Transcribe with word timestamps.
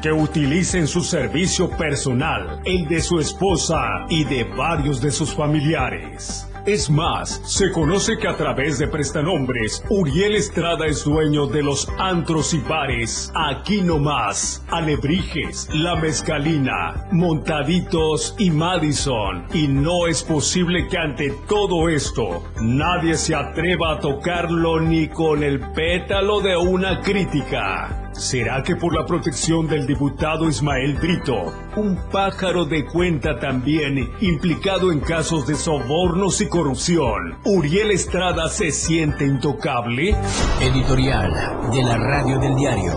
que 0.00 0.12
utilicen 0.12 0.86
su 0.86 1.00
servicio 1.00 1.68
personal, 1.70 2.60
el 2.64 2.86
de 2.86 3.00
su 3.00 3.18
esposa 3.18 4.06
y 4.08 4.22
de 4.22 4.44
varios 4.44 5.00
de 5.00 5.10
sus 5.10 5.34
familiares. 5.34 6.46
Es 6.66 6.88
más, 6.88 7.42
se 7.44 7.72
conoce 7.72 8.16
que 8.16 8.28
a 8.28 8.36
través 8.36 8.78
de 8.78 8.86
prestanombres, 8.86 9.82
Uriel 9.88 10.36
Estrada 10.36 10.86
es 10.86 11.02
dueño 11.02 11.48
de 11.48 11.64
los 11.64 11.88
antros 11.98 12.54
y 12.54 12.58
bares 12.58 13.32
Aquí 13.34 13.82
Nomás, 13.82 14.64
Alebrijes, 14.68 15.68
La 15.74 15.96
Mezcalina, 15.96 17.08
Montaditos 17.10 18.36
y 18.38 18.52
Madison. 18.52 19.46
Y 19.52 19.66
no 19.66 20.06
es 20.06 20.22
posible 20.22 20.86
que 20.86 20.96
ante 20.96 21.32
todo 21.48 21.88
esto 21.88 22.44
nadie 22.60 23.16
se 23.16 23.34
atreva 23.34 23.94
a 23.94 23.98
tocarlo 23.98 24.78
ni 24.78 25.08
con 25.08 25.42
el 25.42 25.58
pétalo 25.72 26.40
de 26.40 26.56
una 26.56 27.00
crítica. 27.00 28.07
¿Será 28.18 28.64
que 28.64 28.74
por 28.74 28.96
la 28.96 29.06
protección 29.06 29.68
del 29.68 29.86
diputado 29.86 30.48
Ismael 30.48 30.94
Brito, 30.94 31.54
un 31.76 31.96
pájaro 32.10 32.64
de 32.64 32.84
cuenta 32.84 33.38
también 33.38 34.10
implicado 34.20 34.90
en 34.90 34.98
casos 34.98 35.46
de 35.46 35.54
sobornos 35.54 36.40
y 36.40 36.48
corrupción, 36.48 37.38
Uriel 37.44 37.92
Estrada 37.92 38.48
se 38.48 38.72
siente 38.72 39.24
intocable? 39.24 40.16
Editorial 40.60 41.30
de 41.70 41.84
la 41.84 41.96
Radio 41.96 42.40
del 42.40 42.56
Diario. 42.56 42.92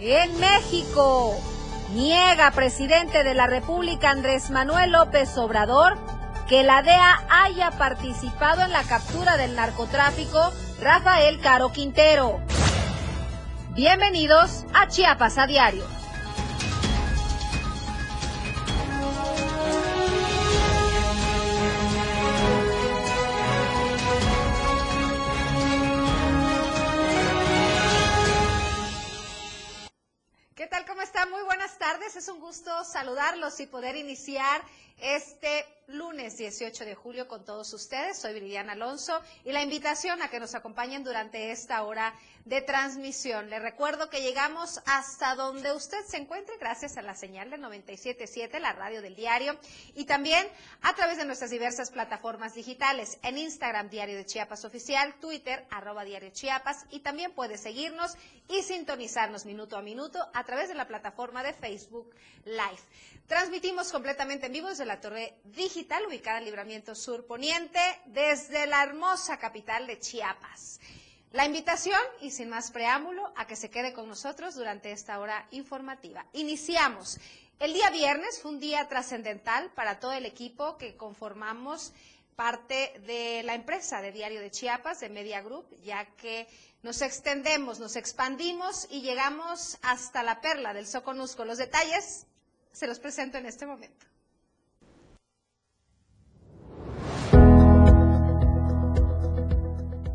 En 0.00 0.40
México, 0.40 1.36
niega 1.94 2.50
presidente 2.52 3.24
de 3.24 3.34
la 3.34 3.46
República 3.46 4.08
Andrés 4.08 4.48
Manuel 4.48 4.92
López 4.92 5.36
Obrador 5.36 5.98
que 6.48 6.62
la 6.62 6.82
DEA 6.82 7.26
haya 7.28 7.72
participado 7.72 8.62
en 8.62 8.72
la 8.72 8.84
captura 8.84 9.36
del 9.36 9.54
narcotráfico 9.54 10.50
Rafael 10.80 11.40
Caro 11.40 11.72
Quintero. 11.72 12.40
Bienvenidos 13.74 14.64
a 14.72 14.86
Chiapas 14.86 15.36
a 15.36 15.48
Diario. 15.48 15.84
¿Qué 30.54 30.68
tal? 30.68 30.84
¿Cómo 30.86 31.02
están? 31.02 31.28
Muy 31.30 31.42
buenas 31.42 31.76
tardes. 31.78 32.14
Es 32.14 32.28
un 32.28 32.38
gusto 32.38 32.70
saludarlos 32.84 33.58
y 33.58 33.66
poder 33.66 33.96
iniciar 33.96 34.62
este 35.00 35.64
lunes 35.88 36.36
18 36.36 36.84
de 36.84 36.94
julio 36.94 37.28
con 37.28 37.44
todos 37.44 37.72
ustedes. 37.72 38.18
Soy 38.18 38.34
Viridiana 38.34 38.72
Alonso 38.72 39.22
y 39.44 39.52
la 39.52 39.62
invitación 39.62 40.20
a 40.20 40.28
que 40.28 40.38
nos 40.38 40.54
acompañen 40.54 41.02
durante 41.02 41.50
esta 41.50 41.82
hora 41.82 42.14
de 42.44 42.60
transmisión. 42.60 43.48
Le 43.48 43.58
recuerdo 43.58 44.10
que 44.10 44.20
llegamos 44.20 44.80
hasta 44.84 45.34
donde 45.34 45.72
usted 45.72 46.04
se 46.06 46.18
encuentre 46.18 46.58
gracias 46.58 46.98
a 46.98 47.02
la 47.02 47.14
señal 47.14 47.50
de 47.50 47.58
977, 47.58 48.60
la 48.60 48.74
radio 48.74 49.00
del 49.00 49.16
diario, 49.16 49.58
y 49.94 50.04
también 50.04 50.46
a 50.82 50.94
través 50.94 51.16
de 51.16 51.24
nuestras 51.24 51.50
diversas 51.50 51.90
plataformas 51.90 52.54
digitales 52.54 53.18
en 53.22 53.38
Instagram 53.38 53.88
Diario 53.88 54.16
de 54.16 54.26
Chiapas 54.26 54.64
Oficial, 54.66 55.14
Twitter 55.20 55.66
arroba 55.70 56.04
Diario 56.04 56.30
Chiapas 56.30 56.84
y 56.90 57.00
también 57.00 57.32
puede 57.32 57.56
seguirnos 57.56 58.14
y 58.48 58.62
sintonizarnos 58.62 59.46
minuto 59.46 59.76
a 59.76 59.82
minuto 59.82 60.18
a 60.34 60.44
través 60.44 60.68
de 60.68 60.74
la 60.74 60.86
plataforma 60.86 61.42
de 61.42 61.54
Facebook 61.54 62.14
Live. 62.44 62.82
Transmitimos 63.28 63.92
completamente 63.92 64.46
en 64.46 64.52
vivo 64.54 64.70
desde 64.70 64.86
la 64.86 65.02
torre 65.02 65.34
digital 65.44 66.06
ubicada 66.06 66.38
en 66.38 66.46
Libramiento 66.46 66.94
Sur 66.94 67.26
Poniente, 67.26 67.78
desde 68.06 68.66
la 68.66 68.82
hermosa 68.82 69.38
capital 69.38 69.86
de 69.86 70.00
Chiapas. 70.00 70.80
La 71.32 71.44
invitación, 71.44 72.00
y 72.22 72.30
sin 72.30 72.48
más 72.48 72.70
preámbulo, 72.70 73.30
a 73.36 73.46
que 73.46 73.54
se 73.54 73.68
quede 73.68 73.92
con 73.92 74.08
nosotros 74.08 74.54
durante 74.54 74.92
esta 74.92 75.20
hora 75.20 75.46
informativa. 75.50 76.24
Iniciamos. 76.32 77.18
El 77.58 77.74
día 77.74 77.90
viernes 77.90 78.40
fue 78.40 78.50
un 78.52 78.60
día 78.60 78.88
trascendental 78.88 79.70
para 79.74 80.00
todo 80.00 80.12
el 80.12 80.24
equipo 80.24 80.78
que 80.78 80.96
conformamos 80.96 81.92
parte 82.34 82.98
de 83.04 83.42
la 83.42 83.54
empresa 83.54 84.00
de 84.00 84.10
Diario 84.10 84.40
de 84.40 84.50
Chiapas, 84.50 85.00
de 85.00 85.10
Media 85.10 85.42
Group, 85.42 85.66
ya 85.82 86.06
que 86.16 86.48
nos 86.82 87.02
extendemos, 87.02 87.78
nos 87.78 87.96
expandimos 87.96 88.86
y 88.88 89.02
llegamos 89.02 89.76
hasta 89.82 90.22
la 90.22 90.40
perla 90.40 90.72
del 90.72 90.86
Soconusco. 90.86 91.44
Los 91.44 91.58
detalles 91.58 92.24
se 92.78 92.86
los 92.86 93.00
presento 93.00 93.36
en 93.38 93.46
este 93.46 93.66
momento. 93.66 94.06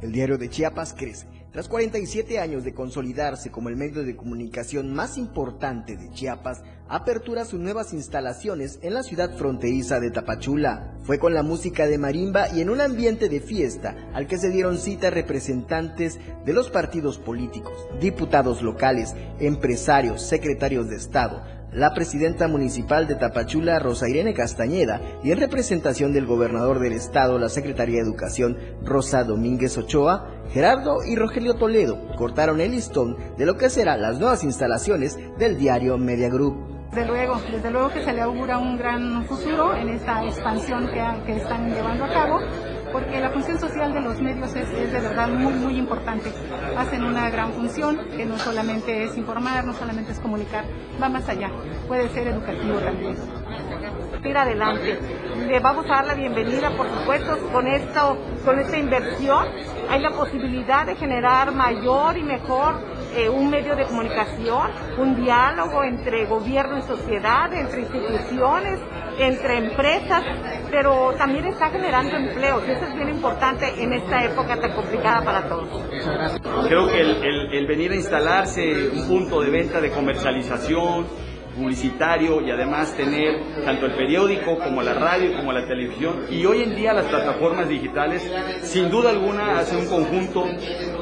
El 0.01 0.13
diario 0.13 0.37
de 0.37 0.49
Chiapas 0.49 0.93
crece. 0.97 1.27
Tras 1.51 1.67
47 1.67 2.39
años 2.39 2.63
de 2.63 2.73
consolidarse 2.73 3.51
como 3.51 3.67
el 3.67 3.75
medio 3.75 4.03
de 4.03 4.15
comunicación 4.15 4.93
más 4.93 5.17
importante 5.17 5.97
de 5.97 6.09
Chiapas, 6.11 6.63
apertura 6.87 7.43
sus 7.43 7.59
nuevas 7.59 7.93
instalaciones 7.93 8.79
en 8.81 8.93
la 8.93 9.03
ciudad 9.03 9.37
fronteriza 9.37 9.99
de 9.99 10.11
Tapachula. 10.11 10.95
Fue 11.03 11.19
con 11.19 11.33
la 11.33 11.43
música 11.43 11.85
de 11.85 11.97
marimba 11.97 12.47
y 12.49 12.61
en 12.61 12.69
un 12.69 12.79
ambiente 12.79 13.27
de 13.27 13.41
fiesta 13.41 14.09
al 14.13 14.25
que 14.25 14.37
se 14.37 14.49
dieron 14.49 14.77
cita 14.77 15.09
representantes 15.09 16.17
de 16.45 16.53
los 16.53 16.69
partidos 16.69 17.19
políticos, 17.19 17.73
diputados 17.99 18.61
locales, 18.61 19.13
empresarios, 19.39 20.21
secretarios 20.21 20.89
de 20.89 20.95
Estado, 20.95 21.43
la 21.73 21.93
presidenta 21.93 22.47
municipal 22.47 23.07
de 23.07 23.15
Tapachula, 23.15 23.79
Rosa 23.79 24.09
Irene 24.09 24.33
Castañeda, 24.33 25.01
y 25.23 25.31
en 25.31 25.39
representación 25.39 26.13
del 26.13 26.25
gobernador 26.25 26.79
del 26.79 26.93
estado, 26.93 27.39
la 27.39 27.49
secretaria 27.49 27.95
de 27.95 28.01
Educación, 28.01 28.57
Rosa 28.83 29.23
Domínguez 29.23 29.77
Ochoa, 29.77 30.29
Gerardo 30.51 31.03
y 31.05 31.15
Rogelio 31.15 31.55
Toledo 31.55 31.97
cortaron 32.15 32.61
el 32.61 32.71
listón 32.71 33.17
de 33.37 33.45
lo 33.45 33.57
que 33.57 33.69
serán 33.69 34.01
las 34.01 34.19
nuevas 34.19 34.43
instalaciones 34.43 35.17
del 35.37 35.57
diario 35.57 35.97
Media 35.97 36.29
Group. 36.29 36.73
Desde 36.91 37.07
luego, 37.07 37.41
desde 37.51 37.71
luego 37.71 37.89
que 37.89 38.03
se 38.03 38.13
le 38.13 38.21
augura 38.21 38.59
un 38.59 38.77
gran 38.77 39.25
futuro 39.25 39.75
en 39.75 39.89
esta 39.89 40.23
expansión 40.25 40.87
que, 40.87 41.25
que 41.25 41.37
están 41.37 41.73
llevando 41.73 42.05
a 42.05 42.13
cabo 42.13 42.39
porque 42.93 43.19
la 43.19 43.31
función 43.31 43.59
social 43.59 43.91
de 43.91 44.01
los 44.01 44.21
medios 44.21 44.55
es, 44.55 44.69
de 44.69 44.99
verdad 45.01 45.27
muy, 45.27 45.51
muy 45.51 45.77
importante. 45.77 46.31
Hacen 46.77 47.03
una 47.03 47.29
gran 47.31 47.51
función 47.51 47.99
que 48.15 48.23
no 48.23 48.37
solamente 48.37 49.03
es 49.03 49.17
informar, 49.17 49.65
no 49.65 49.73
solamente 49.73 50.11
es 50.11 50.19
comunicar, 50.19 50.63
va 51.01 51.09
más 51.09 51.27
allá, 51.27 51.49
puede 51.87 52.07
ser 52.09 52.27
educativo 52.27 52.77
también. 52.77 53.17
Ir 54.23 54.37
adelante. 54.37 54.99
Le 55.47 55.59
vamos 55.59 55.85
a 55.87 55.95
dar 55.95 56.05
la 56.05 56.13
bienvenida, 56.13 56.69
por 56.77 56.87
supuesto, 56.87 57.37
con 57.51 57.67
esto, 57.67 58.17
con 58.45 58.59
esta 58.59 58.77
inversión. 58.77 59.47
Hay 59.89 59.99
la 59.99 60.11
posibilidad 60.11 60.85
de 60.85 60.95
generar 60.95 61.51
mayor 61.51 62.17
y 62.17 62.23
mejor 62.23 62.75
eh, 63.15 63.29
un 63.29 63.49
medio 63.49 63.75
de 63.75 63.85
comunicación, 63.85 64.71
un 64.97 65.23
diálogo 65.23 65.83
entre 65.83 66.25
gobierno 66.25 66.77
y 66.77 66.81
sociedad, 66.81 67.53
entre 67.53 67.81
instituciones, 67.81 68.79
entre 69.19 69.57
empresas, 69.57 70.23
pero 70.71 71.13
también 71.17 71.45
está 71.45 71.69
generando 71.69 72.15
empleos 72.15 72.63
y 72.67 72.71
eso 72.71 72.85
es 72.85 72.95
bien 72.95 73.09
importante 73.09 73.65
en 73.77 73.93
esta 73.93 74.23
época 74.23 74.59
tan 74.59 74.73
complicada 74.73 75.23
para 75.23 75.47
todos. 75.47 75.67
Creo 76.67 76.87
que 76.87 77.01
el, 77.01 77.53
el 77.53 77.67
venir 77.67 77.91
a 77.91 77.95
instalarse 77.95 78.89
un 78.93 79.07
punto 79.07 79.41
de 79.41 79.51
venta 79.51 79.79
de 79.79 79.91
comercialización, 79.91 81.05
publicitario 81.55 82.41
y 82.41 82.51
además 82.51 82.95
tener 82.95 83.41
tanto 83.65 83.85
el 83.85 83.93
periódico 83.93 84.57
como 84.59 84.81
la 84.81 84.93
radio 84.93 85.35
como 85.37 85.51
la 85.51 85.67
televisión 85.67 86.25
y 86.29 86.45
hoy 86.45 86.63
en 86.63 86.75
día 86.75 86.93
las 86.93 87.05
plataformas 87.05 87.69
digitales 87.69 88.21
sin 88.61 88.89
duda 88.89 89.11
alguna 89.11 89.59
hacen 89.59 89.79
un 89.79 89.87
conjunto 89.87 90.45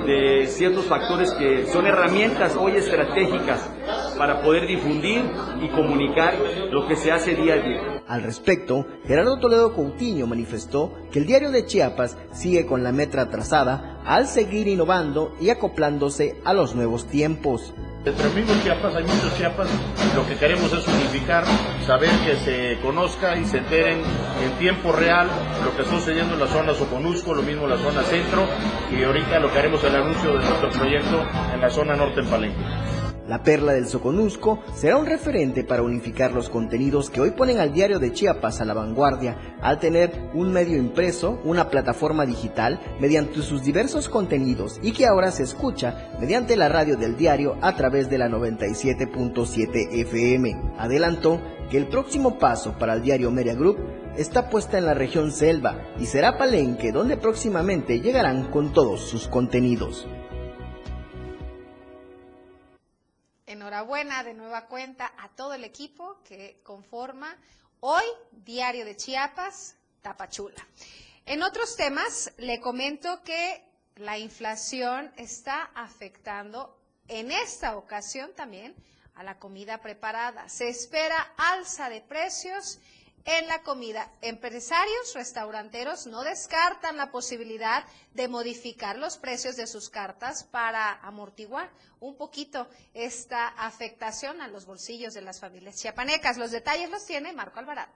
de 0.06 0.48
ciertos 0.48 0.86
factores 0.86 1.32
que 1.34 1.66
son 1.68 1.88
herramientas 1.88 2.56
hoy 2.56 2.74
estratégicas 2.74 3.70
para 4.18 4.42
poder 4.42 4.68
difundir 4.68 5.24
y 5.62 5.68
comunicar 5.70 6.36
lo 6.72 6.88
que 6.88 6.96
se 6.96 7.12
hace 7.12 7.36
día 7.36 7.56
a 7.56 7.58
día. 7.58 8.04
Al 8.08 8.24
respecto, 8.24 8.86
Gerardo 9.06 9.40
Toledo 9.40 9.74
Coutinho 9.74 10.28
manifestó 10.28 10.94
que 11.12 11.20
el 11.20 11.26
diario 11.26 11.52
de 11.52 11.66
Chiapas 11.66 12.18
sigue 12.32 12.66
con 12.66 12.84
la 12.84 12.92
metra 12.92 13.30
trazada 13.30 14.02
al 14.06 14.28
seguir 14.28 14.68
innovando 14.68 15.34
y 15.40 15.50
acoplándose 15.50 16.40
a 16.44 16.54
los 16.54 16.76
nuevos 16.76 17.08
tiempos. 17.08 17.74
Entre 18.04 18.26
amigos 18.26 18.58
Chiapas, 18.64 18.96
hay 18.96 19.04
muchos 19.04 19.38
Chiapas, 19.38 19.68
lo 20.16 20.26
que 20.26 20.36
queremos 20.36 20.74
es 20.74 20.88
unificar, 20.88 21.44
saber 21.86 22.10
que 22.26 22.36
se 22.38 22.80
conozca 22.82 23.38
y 23.38 23.46
se 23.46 23.60
enteren 23.60 24.02
en 24.44 24.52
tiempo 24.58 24.92
real 24.92 25.30
lo 25.64 25.76
que 25.76 25.84
está 25.84 25.96
sucediendo 25.96 26.34
en 26.34 26.40
la 26.40 26.48
zona 26.48 26.74
Soconusco, 26.74 27.36
lo 27.36 27.44
mismo 27.44 27.66
en 27.66 27.70
la 27.70 27.78
zona 27.78 28.02
centro, 28.02 28.48
y 28.92 29.04
ahorita 29.04 29.40
lo 29.40 29.54
que 29.54 29.60
haremos 29.60 29.84
el 29.84 29.96
anuncio 29.96 30.34
de 30.34 30.44
nuestro 30.44 30.70
proyecto 30.72 31.24
en 31.54 31.62
la 31.62 31.70
zona 31.70 31.96
norte 31.96 32.22
en 32.22 32.28
Palenque. 32.28 33.01
La 33.28 33.44
perla 33.44 33.74
del 33.74 33.88
Soconusco 33.88 34.60
será 34.76 34.98
un 34.98 35.06
referente 35.06 35.64
para 35.64 35.84
unificar 35.84 36.34
los 36.34 36.50
contenidos 36.50 37.10
que 37.10 37.22
hoy 37.22 37.32
ponen 37.32 37.60
al 37.60 37.72
diario 37.72 38.00
de 38.00 38.12
Chiapas 38.12 38.62
a 38.62 38.66
la 38.66 38.74
vanguardia, 38.74 39.58
al 39.62 39.80
tener 39.80 40.32
un 40.34 40.52
medio 40.52 40.78
impreso, 40.78 41.40
una 41.44 41.70
plataforma 41.70 42.26
digital, 42.26 42.80
mediante 43.00 43.42
sus 43.42 43.64
diversos 43.64 44.10
contenidos 44.10 44.80
y 44.82 44.92
que 44.92 45.06
ahora 45.06 45.32
se 45.32 45.44
escucha 45.44 46.10
mediante 46.20 46.56
la 46.56 46.68
radio 46.68 46.98
del 46.98 47.16
diario 47.16 47.58
a 47.62 47.76
través 47.76 48.10
de 48.10 48.18
la 48.18 48.28
97.7 48.28 50.02
FM. 50.02 50.74
Adelantó 50.78 51.40
que 51.70 51.78
el 51.78 51.88
próximo 51.88 52.40
paso 52.40 52.76
para 52.78 52.96
el 52.96 53.02
diario 53.02 53.32
Media 53.32 53.54
Group 53.54 53.78
está 54.18 54.50
puesta 54.50 54.78
en 54.78 54.86
la 54.86 54.94
región 54.94 55.32
Selva 55.32 55.78
y 56.00 56.06
será 56.06 56.38
Palenque 56.38 56.92
donde 56.92 57.18
próximamente 57.18 58.02
llegarán 58.02 58.52
con 58.52 58.74
todos 58.74 59.02
sus 59.02 59.28
contenidos. 59.28 60.08
Enhorabuena 63.52 64.24
de 64.24 64.34
nueva 64.34 64.68
cuenta 64.68 65.14
a 65.18 65.30
todo 65.30 65.54
el 65.54 65.64
equipo 65.64 66.22
que 66.24 66.60
conforma 66.64 67.38
hoy 67.82 68.04
Diario 68.32 68.86
de 68.86 68.96
Chiapas, 68.96 69.76
Tapachula. 70.02 70.66
En 71.26 71.44
otros 71.44 71.76
temas, 71.76 72.32
le 72.38 72.60
comento 72.62 73.22
que 73.24 73.64
la 73.96 74.18
inflación 74.18 75.12
está 75.18 75.64
afectando 75.76 76.78
en 77.08 77.32
esta 77.32 77.76
ocasión 77.78 78.32
también 78.36 78.76
a 79.16 79.24
la 79.24 79.38
comida 79.38 79.82
preparada. 79.82 80.48
Se 80.50 80.70
espera 80.70 81.34
alza 81.38 81.90
de 81.90 82.02
precios 82.02 82.80
en 83.26 83.48
la 83.48 83.62
comida. 83.64 84.12
Empresarios, 84.22 85.14
restauranteros 85.14 86.08
no 86.08 86.24
descartan 86.24 86.98
la 86.98 87.12
posibilidad 87.12 87.86
de 88.14 88.28
modificar 88.28 88.98
los 88.98 89.18
precios 89.18 89.56
de 89.56 89.68
sus 89.68 89.90
cartas 89.90 90.44
para 90.44 90.94
amortiguar 91.02 91.70
un 92.00 92.16
poquito 92.16 92.68
esta 92.94 93.48
afectación 93.48 94.42
a 94.42 94.48
los 94.48 94.66
bolsillos 94.66 95.14
de 95.14 95.22
las 95.22 95.40
familias 95.40 95.76
chiapanecas. 95.78 96.38
Los 96.38 96.52
detalles 96.52 96.90
los 96.90 97.06
tiene 97.06 97.34
Marco 97.34 97.60
Alvarado. 97.60 97.92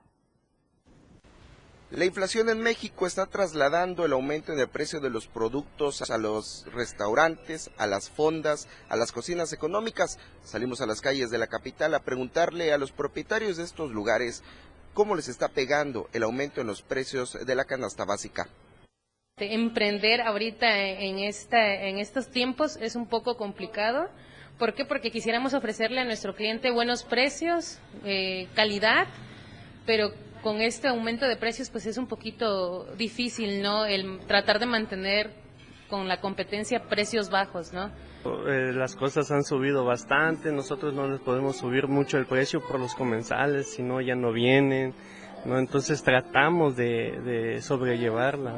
La 1.91 2.03
inflación 2.03 2.49
en 2.49 2.59
México 2.61 3.05
está 3.05 3.27
trasladando 3.27 4.05
el 4.05 4.13
aumento 4.13 4.51
en 4.51 4.59
el 4.59 4.67
precio 4.67 4.99
de 4.99 5.11
los 5.11 5.27
productos 5.27 6.09
a 6.09 6.17
los 6.17 6.65
restaurantes, 6.73 7.69
a 7.77 7.85
las 7.85 8.09
fondas, 8.09 8.67
a 8.89 8.95
las 8.95 9.11
cocinas 9.11 9.53
económicas. 9.53 10.17
Salimos 10.43 10.81
a 10.81 10.87
las 10.87 10.99
calles 10.99 11.29
de 11.29 11.37
la 11.37 11.45
capital 11.45 11.93
a 11.93 12.03
preguntarle 12.03 12.73
a 12.73 12.79
los 12.79 12.91
propietarios 12.91 13.57
de 13.57 13.63
estos 13.63 13.91
lugares 13.91 14.43
cómo 14.95 15.15
les 15.15 15.27
está 15.27 15.49
pegando 15.49 16.09
el 16.13 16.23
aumento 16.23 16.61
en 16.61 16.67
los 16.67 16.81
precios 16.81 17.37
de 17.45 17.53
la 17.53 17.65
canasta 17.65 18.05
básica. 18.05 18.47
Emprender 19.37 20.21
ahorita 20.21 20.79
en, 20.79 21.19
esta, 21.19 21.83
en 21.83 21.99
estos 21.99 22.31
tiempos 22.31 22.77
es 22.77 22.95
un 22.95 23.05
poco 23.05 23.35
complicado. 23.35 24.09
¿Por 24.57 24.73
qué? 24.73 24.85
Porque 24.85 25.11
quisiéramos 25.11 25.53
ofrecerle 25.53 25.99
a 25.99 26.05
nuestro 26.05 26.33
cliente 26.33 26.71
buenos 26.71 27.03
precios, 27.03 27.77
eh, 28.05 28.47
calidad, 28.55 29.07
pero 29.85 30.13
con 30.41 30.61
este 30.61 30.87
aumento 30.87 31.27
de 31.27 31.35
precios 31.35 31.69
pues 31.69 31.85
es 31.85 31.97
un 31.97 32.07
poquito 32.07 32.85
difícil, 32.95 33.61
¿no? 33.61 33.85
El 33.85 34.19
tratar 34.27 34.59
de 34.59 34.65
mantener 34.65 35.44
con 35.89 36.07
la 36.07 36.19
competencia 36.21 36.87
precios 36.87 37.29
bajos, 37.29 37.73
¿no? 37.73 37.91
Eh, 38.47 38.71
las 38.73 38.95
cosas 38.95 39.31
han 39.31 39.43
subido 39.43 39.85
bastante, 39.85 40.51
nosotros 40.51 40.93
no 40.93 41.07
les 41.07 41.19
podemos 41.19 41.57
subir 41.57 41.87
mucho 41.87 42.17
el 42.17 42.25
precio 42.25 42.61
por 42.61 42.79
los 42.79 42.95
comensales, 42.95 43.73
si 43.73 43.83
no 43.83 44.01
ya 44.01 44.15
no 44.15 44.31
vienen, 44.31 44.93
¿no? 45.45 45.59
Entonces 45.59 46.03
tratamos 46.03 46.75
de, 46.75 47.19
de 47.21 47.61
sobrellevarla. 47.61 48.55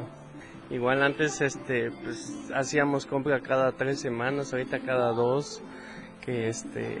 Igual 0.70 1.02
antes 1.02 1.40
este, 1.40 1.90
pues, 1.90 2.50
hacíamos 2.54 3.06
compra 3.06 3.40
cada 3.40 3.72
tres 3.72 4.00
semanas, 4.00 4.52
ahorita 4.52 4.80
cada 4.80 5.12
dos, 5.12 5.62
que 6.24 6.48
este, 6.48 6.98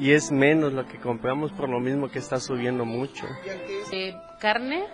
y 0.00 0.12
es 0.12 0.32
menos 0.32 0.72
lo 0.72 0.86
que 0.86 0.98
compramos 0.98 1.52
por 1.52 1.68
lo 1.68 1.78
mismo 1.78 2.08
que 2.08 2.18
está 2.18 2.40
subiendo 2.40 2.86
mucho. 2.86 3.26
Eh, 3.92 4.14
carne, 4.40 4.84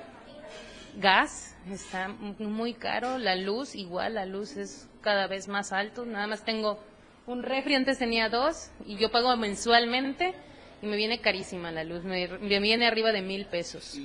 gas, 0.96 1.56
está 1.70 2.08
muy 2.08 2.74
caro, 2.74 3.18
la 3.18 3.36
luz 3.36 3.74
igual, 3.74 4.14
la 4.14 4.26
luz 4.26 4.56
es 4.56 4.88
cada 5.00 5.26
vez 5.26 5.48
más 5.48 5.72
alto, 5.72 6.04
nada 6.04 6.26
más 6.26 6.44
tengo 6.44 6.78
un 7.26 7.42
refri, 7.42 7.74
antes 7.74 7.98
tenía 7.98 8.28
dos 8.28 8.70
y 8.86 8.96
yo 8.96 9.10
pago 9.10 9.36
mensualmente 9.36 10.34
y 10.82 10.86
me 10.86 10.96
viene 10.96 11.20
carísima 11.20 11.70
la 11.70 11.84
luz, 11.84 12.04
me, 12.04 12.28
me 12.28 12.60
viene 12.60 12.86
arriba 12.86 13.12
de 13.12 13.22
mil 13.22 13.46
pesos. 13.46 13.98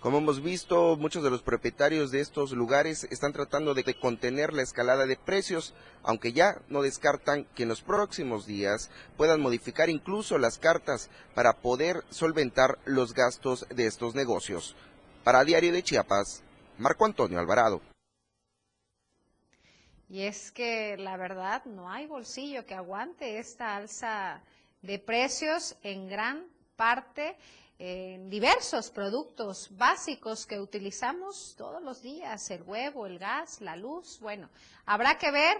Como 0.00 0.18
hemos 0.18 0.40
visto, 0.40 0.96
muchos 0.96 1.24
de 1.24 1.30
los 1.30 1.42
propietarios 1.42 2.12
de 2.12 2.20
estos 2.20 2.52
lugares 2.52 3.08
están 3.10 3.32
tratando 3.32 3.74
de 3.74 3.82
contener 3.94 4.52
la 4.52 4.62
escalada 4.62 5.04
de 5.04 5.16
precios, 5.16 5.74
aunque 6.04 6.32
ya 6.32 6.60
no 6.68 6.82
descartan 6.82 7.44
que 7.56 7.64
en 7.64 7.70
los 7.70 7.82
próximos 7.82 8.46
días 8.46 8.90
puedan 9.16 9.40
modificar 9.40 9.90
incluso 9.90 10.38
las 10.38 10.58
cartas 10.58 11.10
para 11.34 11.54
poder 11.54 12.04
solventar 12.10 12.78
los 12.84 13.14
gastos 13.14 13.66
de 13.68 13.86
estos 13.86 14.14
negocios. 14.14 14.76
Para 15.24 15.42
Diario 15.42 15.72
de 15.72 15.82
Chiapas, 15.82 16.44
Marco 16.78 17.04
Antonio 17.04 17.38
Alvarado. 17.38 17.80
Y 20.08 20.22
es 20.22 20.52
que 20.52 20.96
la 20.98 21.16
verdad 21.16 21.64
no 21.64 21.90
hay 21.90 22.06
bolsillo 22.06 22.64
que 22.64 22.74
aguante 22.74 23.38
esta 23.38 23.76
alza 23.76 24.40
de 24.82 24.98
precios 24.98 25.76
en 25.82 26.08
gran 26.08 26.46
parte 26.76 27.36
en 27.78 28.30
diversos 28.30 28.90
productos 28.90 29.68
básicos 29.76 30.46
que 30.46 30.60
utilizamos 30.60 31.54
todos 31.58 31.82
los 31.82 32.00
días, 32.02 32.50
el 32.50 32.62
huevo, 32.62 33.06
el 33.06 33.18
gas, 33.18 33.60
la 33.60 33.76
luz. 33.76 34.18
Bueno, 34.20 34.48
habrá 34.86 35.18
que 35.18 35.30
ver 35.30 35.58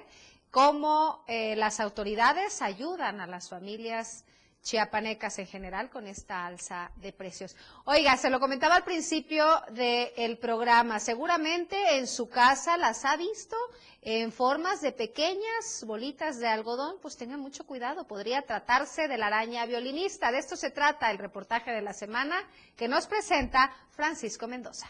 cómo 0.50 1.24
eh, 1.26 1.56
las 1.56 1.80
autoridades 1.80 2.62
ayudan 2.62 3.20
a 3.20 3.26
las 3.26 3.48
familias 3.50 4.24
chiapanecas 4.66 5.38
en 5.38 5.46
general 5.46 5.88
con 5.90 6.08
esta 6.08 6.44
alza 6.44 6.90
de 6.96 7.12
precios. 7.12 7.54
Oiga, 7.84 8.16
se 8.16 8.30
lo 8.30 8.40
comentaba 8.40 8.74
al 8.74 8.82
principio 8.82 9.44
del 9.70 10.38
programa, 10.38 10.98
seguramente 10.98 11.98
en 11.98 12.08
su 12.08 12.28
casa 12.28 12.76
las 12.76 13.04
ha 13.04 13.16
visto 13.16 13.56
en 14.02 14.32
formas 14.32 14.80
de 14.80 14.90
pequeñas 14.90 15.84
bolitas 15.86 16.40
de 16.40 16.48
algodón, 16.48 16.96
pues 17.00 17.16
tengan 17.16 17.40
mucho 17.40 17.64
cuidado, 17.64 18.08
podría 18.08 18.42
tratarse 18.42 19.06
de 19.06 19.18
la 19.18 19.28
araña 19.28 19.66
violinista. 19.66 20.32
De 20.32 20.38
esto 20.38 20.56
se 20.56 20.70
trata 20.70 21.10
el 21.12 21.18
reportaje 21.18 21.70
de 21.70 21.82
la 21.82 21.92
semana 21.92 22.36
que 22.76 22.88
nos 22.88 23.06
presenta 23.06 23.72
Francisco 23.90 24.48
Mendoza. 24.48 24.88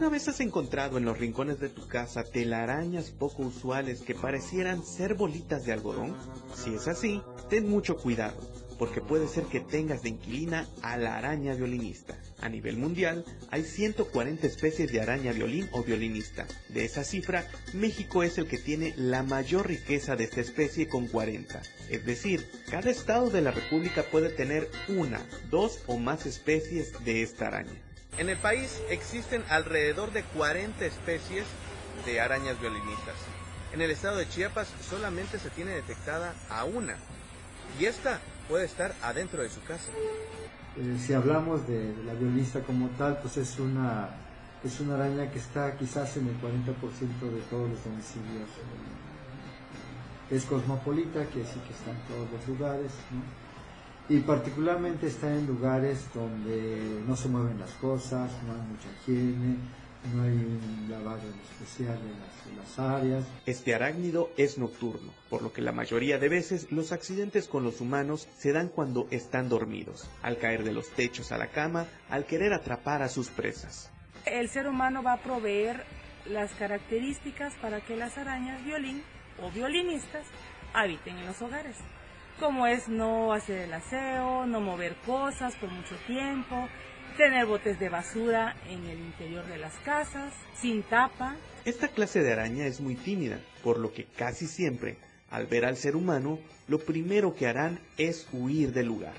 ¿Alguna 0.00 0.16
vez 0.16 0.28
has 0.28 0.40
encontrado 0.40 0.96
en 0.96 1.04
los 1.04 1.18
rincones 1.18 1.60
de 1.60 1.68
tu 1.68 1.86
casa 1.86 2.24
telarañas 2.24 3.10
poco 3.10 3.42
usuales 3.42 4.00
que 4.00 4.14
parecieran 4.14 4.82
ser 4.82 5.12
bolitas 5.12 5.66
de 5.66 5.74
algodón? 5.74 6.16
Si 6.54 6.72
es 6.72 6.88
así, 6.88 7.20
ten 7.50 7.68
mucho 7.68 7.98
cuidado, 7.98 8.40
porque 8.78 9.02
puede 9.02 9.28
ser 9.28 9.44
que 9.44 9.60
tengas 9.60 10.00
de 10.00 10.08
inquilina 10.08 10.66
a 10.80 10.96
la 10.96 11.18
araña 11.18 11.54
violinista. 11.54 12.18
A 12.40 12.48
nivel 12.48 12.78
mundial, 12.78 13.26
hay 13.50 13.62
140 13.62 14.46
especies 14.46 14.90
de 14.90 15.02
araña 15.02 15.32
violín 15.32 15.68
o 15.72 15.82
violinista. 15.82 16.46
De 16.70 16.86
esa 16.86 17.04
cifra, 17.04 17.46
México 17.74 18.22
es 18.22 18.38
el 18.38 18.46
que 18.48 18.56
tiene 18.56 18.94
la 18.96 19.22
mayor 19.22 19.68
riqueza 19.68 20.16
de 20.16 20.24
esta 20.24 20.40
especie 20.40 20.88
con 20.88 21.08
40. 21.08 21.60
Es 21.90 22.06
decir, 22.06 22.50
cada 22.70 22.90
estado 22.90 23.28
de 23.28 23.42
la 23.42 23.50
República 23.50 24.02
puede 24.10 24.30
tener 24.30 24.70
una, 24.88 25.20
dos 25.50 25.80
o 25.88 25.98
más 25.98 26.24
especies 26.24 26.94
de 27.04 27.20
esta 27.20 27.48
araña. 27.48 27.89
En 28.18 28.28
el 28.28 28.36
país 28.36 28.82
existen 28.90 29.42
alrededor 29.48 30.12
de 30.12 30.22
40 30.22 30.84
especies 30.84 31.44
de 32.04 32.20
arañas 32.20 32.60
violinistas. 32.60 33.14
En 33.72 33.80
el 33.80 33.90
estado 33.90 34.16
de 34.16 34.28
Chiapas 34.28 34.68
solamente 34.88 35.38
se 35.38 35.50
tiene 35.50 35.72
detectada 35.72 36.34
a 36.48 36.64
una 36.64 36.96
y 37.78 37.84
esta 37.84 38.20
puede 38.48 38.64
estar 38.64 38.94
adentro 39.02 39.42
de 39.42 39.48
su 39.48 39.62
casa. 39.62 39.90
Eh, 40.76 40.98
si 40.98 41.12
hablamos 41.12 41.66
de, 41.66 41.94
la 42.04 42.14
violinista 42.14 42.60
como 42.60 42.88
tal, 42.90 43.18
pues 43.20 43.36
es 43.36 43.58
una, 43.58 44.08
es 44.64 44.80
una 44.80 44.94
araña 44.96 45.30
que 45.30 45.38
está 45.38 45.76
quizás 45.76 46.16
en 46.16 46.28
el 46.28 46.34
40% 46.40 47.30
de 47.30 47.40
todos 47.48 47.70
los 47.70 47.84
domicilios. 47.84 48.48
Es 50.30 50.44
cosmopolita, 50.44 51.24
que 51.26 51.44
sí 51.44 51.60
que 51.66 51.72
está 51.72 51.90
en 51.90 52.00
todos 52.08 52.30
los 52.32 52.48
lugares. 52.48 52.92
¿no? 53.10 53.39
Y 54.10 54.18
particularmente 54.18 55.06
está 55.06 55.32
en 55.32 55.46
lugares 55.46 56.04
donde 56.12 57.00
no 57.06 57.14
se 57.14 57.28
mueven 57.28 57.60
las 57.60 57.70
cosas, 57.74 58.28
no 58.44 58.54
hay 58.54 58.60
mucha 58.62 58.88
higiene, 59.00 59.56
no 60.12 60.22
hay 60.24 60.32
un 60.32 60.88
lavado 60.90 61.22
especial 61.52 61.96
en 61.96 62.56
las, 62.56 62.76
áreas. 62.76 63.24
Este 63.46 63.72
arácnido 63.72 64.30
es 64.36 64.58
nocturno, 64.58 65.12
por 65.28 65.42
lo 65.42 65.52
que 65.52 65.62
la 65.62 65.70
mayoría 65.70 66.18
de 66.18 66.28
veces 66.28 66.72
los 66.72 66.90
accidentes 66.90 67.46
con 67.46 67.62
los 67.62 67.80
humanos 67.80 68.26
se 68.36 68.52
dan 68.52 68.68
cuando 68.68 69.06
están 69.12 69.48
dormidos, 69.48 70.10
al 70.22 70.38
caer 70.38 70.64
de 70.64 70.72
los 70.72 70.90
techos 70.90 71.30
a 71.30 71.38
la 71.38 71.46
cama, 71.46 71.86
al 72.08 72.24
querer 72.24 72.52
atrapar 72.52 73.02
a 73.02 73.08
sus 73.08 73.28
presas. 73.28 73.92
El 74.26 74.48
ser 74.48 74.66
humano 74.66 75.04
va 75.04 75.12
a 75.12 75.22
proveer 75.22 75.84
las 76.26 76.50
características 76.54 77.54
para 77.62 77.80
que 77.80 77.94
las 77.94 78.18
arañas 78.18 78.64
violín 78.64 79.04
o 79.40 79.52
violinistas 79.52 80.26
habiten 80.74 81.16
en 81.16 81.26
los 81.26 81.40
hogares 81.40 81.76
como 82.40 82.66
es 82.66 82.88
no 82.88 83.34
hacer 83.34 83.58
el 83.58 83.74
aseo, 83.74 84.46
no 84.46 84.60
mover 84.60 84.96
cosas 85.04 85.54
por 85.56 85.70
mucho 85.70 85.94
tiempo, 86.06 86.68
tener 87.18 87.44
botes 87.44 87.78
de 87.78 87.90
basura 87.90 88.56
en 88.66 88.86
el 88.86 88.98
interior 88.98 89.46
de 89.46 89.58
las 89.58 89.74
casas, 89.84 90.32
sin 90.54 90.82
tapa. 90.82 91.36
Esta 91.66 91.88
clase 91.88 92.22
de 92.22 92.32
araña 92.32 92.66
es 92.66 92.80
muy 92.80 92.94
tímida, 92.94 93.38
por 93.62 93.78
lo 93.78 93.92
que 93.92 94.06
casi 94.06 94.46
siempre, 94.46 94.96
al 95.30 95.46
ver 95.46 95.66
al 95.66 95.76
ser 95.76 95.96
humano, 95.96 96.38
lo 96.66 96.78
primero 96.78 97.34
que 97.34 97.46
harán 97.46 97.78
es 97.98 98.26
huir 98.32 98.72
del 98.72 98.86
lugar. 98.86 99.14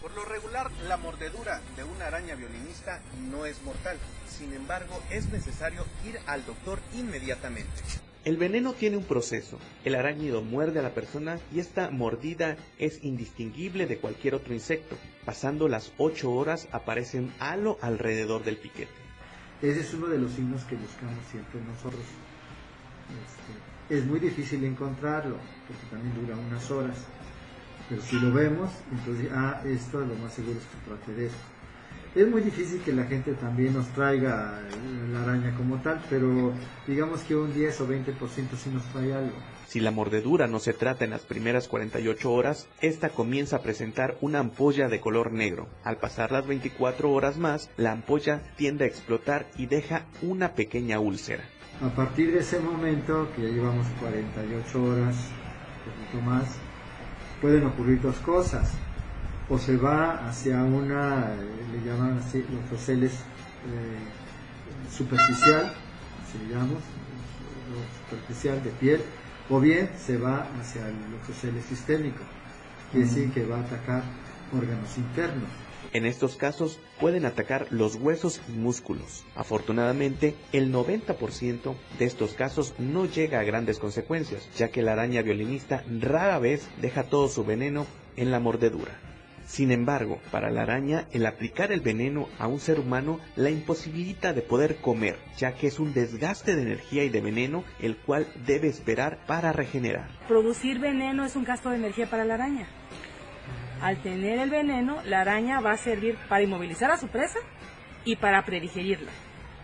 Por 0.00 0.14
lo 0.14 0.24
regular, 0.24 0.70
la 0.88 0.96
mordedura 0.96 1.60
de 1.76 1.84
una 1.84 2.06
araña 2.06 2.36
violinista 2.36 3.02
no 3.30 3.44
es 3.44 3.62
mortal. 3.62 3.98
Sin 4.28 4.54
embargo, 4.54 5.02
es 5.10 5.30
necesario 5.30 5.84
ir 6.06 6.18
al 6.26 6.46
doctor 6.46 6.78
inmediatamente. 6.94 7.82
El 8.26 8.38
veneno 8.38 8.72
tiene 8.72 8.96
un 8.96 9.04
proceso. 9.04 9.56
El 9.84 9.94
arácnido 9.94 10.42
muerde 10.42 10.80
a 10.80 10.82
la 10.82 10.92
persona 10.94 11.38
y 11.54 11.60
esta 11.60 11.90
mordida 11.92 12.56
es 12.76 13.04
indistinguible 13.04 13.86
de 13.86 13.98
cualquier 13.98 14.34
otro 14.34 14.52
insecto. 14.52 14.96
Pasando 15.24 15.68
las 15.68 15.92
8 15.96 16.28
horas 16.32 16.66
aparece 16.72 17.20
un 17.20 17.32
halo 17.38 17.78
alrededor 17.80 18.42
del 18.42 18.56
piquete. 18.56 18.90
Ese 19.62 19.78
es 19.78 19.94
uno 19.94 20.08
de 20.08 20.18
los 20.18 20.32
signos 20.32 20.64
que 20.64 20.74
buscamos 20.74 21.24
siempre 21.30 21.60
nosotros. 21.60 22.02
Este, 23.24 23.96
es 23.96 24.04
muy 24.04 24.18
difícil 24.18 24.64
encontrarlo, 24.64 25.36
porque 25.68 25.86
también 25.88 26.12
dura 26.20 26.36
unas 26.36 26.68
horas. 26.72 26.98
Pero 27.88 28.02
si 28.02 28.18
lo 28.18 28.32
vemos, 28.32 28.72
entonces, 28.90 29.30
ah, 29.32 29.62
esto 29.64 30.00
lo 30.00 30.16
más 30.16 30.34
seguro 30.34 30.58
es 30.58 30.64
que 30.64 30.90
trate 30.90 31.14
de 31.14 31.26
esto. 31.26 31.55
Es 32.16 32.26
muy 32.26 32.40
difícil 32.40 32.80
que 32.80 32.94
la 32.94 33.04
gente 33.04 33.34
también 33.34 33.74
nos 33.74 33.88
traiga 33.88 34.58
la 35.12 35.22
araña 35.22 35.54
como 35.54 35.76
tal, 35.82 36.02
pero 36.08 36.54
digamos 36.86 37.20
que 37.20 37.36
un 37.36 37.52
10 37.52 37.82
o 37.82 37.86
20% 37.86 38.56
sí 38.56 38.70
nos 38.72 38.82
trae 38.84 39.12
algo. 39.12 39.34
Si 39.66 39.80
la 39.80 39.90
mordedura 39.90 40.46
no 40.46 40.58
se 40.58 40.72
trata 40.72 41.04
en 41.04 41.10
las 41.10 41.20
primeras 41.20 41.68
48 41.68 42.32
horas, 42.32 42.68
esta 42.80 43.10
comienza 43.10 43.56
a 43.56 43.62
presentar 43.62 44.16
una 44.22 44.38
ampolla 44.38 44.88
de 44.88 44.98
color 44.98 45.30
negro. 45.30 45.68
Al 45.84 45.98
pasar 45.98 46.32
las 46.32 46.46
24 46.46 47.12
horas 47.12 47.36
más, 47.36 47.68
la 47.76 47.92
ampolla 47.92 48.40
tiende 48.56 48.84
a 48.84 48.88
explotar 48.88 49.46
y 49.58 49.66
deja 49.66 50.06
una 50.22 50.54
pequeña 50.54 50.98
úlcera. 50.98 51.44
A 51.82 51.94
partir 51.94 52.32
de 52.32 52.38
ese 52.38 52.60
momento, 52.60 53.28
que 53.36 53.42
ya 53.42 53.48
llevamos 53.48 53.86
48 54.00 54.82
horas, 54.82 55.16
un 55.84 55.92
poquito 55.92 56.30
más, 56.30 56.46
pueden 57.42 57.66
ocurrir 57.66 58.00
dos 58.00 58.16
cosas. 58.20 58.72
O 59.48 59.58
se 59.58 59.76
va 59.76 60.28
hacia 60.28 60.62
una, 60.64 61.30
le 61.72 61.88
llaman 61.88 62.18
así, 62.18 62.44
los 62.50 62.68
roseles 62.70 63.12
eh, 63.12 64.90
superficial, 64.90 65.72
así 66.22 66.38
le 66.46 66.54
llamamos, 66.54 66.82
superficial 68.08 68.62
de 68.64 68.70
piel, 68.70 69.00
o 69.48 69.60
bien 69.60 69.90
se 69.96 70.16
va 70.16 70.48
hacia 70.60 70.88
el 70.88 70.94
leucocele 71.10 71.62
sistémico, 71.62 72.24
quiere 72.90 73.06
decir 73.06 73.32
que 73.32 73.46
va 73.46 73.58
a 73.58 73.60
atacar 73.60 74.02
órganos 74.52 74.98
internos. 74.98 75.48
En 75.92 76.04
estos 76.04 76.36
casos 76.36 76.80
pueden 77.00 77.24
atacar 77.24 77.68
los 77.70 77.94
huesos 77.94 78.40
y 78.48 78.52
músculos. 78.52 79.24
Afortunadamente, 79.36 80.34
el 80.52 80.72
90% 80.72 81.74
de 81.98 82.04
estos 82.04 82.34
casos 82.34 82.74
no 82.78 83.06
llega 83.06 83.40
a 83.40 83.44
grandes 83.44 83.78
consecuencias, 83.78 84.48
ya 84.56 84.68
que 84.68 84.82
la 84.82 84.92
araña 84.92 85.22
violinista 85.22 85.84
rara 86.00 86.38
vez 86.38 86.68
deja 86.82 87.04
todo 87.04 87.28
su 87.28 87.44
veneno 87.44 87.86
en 88.16 88.30
la 88.30 88.40
mordedura. 88.40 89.05
Sin 89.46 89.70
embargo, 89.70 90.20
para 90.32 90.50
la 90.50 90.62
araña, 90.62 91.06
el 91.12 91.24
aplicar 91.24 91.70
el 91.70 91.80
veneno 91.80 92.28
a 92.38 92.48
un 92.48 92.58
ser 92.58 92.80
humano 92.80 93.20
la 93.36 93.48
imposibilita 93.48 94.32
de 94.32 94.42
poder 94.42 94.76
comer, 94.76 95.16
ya 95.36 95.52
que 95.52 95.68
es 95.68 95.78
un 95.78 95.94
desgaste 95.94 96.56
de 96.56 96.62
energía 96.62 97.04
y 97.04 97.10
de 97.10 97.20
veneno 97.20 97.64
el 97.80 97.96
cual 97.96 98.26
debe 98.44 98.66
esperar 98.66 99.18
para 99.26 99.52
regenerar. 99.52 100.08
Producir 100.26 100.80
veneno 100.80 101.24
es 101.24 101.36
un 101.36 101.44
gasto 101.44 101.70
de 101.70 101.76
energía 101.76 102.10
para 102.10 102.24
la 102.24 102.34
araña. 102.34 102.66
Al 103.80 104.02
tener 104.02 104.40
el 104.40 104.50
veneno, 104.50 105.00
la 105.04 105.20
araña 105.20 105.60
va 105.60 105.72
a 105.72 105.76
servir 105.76 106.16
para 106.28 106.42
inmovilizar 106.42 106.90
a 106.90 106.96
su 106.96 107.06
presa 107.06 107.38
y 108.04 108.16
para 108.16 108.44
predigerirla. 108.44 109.12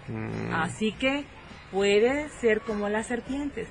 Mm. 0.06 0.54
Así 0.54 0.92
que 0.92 1.24
puede 1.72 2.28
ser 2.40 2.60
como 2.60 2.88
las 2.88 3.08
serpientes. 3.08 3.66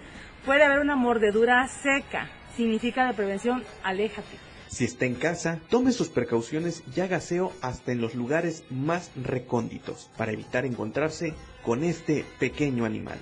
Puede 0.46 0.63
haber 0.63 0.80
una 0.80 0.98
mordedura 0.98 1.65
seca. 1.68 2.30
Significa 2.58 3.08
de 3.08 3.13
prevención, 3.13 3.63
aléjate. 3.84 4.50
Si 4.72 4.86
está 4.86 5.06
en 5.06 5.16
casa, 5.16 5.60
tome 5.70 5.92
sus 5.92 6.08
precauciones 6.08 6.82
y 6.96 7.01
haga 7.01 7.20
hasta 7.62 7.92
en 7.92 8.00
los 8.00 8.16
lugares 8.16 8.63
más 8.70 9.12
recónditos 9.22 10.10
para 10.16 10.32
evitar 10.32 10.66
encontrarse 10.66 11.34
con 11.62 11.84
este 11.84 12.25
pequeño 12.40 12.86
animal. 12.86 13.20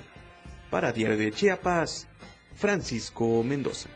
Para 0.70 0.92
Diario 0.92 1.18
de 1.18 1.32
Chiapas, 1.32 2.08
Francisco 2.54 3.42
Mendoza. 3.42 3.90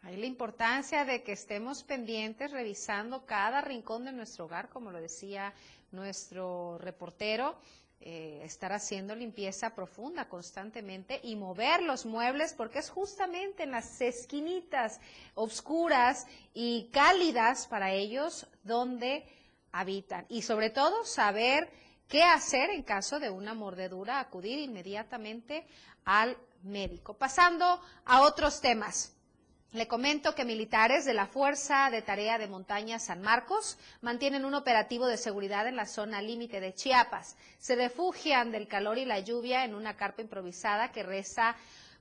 Hay 0.00 0.16
la 0.16 0.24
importancia 0.24 1.04
de 1.04 1.22
que 1.22 1.32
estemos 1.32 1.84
pendientes, 1.84 2.50
revisando 2.52 3.26
cada 3.26 3.60
rincón 3.60 4.06
de 4.06 4.12
nuestro 4.12 4.46
hogar, 4.46 4.70
como 4.70 4.90
lo 4.90 4.98
decía 4.98 5.52
nuestro 5.92 6.78
reportero, 6.78 7.54
eh, 8.02 8.40
estar 8.44 8.72
haciendo 8.72 9.14
limpieza 9.14 9.74
profunda 9.74 10.26
constantemente 10.26 11.20
y 11.22 11.36
mover 11.36 11.82
los 11.82 12.06
muebles, 12.06 12.54
porque 12.54 12.78
es 12.78 12.88
justamente 12.88 13.64
en 13.64 13.72
las 13.72 14.00
esquinitas 14.00 15.00
oscuras 15.34 16.26
y 16.54 16.88
cálidas 16.92 17.66
para 17.66 17.92
ellos 17.92 18.46
donde 18.62 19.26
habitan. 19.70 20.24
Y 20.30 20.40
sobre 20.40 20.70
todo 20.70 21.04
saber 21.04 21.70
qué 22.08 22.22
hacer 22.22 22.70
en 22.70 22.82
caso 22.84 23.20
de 23.20 23.28
una 23.28 23.52
mordedura, 23.52 24.18
acudir 24.18 24.60
inmediatamente 24.60 25.66
al 26.06 26.38
médico. 26.62 27.14
Pasando 27.14 27.82
a 28.06 28.22
otros 28.22 28.62
temas. 28.62 29.14
Le 29.72 29.86
comento 29.86 30.34
que 30.34 30.44
militares 30.44 31.04
de 31.04 31.14
la 31.14 31.28
Fuerza 31.28 31.90
de 31.92 32.02
Tarea 32.02 32.38
de 32.38 32.48
Montaña 32.48 32.98
San 32.98 33.22
Marcos 33.22 33.78
mantienen 34.00 34.44
un 34.44 34.54
operativo 34.54 35.06
de 35.06 35.16
seguridad 35.16 35.68
en 35.68 35.76
la 35.76 35.86
zona 35.86 36.20
límite 36.20 36.58
de 36.58 36.74
Chiapas. 36.74 37.36
Se 37.60 37.76
refugian 37.76 38.50
del 38.50 38.66
calor 38.66 38.98
y 38.98 39.04
la 39.04 39.20
lluvia 39.20 39.64
en 39.64 39.76
una 39.76 39.96
carpa 39.96 40.22
improvisada 40.22 40.90
que 40.90 41.04
reza 41.04 41.54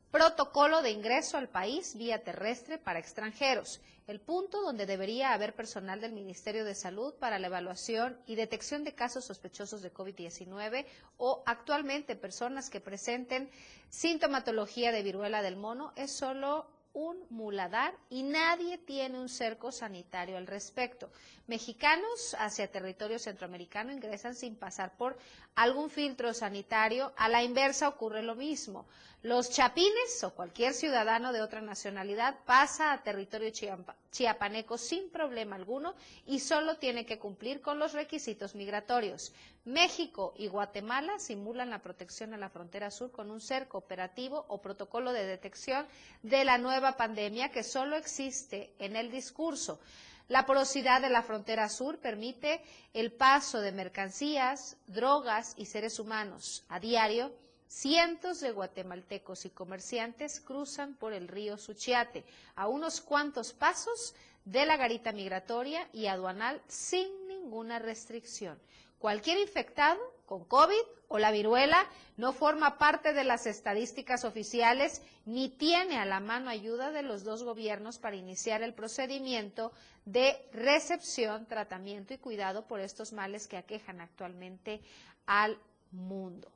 protocolo 0.10 0.82
de 0.82 0.90
ingreso 0.90 1.38
al 1.38 1.48
país 1.48 1.96
vía 1.96 2.24
terrestre 2.24 2.80
para 2.80 2.98
extranjeros, 2.98 3.80
el 4.08 4.20
punto 4.20 4.64
donde 4.64 4.88
debería 4.88 5.34
haber 5.34 5.54
personal 5.54 6.02
del 6.02 6.14
Ministerio 6.14 6.66
de 6.66 6.74
Salud 6.74 7.14
para 7.20 7.38
la 7.38 7.46
evaluación 7.46 8.18
y 8.26 8.34
detección 8.34 8.84
de 8.84 8.96
casos 8.96 9.26
sospechosos 9.26 9.84
de 9.84 9.94
COVID-19 9.94 10.88
o 11.18 11.44
actualmente 11.46 12.16
personas 12.16 12.72
que 12.72 12.82
presenten 12.82 13.52
sintomatología 13.90 14.92
de 14.92 15.04
viruela 15.04 15.44
del 15.44 15.56
mono 15.56 15.94
es 15.96 16.18
solo 16.18 16.79
un 16.94 17.18
muladar 17.30 17.96
y 18.10 18.24
nadie 18.24 18.78
tiene 18.78 19.20
un 19.20 19.30
cerco 19.30 19.72
sanitario 19.72 20.38
al 20.38 20.48
respecto. 20.48 21.12
Mexicanos 21.48 22.36
hacia 22.40 22.72
territorio 22.72 23.20
centroamericano 23.20 23.92
ingresan 23.92 24.36
sin 24.36 24.56
pasar 24.56 24.96
por 24.98 25.18
algún 25.64 25.90
filtro 25.90 26.34
sanitario. 26.34 27.12
A 27.18 27.28
la 27.28 27.44
inversa 27.44 27.88
ocurre 27.90 28.24
lo 28.24 28.36
mismo. 28.36 28.86
Los 29.22 29.50
chapines 29.50 30.24
o 30.24 30.34
cualquier 30.34 30.74
ciudadano 30.74 31.34
de 31.34 31.42
otra 31.42 31.60
nacionalidad 31.60 32.38
pasa 32.46 32.94
a 32.94 33.04
territorio 33.04 33.52
chiapaneco 34.12 34.78
sin 34.78 35.10
problema 35.10 35.58
alguno 35.58 35.94
y 36.26 36.40
solo 36.40 36.78
tiene 36.78 37.06
que 37.06 37.20
cumplir 37.20 37.60
con 37.60 37.80
los 37.80 37.92
requisitos 37.92 38.56
migratorios. 38.56 39.34
México 39.66 40.34
y 40.38 40.48
Guatemala 40.48 41.20
simulan 41.20 41.70
la 41.70 41.80
protección 41.80 42.34
a 42.34 42.38
la 42.38 42.48
frontera 42.50 42.92
sur 42.92 43.12
con 43.12 43.30
un 43.30 43.42
cerco 43.42 43.78
operativo 43.78 44.46
o 44.48 44.62
protocolo 44.62 45.12
de 45.12 45.26
detección 45.26 45.86
de 46.24 46.46
la 46.46 46.58
nueva 46.58 46.96
pandemia 46.96 47.52
que 47.52 47.64
solo 47.64 47.98
existe 47.98 48.72
en 48.80 48.96
el 48.96 49.12
discurso. 49.12 49.82
La 50.30 50.46
porosidad 50.46 51.02
de 51.02 51.10
la 51.10 51.24
frontera 51.24 51.68
sur 51.70 51.98
permite 51.98 52.62
el 52.94 53.12
paso 53.12 53.62
de 53.62 53.72
mercancías, 53.72 54.78
drogas 54.86 55.56
y 55.58 55.66
seres 55.66 56.00
humanos 56.00 56.64
a 56.70 56.80
diario 56.80 57.34
Cientos 57.68 58.40
de 58.40 58.52
guatemaltecos 58.52 59.46
y 59.46 59.52
comerciantes 59.52 60.40
cruzan 60.40 60.96
por 60.96 61.14
el 61.14 61.28
río 61.28 61.56
Suchiate 61.56 62.26
a 62.56 62.68
unos 62.68 63.00
cuantos 63.00 63.54
pasos 63.54 64.16
de 64.44 64.66
la 64.66 64.76
garita 64.76 65.12
migratoria 65.12 65.88
y 65.94 66.08
aduanal 66.08 66.60
sin 66.68 67.28
ninguna 67.28 67.78
restricción. 67.78 68.60
Cualquier 68.98 69.38
infectado 69.38 70.00
con 70.30 70.46
COVID 70.46 70.86
o 71.08 71.18
la 71.18 71.32
viruela 71.32 71.88
no 72.16 72.34
forma 72.34 72.78
parte 72.78 73.14
de 73.14 73.24
las 73.24 73.48
estadísticas 73.48 74.24
oficiales 74.26 75.02
ni 75.26 75.50
tiene 75.50 75.98
a 75.98 76.06
la 76.06 76.20
mano 76.20 76.52
ayuda 76.52 76.92
de 76.92 77.02
los 77.02 77.24
dos 77.24 77.42
gobiernos 77.42 77.98
para 77.98 78.16
iniciar 78.16 78.62
el 78.62 78.76
procedimiento 78.76 79.72
de 80.06 80.38
recepción, 80.54 81.48
tratamiento 81.48 82.14
y 82.14 82.20
cuidado 82.20 82.68
por 82.68 82.80
estos 82.80 83.12
males 83.12 83.48
que 83.48 83.58
aquejan 83.58 84.02
actualmente 84.02 84.82
al 85.26 85.58
mundo. 85.92 86.48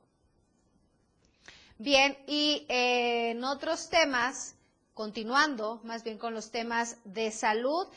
Bien, 1.76 2.16
y 2.28 2.64
eh, 2.68 3.30
en 3.30 3.42
otros 3.42 3.90
temas, 3.90 4.54
continuando 4.94 5.80
más 5.82 6.04
bien 6.04 6.18
con 6.18 6.32
los 6.32 6.52
temas 6.52 6.96
de 7.04 7.32
salud, 7.32 7.88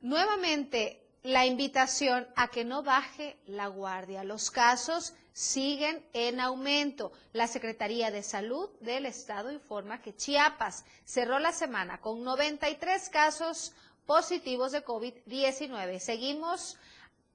nuevamente 0.00 0.99
la 1.22 1.44
invitación 1.44 2.26
a 2.34 2.48
que 2.48 2.64
no 2.64 2.82
baje 2.82 3.36
la 3.46 3.66
guardia. 3.66 4.24
Los 4.24 4.50
casos 4.50 5.14
siguen 5.32 6.04
en 6.12 6.40
aumento. 6.40 7.12
La 7.32 7.46
Secretaría 7.46 8.10
de 8.10 8.22
Salud 8.22 8.70
del 8.80 9.06
Estado 9.06 9.52
informa 9.52 10.00
que 10.00 10.16
Chiapas 10.16 10.84
cerró 11.04 11.38
la 11.38 11.52
semana 11.52 12.00
con 12.00 12.24
93 12.24 13.08
casos 13.10 13.72
positivos 14.06 14.72
de 14.72 14.84
COVID-19. 14.84 15.98
Seguimos 15.98 16.78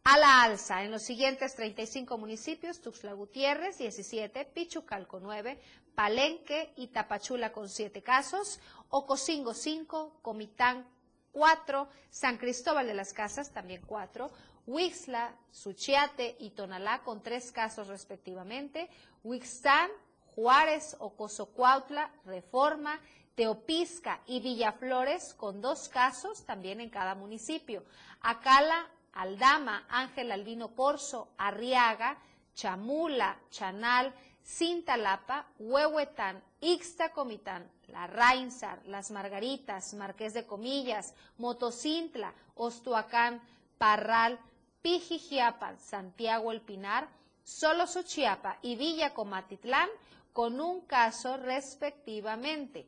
a 0.04 0.18
la 0.18 0.44
alza 0.44 0.84
en 0.84 0.92
los 0.92 1.01
siguientes 1.01 1.56
35 1.56 2.18
municipios, 2.18 2.82
Tuxtla 2.82 3.13
Gutiérrez 3.13 3.77
17, 3.77 4.46
Pichucalco 4.46 5.20
9, 5.20 5.60
Palenque 5.96 6.74
y 6.75 6.88
Tapachula 6.88 7.51
con 7.51 7.70
7 7.70 8.04
casos, 8.04 8.60
Ocosingo 8.89 9.54
5, 9.54 10.20
Comitán 10.22 10.88
4, 11.36 11.89
San 12.10 12.38
Cristóbal 12.38 12.88
de 12.88 12.94
las 12.94 13.12
Casas 13.12 13.51
también 13.51 13.82
4, 13.86 14.32
Huixla, 14.65 15.36
Suchiate 15.51 16.38
y 16.39 16.51
Tonalá 16.51 17.04
con 17.04 17.22
3 17.22 17.51
casos 17.51 17.89
respectivamente, 17.89 18.89
Huixtán, 19.22 19.92
Juárez, 20.34 20.96
Ocosocuautla, 21.00 22.10
Reforma, 22.24 23.01
Teopisca 23.36 24.22
y 24.25 24.39
Villaflores 24.39 25.34
con 25.34 25.60
dos 25.60 25.89
casos 25.89 26.46
también 26.46 26.80
en 26.80 26.89
cada 26.89 27.15
municipio. 27.15 27.84
Acala, 28.22 28.88
Aldama, 29.12 29.86
Ángel 29.89 30.32
Albino 30.32 30.74
Corso, 30.74 31.27
Arriaga, 31.38 32.18
Chamula, 32.54 33.38
Chanal, 33.50 34.13
Cintalapa, 34.46 35.48
Huehuetán, 35.58 36.42
Ixtacomitán, 36.62 37.70
La 37.88 38.06
Rainsar, 38.08 38.80
Las 38.86 39.10
Margaritas, 39.10 39.94
Marqués 39.96 40.34
de 40.34 40.46
Comillas, 40.46 41.16
Motocintla, 41.38 42.34
Ostuacán, 42.56 43.42
Parral, 43.78 44.40
Pijijiapan, 44.82 45.80
Santiago 45.80 46.52
El 46.52 46.62
Pinar, 46.62 47.08
Solo 47.44 47.88
Suchiapa 47.88 48.60
y 48.62 48.75
Villa 48.75 49.14
Comatitlán 49.14 49.90
con 50.32 50.62
un 50.62 50.82
caso 50.82 51.38
respectivamente. 51.38 52.86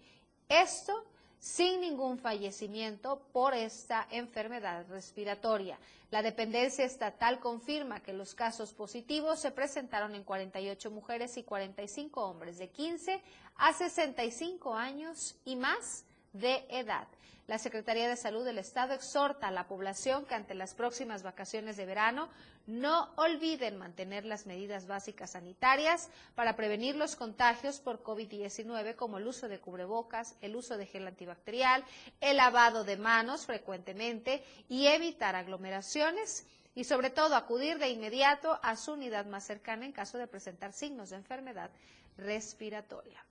Esto 0.50 1.06
sin 1.40 1.82
ningún 1.82 2.18
fallecimiento 2.18 3.22
por 3.32 3.54
esta 3.54 4.08
enfermedad 4.12 4.86
respiratoria. 4.90 5.78
La 6.10 6.22
dependencia 6.22 6.86
estatal 6.86 7.40
confirma 7.40 8.00
que 8.00 8.14
los 8.14 8.34
casos 8.34 8.74
positivos 8.74 9.40
se 9.40 9.52
presentaron 9.52 10.16
en 10.16 10.24
48 10.24 10.90
mujeres 10.90 11.38
y 11.38 11.44
45 11.44 12.24
hombres 12.24 12.58
de 12.58 12.70
15 12.70 13.22
a 13.58 13.74
65 13.74 14.74
años 14.74 15.36
y 15.44 15.56
más 15.56 16.06
de 16.34 16.66
edad. 16.70 17.08
La 17.48 17.60
Secretaría 17.60 18.10
de 18.10 18.18
Salud 18.18 18.44
del 18.44 18.58
Estado 18.58 18.94
exhorta 18.94 19.48
a 19.48 19.52
la 19.52 19.68
población 19.68 20.26
que 20.26 20.36
ante 20.36 20.54
las 20.54 20.74
próximas 20.74 21.24
vacaciones 21.24 21.78
de 21.78 21.86
verano 21.86 22.28
no 22.66 23.10
olviden 23.16 23.78
mantener 23.78 24.26
las 24.26 24.46
medidas 24.46 24.86
básicas 24.86 25.32
sanitarias 25.32 26.10
para 26.36 26.58
prevenir 26.58 26.98
los 26.98 27.16
contagios 27.16 27.80
por 27.80 28.04
COVID-19 28.04 28.98
como 28.98 29.18
el 29.18 29.28
uso 29.28 29.48
de 29.48 29.60
cubrebocas, 29.60 30.36
el 30.42 30.58
uso 30.58 30.76
de 30.76 30.88
gel 30.88 31.08
antibacterial, 31.08 31.86
el 32.20 32.36
lavado 32.36 32.84
de 32.84 32.98
manos 32.98 33.46
frecuentemente 33.46 34.44
y 34.68 34.88
evitar 34.88 35.38
aglomeraciones 35.38 36.46
y 36.76 36.84
sobre 36.84 37.10
todo 37.10 37.38
acudir 37.38 37.80
de 37.80 37.90
inmediato 37.90 38.60
a 38.62 38.76
su 38.76 38.92
unidad 38.92 39.26
más 39.26 39.46
cercana 39.46 39.86
en 39.86 39.94
caso 39.94 40.18
de 40.18 40.28
presentar 40.28 40.74
signos 40.74 41.12
de 41.12 41.16
enfermedad 41.16 41.72
respiratoria. 42.18 43.27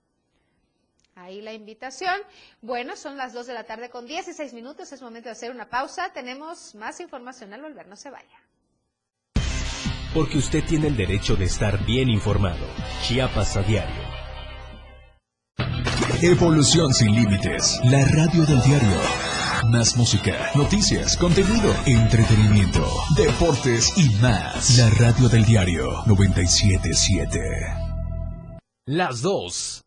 Ahí 1.17 1.41
la 1.41 1.51
invitación. 1.51 2.13
Bueno, 2.61 2.95
son 2.95 3.17
las 3.17 3.33
2 3.33 3.47
de 3.47 3.53
la 3.55 3.63
tarde 3.63 3.89
con 3.89 4.05
16 4.05 4.53
minutos. 4.53 4.91
Es 4.91 5.01
momento 5.01 5.29
de 5.29 5.33
hacer 5.33 5.49
una 5.49 5.67
pausa. 5.67 6.13
Tenemos 6.13 6.75
más 6.75 6.99
información 6.99 7.53
al 7.53 7.61
volver. 7.63 7.87
No 7.87 7.95
se 7.95 8.11
vaya. 8.11 8.39
Porque 10.13 10.37
usted 10.37 10.63
tiene 10.65 10.87
el 10.87 10.95
derecho 10.95 11.35
de 11.35 11.45
estar 11.45 11.83
bien 11.85 12.07
informado. 12.09 12.65
Chiapas 13.01 13.57
a 13.57 13.63
diario. 13.63 14.03
Evolución 16.21 16.93
sin 16.93 17.15
límites. 17.15 17.79
La 17.85 18.05
radio 18.05 18.45
del 18.45 18.61
diario. 18.61 19.01
Más 19.71 19.97
música, 19.97 20.51
noticias, 20.53 21.17
contenido, 21.17 21.75
entretenimiento, 21.87 22.87
deportes 23.15 23.91
y 23.97 24.09
más. 24.21 24.77
La 24.77 24.89
radio 24.91 25.29
del 25.29 25.45
diario 25.45 26.03
977. 26.05 27.39
Las 28.85 29.21
2 29.21 29.86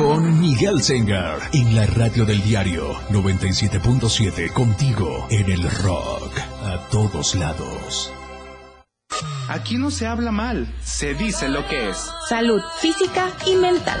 con 0.00 0.40
Miguel 0.40 0.82
Sengar 0.82 1.38
en 1.52 1.76
la 1.76 1.84
radio 1.84 2.24
del 2.24 2.42
diario 2.42 2.94
97.7 3.10 4.50
contigo 4.50 5.26
en 5.28 5.50
el 5.50 5.70
rock 5.70 6.38
a 6.64 6.88
todos 6.90 7.34
lados. 7.34 8.10
Aquí 9.48 9.76
no 9.76 9.90
se 9.90 10.06
habla 10.06 10.32
mal, 10.32 10.66
se 10.82 11.12
dice 11.12 11.50
lo 11.50 11.68
que 11.68 11.90
es. 11.90 12.10
Salud 12.30 12.62
física 12.80 13.28
y 13.46 13.56
mental 13.56 14.00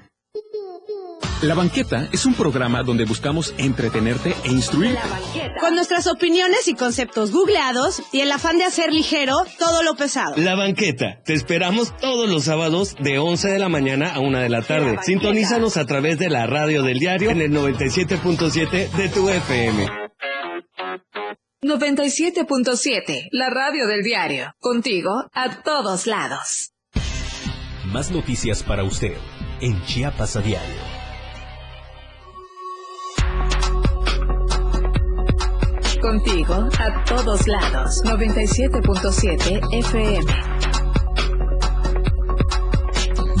La 1.41 1.55
Banqueta 1.55 2.07
es 2.11 2.27
un 2.27 2.35
programa 2.35 2.83
donde 2.83 3.03
buscamos 3.05 3.55
entretenerte 3.57 4.35
e 4.43 4.49
instruir. 4.49 4.95
Con 5.59 5.73
nuestras 5.73 6.05
opiniones 6.05 6.67
y 6.67 6.75
conceptos 6.75 7.31
googleados 7.31 8.03
y 8.11 8.19
el 8.19 8.31
afán 8.31 8.59
de 8.59 8.65
hacer 8.65 8.93
ligero 8.93 9.37
todo 9.57 9.81
lo 9.81 9.95
pesado. 9.95 10.35
La 10.37 10.53
Banqueta. 10.53 11.19
Te 11.25 11.33
esperamos 11.33 11.97
todos 11.97 12.29
los 12.29 12.43
sábados 12.43 12.95
de 12.99 13.17
11 13.17 13.49
de 13.49 13.57
la 13.57 13.69
mañana 13.69 14.13
a 14.13 14.19
1 14.19 14.37
de 14.37 14.49
la 14.49 14.61
tarde. 14.61 14.99
Sintonízanos 15.01 15.77
a 15.77 15.85
través 15.87 16.19
de 16.19 16.29
la 16.29 16.45
radio 16.45 16.83
del 16.83 16.99
diario 16.99 17.31
en 17.31 17.41
el 17.41 17.51
97.7 17.51 18.91
de 18.91 19.09
tu 19.09 19.27
FM. 19.27 19.87
97.7, 21.63 23.29
la 23.31 23.49
radio 23.49 23.87
del 23.87 24.03
diario. 24.03 24.53
Contigo 24.59 25.09
a 25.33 25.63
todos 25.63 26.05
lados. 26.05 26.73
Más 27.85 28.11
noticias 28.11 28.61
para 28.61 28.83
usted 28.83 29.15
en 29.59 29.83
Chiapas 29.85 30.35
a 30.35 30.41
diario. 30.41 31.00
Contigo 36.01 36.67
a 36.79 37.03
todos 37.05 37.47
lados. 37.47 38.01
97.7 38.03 39.59
FM. 39.71 40.25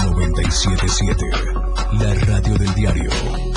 977. 0.05 1.25
La 1.93 2.13
radio 2.13 2.55
del 2.57 2.73
diario. 2.75 3.50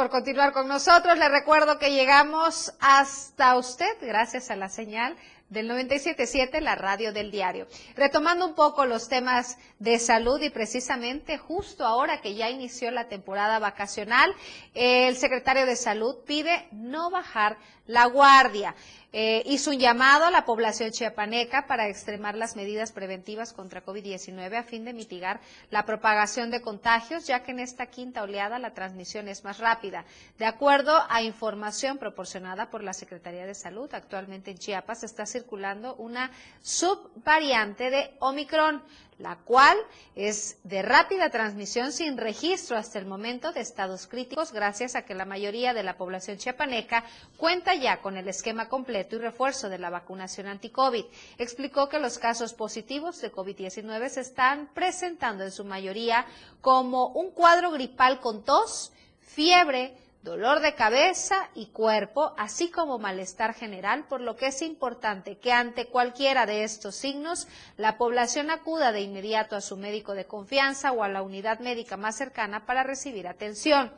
Por 0.00 0.08
continuar 0.08 0.54
con 0.54 0.66
nosotros. 0.66 1.18
Le 1.18 1.28
recuerdo 1.28 1.78
que 1.78 1.92
llegamos 1.92 2.72
hasta 2.80 3.54
usted 3.58 3.98
gracias 4.00 4.50
a 4.50 4.56
la 4.56 4.70
señal 4.70 5.14
del 5.50 5.68
97.7, 5.68 6.58
la 6.62 6.74
radio 6.74 7.12
del 7.12 7.30
diario. 7.30 7.66
Retomando 7.96 8.46
un 8.46 8.54
poco 8.54 8.86
los 8.86 9.10
temas 9.10 9.58
de 9.78 9.98
salud 9.98 10.40
y 10.40 10.48
precisamente 10.48 11.36
justo 11.36 11.84
ahora 11.84 12.22
que 12.22 12.34
ya 12.34 12.48
inició 12.48 12.90
la 12.90 13.08
temporada 13.08 13.58
vacacional, 13.58 14.34
el 14.72 15.18
secretario 15.18 15.66
de 15.66 15.76
salud 15.76 16.16
pide 16.24 16.66
no 16.72 17.10
bajar 17.10 17.58
la 17.86 18.06
guardia. 18.06 18.74
Eh, 19.12 19.42
hizo 19.46 19.70
un 19.70 19.78
llamado 19.78 20.24
a 20.26 20.30
la 20.30 20.44
población 20.44 20.92
chiapaneca 20.92 21.66
para 21.66 21.88
extremar 21.88 22.36
las 22.36 22.54
medidas 22.54 22.92
preventivas 22.92 23.52
contra 23.52 23.84
COVID-19 23.84 24.56
a 24.56 24.62
fin 24.62 24.84
de 24.84 24.92
mitigar 24.92 25.40
la 25.70 25.84
propagación 25.84 26.52
de 26.52 26.60
contagios, 26.60 27.26
ya 27.26 27.42
que 27.42 27.50
en 27.50 27.58
esta 27.58 27.86
quinta 27.86 28.22
oleada 28.22 28.60
la 28.60 28.72
transmisión 28.72 29.26
es 29.26 29.42
más 29.42 29.58
rápida. 29.58 30.04
De 30.38 30.46
acuerdo 30.46 30.96
a 31.08 31.22
información 31.22 31.98
proporcionada 31.98 32.70
por 32.70 32.84
la 32.84 32.92
Secretaría 32.92 33.46
de 33.46 33.54
Salud, 33.54 33.92
actualmente 33.92 34.52
en 34.52 34.58
Chiapas 34.58 35.02
está 35.02 35.26
circulando 35.26 35.96
una 35.96 36.30
subvariante 36.62 37.90
de 37.90 38.14
Omicron, 38.20 38.80
la 39.20 39.36
cual 39.36 39.78
es 40.16 40.58
de 40.64 40.82
rápida 40.82 41.30
transmisión 41.30 41.92
sin 41.92 42.16
registro 42.16 42.76
hasta 42.76 42.98
el 42.98 43.06
momento 43.06 43.52
de 43.52 43.60
estados 43.60 44.06
críticos, 44.06 44.52
gracias 44.52 44.94
a 44.94 45.02
que 45.02 45.14
la 45.14 45.24
mayoría 45.24 45.74
de 45.74 45.82
la 45.82 45.96
población 45.96 46.38
chiapaneca 46.38 47.04
cuenta 47.36 47.74
ya 47.74 48.00
con 48.00 48.16
el 48.16 48.28
esquema 48.28 48.68
completo 48.68 49.16
y 49.16 49.18
refuerzo 49.20 49.68
de 49.68 49.78
la 49.78 49.90
vacunación 49.90 50.46
anti-COVID. 50.46 51.04
Explicó 51.38 51.88
que 51.88 51.98
los 51.98 52.18
casos 52.18 52.54
positivos 52.54 53.20
de 53.20 53.30
COVID-19 53.30 54.08
se 54.08 54.20
están 54.20 54.70
presentando 54.72 55.44
en 55.44 55.52
su 55.52 55.64
mayoría 55.64 56.26
como 56.60 57.08
un 57.08 57.30
cuadro 57.30 57.70
gripal 57.70 58.20
con 58.20 58.42
tos, 58.44 58.92
fiebre, 59.20 59.94
dolor 60.22 60.60
de 60.60 60.74
cabeza 60.74 61.48
y 61.54 61.66
cuerpo, 61.66 62.34
así 62.36 62.70
como 62.70 62.98
malestar 62.98 63.54
general, 63.54 64.06
por 64.08 64.20
lo 64.20 64.36
que 64.36 64.48
es 64.48 64.60
importante 64.62 65.38
que 65.38 65.52
ante 65.52 65.86
cualquiera 65.86 66.44
de 66.46 66.64
estos 66.64 66.94
signos 66.94 67.48
la 67.76 67.96
población 67.96 68.50
acuda 68.50 68.92
de 68.92 69.00
inmediato 69.00 69.56
a 69.56 69.60
su 69.60 69.76
médico 69.76 70.14
de 70.14 70.26
confianza 70.26 70.92
o 70.92 71.02
a 71.02 71.08
la 71.08 71.22
unidad 71.22 71.60
médica 71.60 71.96
más 71.96 72.16
cercana 72.16 72.66
para 72.66 72.82
recibir 72.82 73.28
atención. 73.28 73.92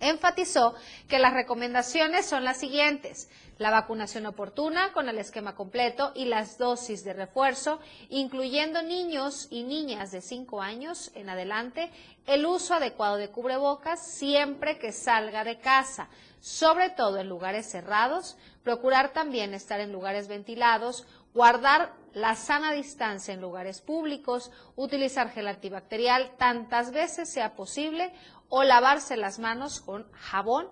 Enfatizó 0.00 0.74
que 1.08 1.18
las 1.18 1.34
recomendaciones 1.34 2.26
son 2.26 2.44
las 2.44 2.58
siguientes. 2.58 3.28
La 3.58 3.70
vacunación 3.70 4.24
oportuna 4.24 4.92
con 4.94 5.10
el 5.10 5.18
esquema 5.18 5.54
completo 5.54 6.12
y 6.14 6.24
las 6.24 6.56
dosis 6.56 7.04
de 7.04 7.12
refuerzo, 7.12 7.78
incluyendo 8.08 8.82
niños 8.82 9.48
y 9.50 9.64
niñas 9.64 10.10
de 10.10 10.22
5 10.22 10.62
años 10.62 11.10
en 11.14 11.28
adelante, 11.28 11.90
el 12.26 12.46
uso 12.46 12.72
adecuado 12.72 13.16
de 13.16 13.28
cubrebocas 13.28 14.04
siempre 14.06 14.78
que 14.78 14.92
salga 14.92 15.44
de 15.44 15.58
casa, 15.58 16.08
sobre 16.40 16.88
todo 16.88 17.18
en 17.18 17.28
lugares 17.28 17.70
cerrados, 17.70 18.38
procurar 18.62 19.12
también 19.12 19.52
estar 19.52 19.80
en 19.80 19.92
lugares 19.92 20.26
ventilados, 20.26 21.06
guardar 21.34 21.92
la 22.14 22.34
sana 22.34 22.72
distancia 22.72 23.34
en 23.34 23.40
lugares 23.40 23.80
públicos, 23.82 24.50
utilizar 24.74 25.30
gel 25.30 25.48
antibacterial 25.48 26.32
tantas 26.38 26.92
veces 26.92 27.30
sea 27.30 27.54
posible 27.54 28.12
o 28.50 28.62
lavarse 28.62 29.16
las 29.16 29.38
manos 29.38 29.80
con 29.80 30.06
jabón 30.12 30.68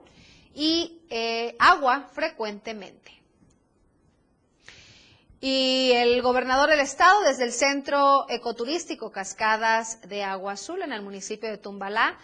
y 0.55 1.01
eh, 1.09 1.57
agua 1.59 2.11
frecuentemente. 2.13 3.13
Y 5.41 5.93
el 5.95 6.21
gobernador 6.21 6.69
del 6.69 6.81
estado, 6.81 7.23
desde 7.23 7.45
el 7.45 7.53
centro 7.53 8.27
ecoturístico 8.29 9.13
Cascadas 9.13 10.01
de 10.09 10.25
Agua 10.25 10.53
Azul, 10.53 10.83
en 10.83 10.93
el 10.93 11.01
municipio 11.01 11.49
de 11.49 11.59
Tumbalá, 11.59 12.19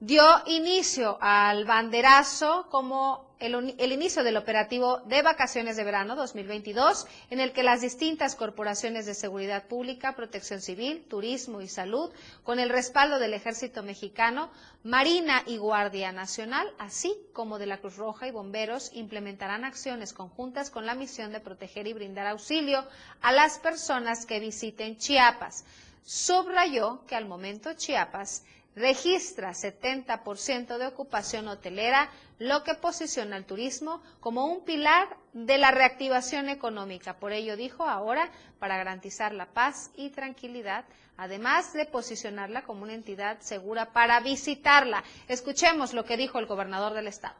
dio 0.00 0.24
inicio 0.46 1.18
al 1.20 1.64
banderazo 1.64 2.66
como 2.70 3.28
el, 3.40 3.92
inicio 3.92 4.24
del 4.24 4.36
operativo 4.36 4.98
de 5.06 5.22
vacaciones 5.22 5.76
de 5.76 5.84
verano 5.84 6.16
2022, 6.16 7.06
en 7.30 7.40
el 7.40 7.52
que 7.52 7.62
las 7.62 7.80
distintas 7.80 8.34
corporaciones 8.34 9.06
de 9.06 9.14
seguridad 9.14 9.66
pública, 9.66 10.16
protección 10.16 10.60
civil, 10.60 11.04
turismo 11.08 11.60
y 11.60 11.68
salud, 11.68 12.10
con 12.42 12.58
el 12.58 12.68
respaldo 12.68 13.18
del 13.18 13.34
Ejército 13.34 13.82
Mexicano, 13.82 14.50
Marina 14.82 15.42
y 15.46 15.56
Guardia 15.56 16.10
Nacional, 16.10 16.68
así 16.78 17.16
como 17.32 17.58
de 17.58 17.66
la 17.66 17.78
Cruz 17.78 17.96
Roja 17.96 18.26
y 18.26 18.32
bomberos, 18.32 18.90
implementarán 18.94 19.64
acciones 19.64 20.12
conjuntas 20.12 20.70
con 20.70 20.84
la 20.84 20.94
misión 20.94 21.32
de 21.32 21.40
proteger 21.40 21.86
y 21.86 21.92
brindar 21.92 22.26
auxilio 22.26 22.84
a 23.20 23.32
las 23.32 23.58
personas 23.60 24.26
que 24.26 24.40
visiten 24.40 24.96
Chiapas. 24.96 25.64
Subrayó 26.04 27.04
que 27.06 27.14
al 27.14 27.26
momento 27.26 27.74
Chiapas 27.74 28.42
registra 28.78 29.50
70% 29.50 30.78
de 30.78 30.86
ocupación 30.86 31.48
hotelera, 31.48 32.08
lo 32.38 32.62
que 32.62 32.74
posiciona 32.74 33.36
al 33.36 33.44
turismo 33.44 34.00
como 34.20 34.46
un 34.46 34.64
pilar 34.64 35.08
de 35.32 35.58
la 35.58 35.70
reactivación 35.70 36.48
económica. 36.48 37.18
Por 37.18 37.32
ello 37.32 37.56
dijo 37.56 37.84
ahora, 37.84 38.30
para 38.58 38.76
garantizar 38.76 39.34
la 39.34 39.46
paz 39.46 39.90
y 39.96 40.10
tranquilidad, 40.10 40.84
además 41.16 41.72
de 41.72 41.84
posicionarla 41.86 42.62
como 42.62 42.84
una 42.84 42.94
entidad 42.94 43.40
segura 43.40 43.92
para 43.92 44.20
visitarla. 44.20 45.02
Escuchemos 45.26 45.92
lo 45.92 46.04
que 46.04 46.16
dijo 46.16 46.38
el 46.38 46.46
gobernador 46.46 46.94
del 46.94 47.08
estado. 47.08 47.36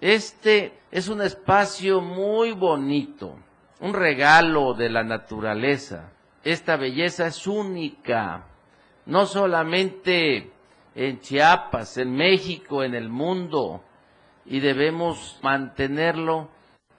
Este 0.00 0.72
es 0.90 1.08
un 1.08 1.22
espacio 1.22 2.00
muy 2.00 2.52
bonito, 2.52 3.38
un 3.80 3.94
regalo 3.94 4.74
de 4.74 4.90
la 4.90 5.04
naturaleza. 5.04 6.10
Esta 6.42 6.76
belleza 6.76 7.26
es 7.26 7.46
única 7.46 8.53
no 9.06 9.26
solamente 9.26 10.50
en 10.94 11.20
Chiapas, 11.20 11.98
en 11.98 12.14
México, 12.14 12.82
en 12.82 12.94
el 12.94 13.08
mundo, 13.08 13.82
y 14.46 14.60
debemos 14.60 15.38
mantenerlo, 15.42 16.48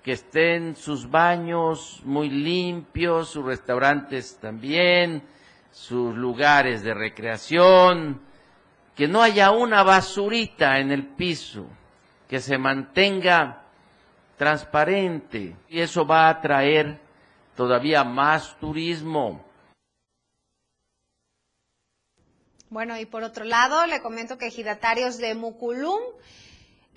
que 0.03 0.11
estén 0.11 0.75
sus 0.75 1.09
baños 1.09 2.01
muy 2.03 2.29
limpios, 2.29 3.29
sus 3.29 3.43
restaurantes 3.43 4.37
también, 4.39 5.23
sus 5.71 6.15
lugares 6.15 6.83
de 6.83 6.93
recreación, 6.93 8.21
que 8.95 9.07
no 9.07 9.21
haya 9.21 9.49
una 9.49 9.81
basurita 9.81 10.79
en 10.79 10.91
el 10.91 11.07
piso, 11.07 11.65
que 12.29 12.39
se 12.39 12.57
mantenga 12.57 13.63
transparente 14.37 15.55
y 15.69 15.79
eso 15.79 16.05
va 16.05 16.27
a 16.27 16.29
atraer 16.29 16.99
todavía 17.55 18.03
más 18.03 18.57
turismo 18.59 19.43
Bueno, 22.75 22.99
y 22.99 23.05
por 23.05 23.23
otro 23.23 23.45
lado, 23.45 23.85
le 23.85 24.01
comento 24.01 24.37
que 24.37 24.47
ejidatarios 24.47 25.17
de 25.17 25.33
Muculum, 25.33 25.97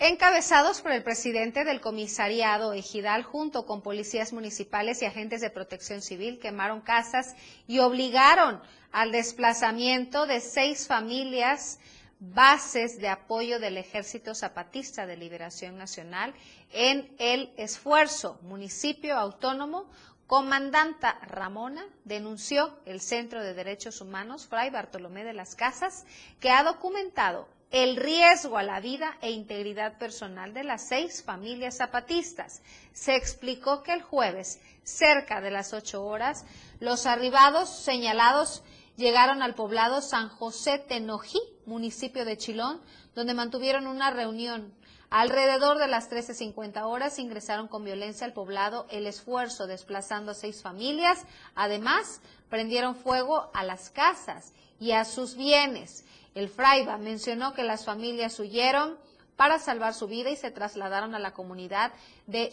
encabezados 0.01 0.81
por 0.81 0.91
el 0.91 1.05
presidente 1.05 1.65
del 1.65 1.81
comisariado 1.81 2.73
ejidal, 2.73 3.23
junto 3.23 3.65
con 3.65 3.81
policías 3.81 4.33
municipales 4.33 5.01
y 5.03 5.05
agentes 5.05 5.41
de 5.41 5.51
protección 5.51 6.03
civil, 6.03 6.41
quemaron 6.41 6.81
casas 6.81 7.37
y 7.69 7.79
obligaron 7.79 8.61
al 8.91 9.13
desplazamiento 9.13 10.27
de 10.27 10.41
seis 10.41 10.89
familias 10.89 11.79
bases 12.19 12.99
de 12.99 13.07
apoyo 13.07 13.61
del 13.61 13.77
Ejército 13.77 14.35
Zapatista 14.35 15.07
de 15.07 15.17
Liberación 15.17 15.79
Nacional 15.79 16.35
en 16.73 17.09
el 17.21 17.53
esfuerzo 17.57 18.41
municipio 18.43 19.17
autónomo 19.17 19.89
Comandanta 20.29 21.19
Ramona 21.23 21.87
denunció 22.05 22.81
el 22.85 23.01
Centro 23.01 23.43
de 23.43 23.55
Derechos 23.55 24.03
Humanos 24.03 24.47
Fray 24.47 24.69
Bartolomé 24.69 25.25
de 25.25 25.33
las 25.33 25.55
Casas, 25.55 26.05
que 26.39 26.51
ha 26.51 26.63
documentado 26.65 27.49
el 27.71 27.97
riesgo 27.97 28.59
a 28.59 28.63
la 28.63 28.79
vida 28.79 29.17
e 29.23 29.31
integridad 29.31 29.97
personal 29.97 30.53
de 30.53 30.65
las 30.65 30.87
seis 30.87 31.23
familias 31.23 31.79
zapatistas. 31.79 32.61
Se 32.93 33.17
explicó 33.17 33.83
que 33.83 33.95
el 33.95 34.03
jueves, 34.03 34.61
cerca 34.83 35.41
de 35.41 35.51
las 35.51 35.73
ocho 35.73 36.05
horas, 36.05 36.45
los 36.79 37.07
arribados 37.07 37.71
señalados 37.71 38.63
llegaron 38.99 39.41
al 39.41 39.55
poblado 39.55 40.03
San 40.03 40.29
José 40.29 40.79
Tenojí, 40.79 41.41
municipio 41.65 42.27
de 42.27 42.37
Chilón, 42.37 42.83
donde 43.15 43.33
mantuvieron 43.33 43.87
una 43.87 44.11
reunión 44.11 44.75
Alrededor 45.11 45.79
de 45.79 45.89
las 45.89 46.11
13.50 46.11 46.83
horas 46.85 47.19
ingresaron 47.19 47.67
con 47.67 47.83
violencia 47.83 48.27
al 48.27 48.35
poblado 48.35 48.87
El 48.91 49.07
Esfuerzo, 49.07 49.67
desplazando 49.67 50.33
a 50.33 50.35
seis 50.35 50.61
familias. 50.61 51.25
Además, 51.55 52.21
prendieron 52.51 52.95
fuego 52.95 53.51
a 53.55 53.65
las 53.65 53.89
casas 53.89 54.53
y 54.79 54.93
a 54.93 55.07
sus 55.07 55.35
bienes. 55.35 56.05
El 56.35 56.51
Fraiba 56.51 56.99
mencionó 56.99 57.55
que 57.55 57.63
las 57.63 57.87
familias 57.87 58.39
huyeron 58.39 58.99
para 59.37 59.59
salvar 59.59 59.95
su 59.95 60.09
vida 60.09 60.29
y 60.29 60.37
se 60.37 60.51
trasladaron 60.51 61.15
a 61.15 61.19
la 61.19 61.33
comunidad 61.33 61.93
de 62.27 62.51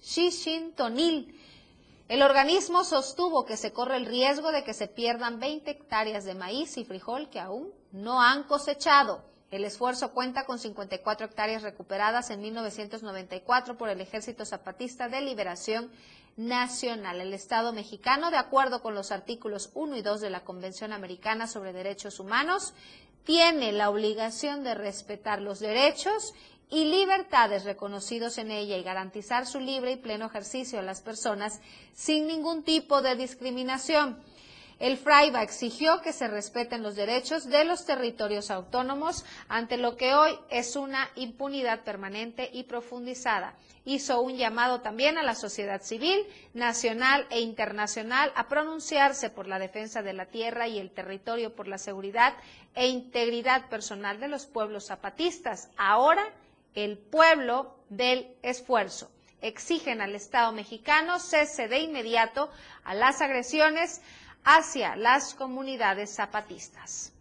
Shishintonil. 0.00 1.40
El 2.08 2.22
organismo 2.22 2.82
sostuvo 2.82 3.44
que 3.44 3.56
se 3.56 3.72
corre 3.72 3.98
el 3.98 4.06
riesgo 4.06 4.50
de 4.50 4.64
que 4.64 4.74
se 4.74 4.88
pierdan 4.88 5.38
20 5.38 5.70
hectáreas 5.70 6.24
de 6.24 6.34
maíz 6.34 6.76
y 6.76 6.84
frijol 6.84 7.30
que 7.30 7.38
aún 7.38 7.72
no 7.92 8.20
han 8.20 8.44
cosechado. 8.44 9.35
El 9.50 9.64
esfuerzo 9.64 10.12
cuenta 10.12 10.44
con 10.44 10.58
54 10.58 11.26
hectáreas 11.26 11.62
recuperadas 11.62 12.30
en 12.30 12.40
1994 12.40 13.78
por 13.78 13.88
el 13.88 14.00
Ejército 14.00 14.44
Zapatista 14.44 15.08
de 15.08 15.20
Liberación 15.20 15.90
Nacional. 16.36 17.20
El 17.20 17.32
Estado 17.32 17.72
mexicano, 17.72 18.30
de 18.30 18.38
acuerdo 18.38 18.82
con 18.82 18.96
los 18.96 19.12
artículos 19.12 19.70
1 19.74 19.96
y 19.96 20.02
2 20.02 20.20
de 20.20 20.30
la 20.30 20.44
Convención 20.44 20.92
Americana 20.92 21.46
sobre 21.46 21.72
Derechos 21.72 22.18
Humanos, 22.18 22.74
tiene 23.24 23.72
la 23.72 23.88
obligación 23.88 24.64
de 24.64 24.74
respetar 24.74 25.40
los 25.40 25.60
derechos 25.60 26.34
y 26.68 26.84
libertades 26.84 27.64
reconocidos 27.64 28.38
en 28.38 28.50
ella 28.50 28.76
y 28.76 28.82
garantizar 28.82 29.46
su 29.46 29.60
libre 29.60 29.92
y 29.92 29.96
pleno 29.96 30.26
ejercicio 30.26 30.80
a 30.80 30.82
las 30.82 31.00
personas 31.00 31.60
sin 31.94 32.26
ningún 32.26 32.64
tipo 32.64 33.00
de 33.02 33.14
discriminación. 33.14 34.18
El 34.78 34.98
Fraiba 34.98 35.42
exigió 35.42 36.02
que 36.02 36.12
se 36.12 36.28
respeten 36.28 36.82
los 36.82 36.96
derechos 36.96 37.46
de 37.48 37.64
los 37.64 37.86
territorios 37.86 38.50
autónomos 38.50 39.24
ante 39.48 39.78
lo 39.78 39.96
que 39.96 40.14
hoy 40.14 40.38
es 40.50 40.76
una 40.76 41.08
impunidad 41.14 41.80
permanente 41.82 42.50
y 42.52 42.64
profundizada. 42.64 43.54
Hizo 43.86 44.20
un 44.20 44.36
llamado 44.36 44.82
también 44.82 45.16
a 45.16 45.22
la 45.22 45.34
sociedad 45.34 45.80
civil, 45.80 46.26
nacional 46.52 47.26
e 47.30 47.40
internacional 47.40 48.30
a 48.36 48.48
pronunciarse 48.48 49.30
por 49.30 49.48
la 49.48 49.58
defensa 49.58 50.02
de 50.02 50.12
la 50.12 50.26
tierra 50.26 50.68
y 50.68 50.78
el 50.78 50.90
territorio 50.90 51.54
por 51.54 51.68
la 51.68 51.78
seguridad 51.78 52.34
e 52.74 52.88
integridad 52.88 53.70
personal 53.70 54.20
de 54.20 54.28
los 54.28 54.44
pueblos 54.44 54.86
zapatistas. 54.88 55.70
Ahora, 55.78 56.22
el 56.74 56.98
pueblo 56.98 57.74
del 57.88 58.28
esfuerzo 58.42 59.10
exigen 59.40 60.02
al 60.02 60.14
Estado 60.14 60.52
mexicano 60.52 61.18
cese 61.18 61.68
de 61.68 61.78
inmediato 61.80 62.50
a 62.84 62.94
las 62.94 63.22
agresiones 63.22 64.02
hacia 64.46 64.94
las 64.94 65.34
comunidades 65.34 66.14
zapatistas. 66.14 67.12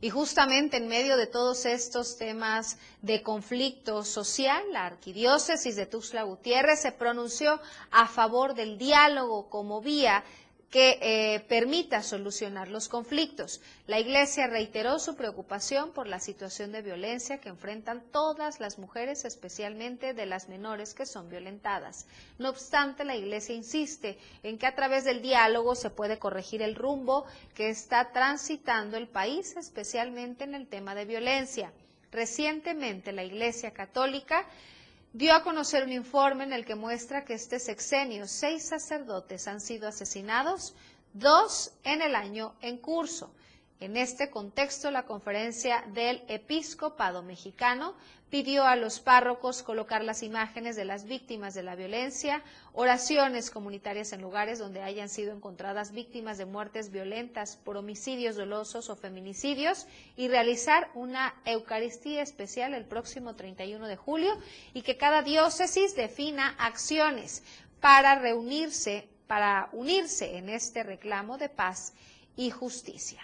Y 0.00 0.10
justamente 0.10 0.76
en 0.76 0.86
medio 0.86 1.16
de 1.16 1.26
todos 1.26 1.64
estos 1.64 2.18
temas 2.18 2.76
de 3.02 3.22
conflicto 3.22 4.04
social, 4.04 4.62
la 4.72 4.84
arquidiócesis 4.86 5.74
de 5.74 5.86
Tuxtla 5.86 6.22
Gutiérrez 6.22 6.80
se 6.82 6.92
pronunció 6.92 7.60
a 7.90 8.06
favor 8.06 8.54
del 8.54 8.78
diálogo 8.78 9.48
como 9.48 9.80
vía 9.80 10.22
que 10.70 10.98
eh, 11.00 11.40
permita 11.48 12.02
solucionar 12.02 12.68
los 12.68 12.88
conflictos. 12.88 13.60
La 13.86 13.98
Iglesia 13.98 14.46
reiteró 14.46 14.98
su 14.98 15.16
preocupación 15.16 15.92
por 15.92 16.06
la 16.06 16.20
situación 16.20 16.72
de 16.72 16.82
violencia 16.82 17.38
que 17.40 17.48
enfrentan 17.48 18.02
todas 18.12 18.60
las 18.60 18.78
mujeres, 18.78 19.24
especialmente 19.24 20.12
de 20.12 20.26
las 20.26 20.48
menores 20.50 20.92
que 20.92 21.06
son 21.06 21.30
violentadas. 21.30 22.06
No 22.38 22.50
obstante, 22.50 23.04
la 23.04 23.16
Iglesia 23.16 23.54
insiste 23.54 24.18
en 24.42 24.58
que 24.58 24.66
a 24.66 24.74
través 24.74 25.04
del 25.04 25.22
diálogo 25.22 25.74
se 25.74 25.88
puede 25.88 26.18
corregir 26.18 26.60
el 26.60 26.74
rumbo 26.74 27.24
que 27.54 27.70
está 27.70 28.12
transitando 28.12 28.98
el 28.98 29.08
país, 29.08 29.56
especialmente 29.56 30.44
en 30.44 30.54
el 30.54 30.66
tema 30.66 30.94
de 30.94 31.06
violencia. 31.06 31.72
Recientemente, 32.12 33.12
la 33.12 33.24
Iglesia 33.24 33.70
Católica 33.72 34.46
dio 35.12 35.34
a 35.34 35.42
conocer 35.42 35.84
un 35.84 35.92
informe 35.92 36.44
en 36.44 36.52
el 36.52 36.64
que 36.64 36.74
muestra 36.74 37.24
que 37.24 37.34
este 37.34 37.58
sexenio 37.58 38.26
seis 38.26 38.68
sacerdotes 38.68 39.48
han 39.48 39.60
sido 39.60 39.88
asesinados, 39.88 40.74
dos 41.14 41.72
en 41.84 42.02
el 42.02 42.14
año 42.14 42.54
en 42.60 42.78
curso. 42.78 43.30
En 43.80 43.96
este 43.96 44.28
contexto, 44.28 44.90
la 44.90 45.04
conferencia 45.04 45.84
del 45.94 46.24
episcopado 46.26 47.22
mexicano 47.22 47.94
pidió 48.28 48.64
a 48.64 48.74
los 48.74 48.98
párrocos 48.98 49.62
colocar 49.62 50.02
las 50.02 50.24
imágenes 50.24 50.74
de 50.74 50.84
las 50.84 51.04
víctimas 51.04 51.54
de 51.54 51.62
la 51.62 51.76
violencia, 51.76 52.42
oraciones 52.72 53.52
comunitarias 53.52 54.12
en 54.12 54.20
lugares 54.20 54.58
donde 54.58 54.82
hayan 54.82 55.08
sido 55.08 55.32
encontradas 55.32 55.92
víctimas 55.92 56.38
de 56.38 56.44
muertes 56.44 56.90
violentas 56.90 57.56
por 57.56 57.76
homicidios 57.76 58.34
dolosos 58.34 58.90
o 58.90 58.96
feminicidios 58.96 59.86
y 60.16 60.26
realizar 60.26 60.90
una 60.94 61.40
Eucaristía 61.44 62.22
especial 62.22 62.74
el 62.74 62.84
próximo 62.84 63.36
31 63.36 63.86
de 63.86 63.96
julio 63.96 64.36
y 64.74 64.82
que 64.82 64.96
cada 64.96 65.22
diócesis 65.22 65.94
defina 65.94 66.56
acciones 66.58 67.44
para 67.80 68.18
reunirse, 68.18 69.08
para 69.28 69.68
unirse 69.70 70.36
en 70.36 70.48
este 70.48 70.82
reclamo 70.82 71.38
de 71.38 71.48
paz 71.48 71.94
y 72.34 72.50
justicia. 72.50 73.22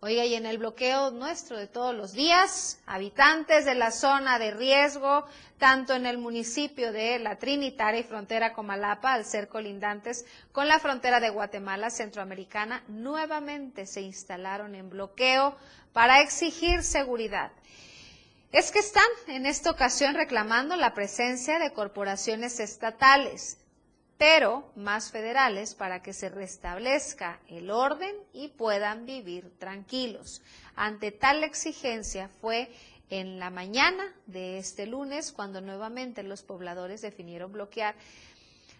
Oiga, 0.00 0.24
y 0.24 0.36
en 0.36 0.46
el 0.46 0.58
bloqueo 0.58 1.10
nuestro 1.10 1.58
de 1.58 1.66
todos 1.66 1.92
los 1.92 2.12
días, 2.12 2.78
habitantes 2.86 3.64
de 3.64 3.74
la 3.74 3.90
zona 3.90 4.38
de 4.38 4.52
riesgo, 4.52 5.24
tanto 5.58 5.92
en 5.92 6.06
el 6.06 6.18
municipio 6.18 6.92
de 6.92 7.18
La 7.18 7.36
Trinitaria 7.36 7.98
y 7.98 8.04
frontera 8.04 8.52
Comalapa, 8.52 9.12
al 9.12 9.24
ser 9.24 9.48
colindantes 9.48 10.24
con 10.52 10.68
la 10.68 10.78
frontera 10.78 11.18
de 11.18 11.30
Guatemala 11.30 11.90
centroamericana, 11.90 12.84
nuevamente 12.86 13.86
se 13.86 14.00
instalaron 14.02 14.76
en 14.76 14.88
bloqueo 14.88 15.56
para 15.92 16.20
exigir 16.20 16.84
seguridad. 16.84 17.50
Es 18.52 18.70
que 18.70 18.78
están 18.78 19.02
en 19.26 19.46
esta 19.46 19.72
ocasión 19.72 20.14
reclamando 20.14 20.76
la 20.76 20.94
presencia 20.94 21.58
de 21.58 21.72
corporaciones 21.72 22.60
estatales, 22.60 23.58
pero 24.18 24.70
más 24.74 25.12
federales 25.12 25.76
para 25.76 26.02
que 26.02 26.12
se 26.12 26.28
restablezca 26.28 27.40
el 27.48 27.70
orden 27.70 28.14
y 28.32 28.48
puedan 28.48 29.06
vivir 29.06 29.56
tranquilos. 29.58 30.42
Ante 30.74 31.12
tal 31.12 31.44
exigencia 31.44 32.28
fue 32.40 32.68
en 33.10 33.38
la 33.38 33.50
mañana 33.50 34.12
de 34.26 34.58
este 34.58 34.86
lunes 34.86 35.32
cuando 35.32 35.60
nuevamente 35.60 36.24
los 36.24 36.42
pobladores 36.42 37.00
definieron 37.00 37.52
bloquear 37.52 37.94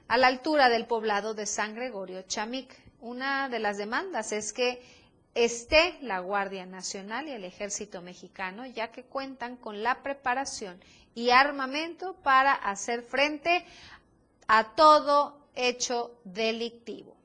a 0.09 0.19
la 0.19 0.27
altura 0.27 0.69
del 0.69 0.87
poblado 0.87 1.35
de 1.35 1.47
San 1.47 1.75
Gregorio 1.75 2.23
Chamic. 2.23 2.75
Una 3.01 3.49
de 3.49 3.61
las 3.61 3.79
demandas 3.79 4.33
es 4.33 4.53
que 4.53 4.83
esté 5.35 5.99
la 6.01 6.19
Guardia 6.19 6.67
Nacional 6.67 7.29
y 7.29 7.33
el 7.33 7.45
Ejército 7.45 8.03
Mexicano, 8.03 8.67
ya 8.67 8.91
que 8.91 9.05
cuentan 9.05 9.57
con 9.57 9.85
la 9.85 10.03
preparación 10.03 10.81
y 11.15 11.31
armamento 11.31 12.15
para 12.23 12.53
hacer 12.53 13.03
frente 13.03 13.65
a 14.49 14.75
todo 14.75 15.39
hecho 15.55 16.19
delictivo. 16.25 17.19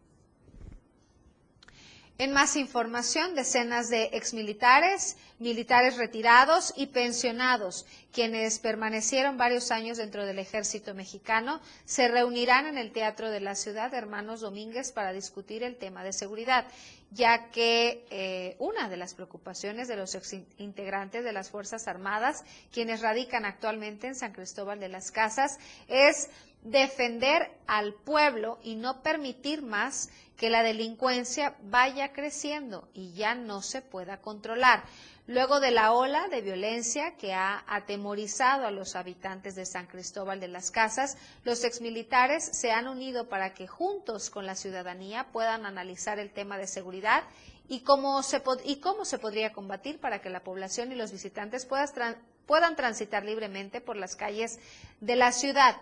En 2.20 2.32
más 2.32 2.56
información, 2.56 3.34
decenas 3.34 3.90
de 3.90 4.12
exmilitares, 4.14 5.18
militares 5.40 5.98
retirados 5.98 6.72
y 6.78 6.86
pensionados, 6.88 7.88
quienes 8.12 8.60
permanecieron 8.60 9.36
varios 9.36 9.72
años 9.72 9.98
dentro 9.98 10.24
del 10.26 10.38
ejército 10.38 10.94
mexicano, 10.94 11.60
se 11.86 12.08
reunirán 12.08 12.68
en 12.68 12.78
el 12.78 12.92
Teatro 12.92 13.32
de 13.32 13.40
la 13.40 13.56
Ciudad 13.56 13.92
Hermanos 13.96 14.42
Domínguez 14.42 14.92
para 14.92 15.12
discutir 15.12 15.64
el 15.64 15.76
tema 15.76 16.04
de 16.04 16.14
seguridad, 16.14 16.68
ya 17.10 17.50
que 17.50 18.06
eh, 18.12 18.56
una 18.60 18.90
de 18.90 18.98
las 18.98 19.16
preocupaciones 19.16 19.88
de 19.88 19.96
los 19.96 20.16
integrantes 20.60 21.24
de 21.24 21.34
las 21.34 21.50
Fuerzas 21.50 21.88
Armadas, 21.88 22.44
quienes 22.72 23.02
radican 23.02 23.44
actualmente 23.44 24.06
en 24.06 24.16
San 24.16 24.34
Cristóbal 24.34 24.80
de 24.80 24.90
las 24.90 25.10
Casas, 25.12 25.58
es 25.88 26.30
defender 26.64 27.52
al 27.68 27.94
pueblo 27.94 28.60
y 28.64 28.76
no 28.76 29.02
permitir 29.02 29.62
más 29.62 30.10
que 30.38 30.50
la 30.50 30.64
delincuencia 30.64 31.56
vaya 31.64 32.12
creciendo 32.14 32.88
y 32.94 33.14
ya 33.14 33.36
no 33.36 33.62
se 33.62 33.82
pueda 33.82 34.18
controlar. 34.22 34.84
Luego 35.26 35.62
de 35.62 35.72
la 35.72 35.94
ola 35.94 36.28
de 36.28 36.42
violencia 36.42 37.16
que 37.16 37.34
ha 37.34 37.64
atemorizado 37.68 38.66
a 38.68 38.72
los 38.72 38.96
habitantes 38.98 39.56
de 39.56 39.66
San 39.66 39.88
Cristóbal 39.88 40.42
de 40.42 40.50
las 40.50 40.70
Casas, 40.70 41.18
los 41.46 41.64
exmilitares 41.64 42.44
se 42.44 42.72
han 42.72 42.88
unido 42.90 43.30
para 43.30 43.54
que 43.54 43.68
juntos 43.68 44.30
con 44.30 44.46
la 44.46 44.56
ciudadanía 44.56 45.28
puedan 45.32 45.66
analizar 45.66 46.20
el 46.20 46.32
tema 46.32 46.58
de 46.58 46.68
seguridad 46.68 47.24
y 47.70 47.82
cómo 47.82 48.22
se, 48.22 48.42
y 48.66 48.78
cómo 48.78 49.06
se 49.06 49.18
podría 49.18 49.54
combatir 49.54 50.00
para 50.00 50.20
que 50.22 50.30
la 50.30 50.44
población 50.44 50.92
y 50.92 50.96
los 50.96 51.14
visitantes 51.14 51.66
puedan, 51.66 52.18
puedan 52.46 52.76
transitar 52.76 53.24
libremente 53.24 53.80
por 53.80 53.96
las 53.96 54.18
calles 54.18 54.60
de 55.00 55.16
la 55.16 55.32
ciudad. 55.32 55.78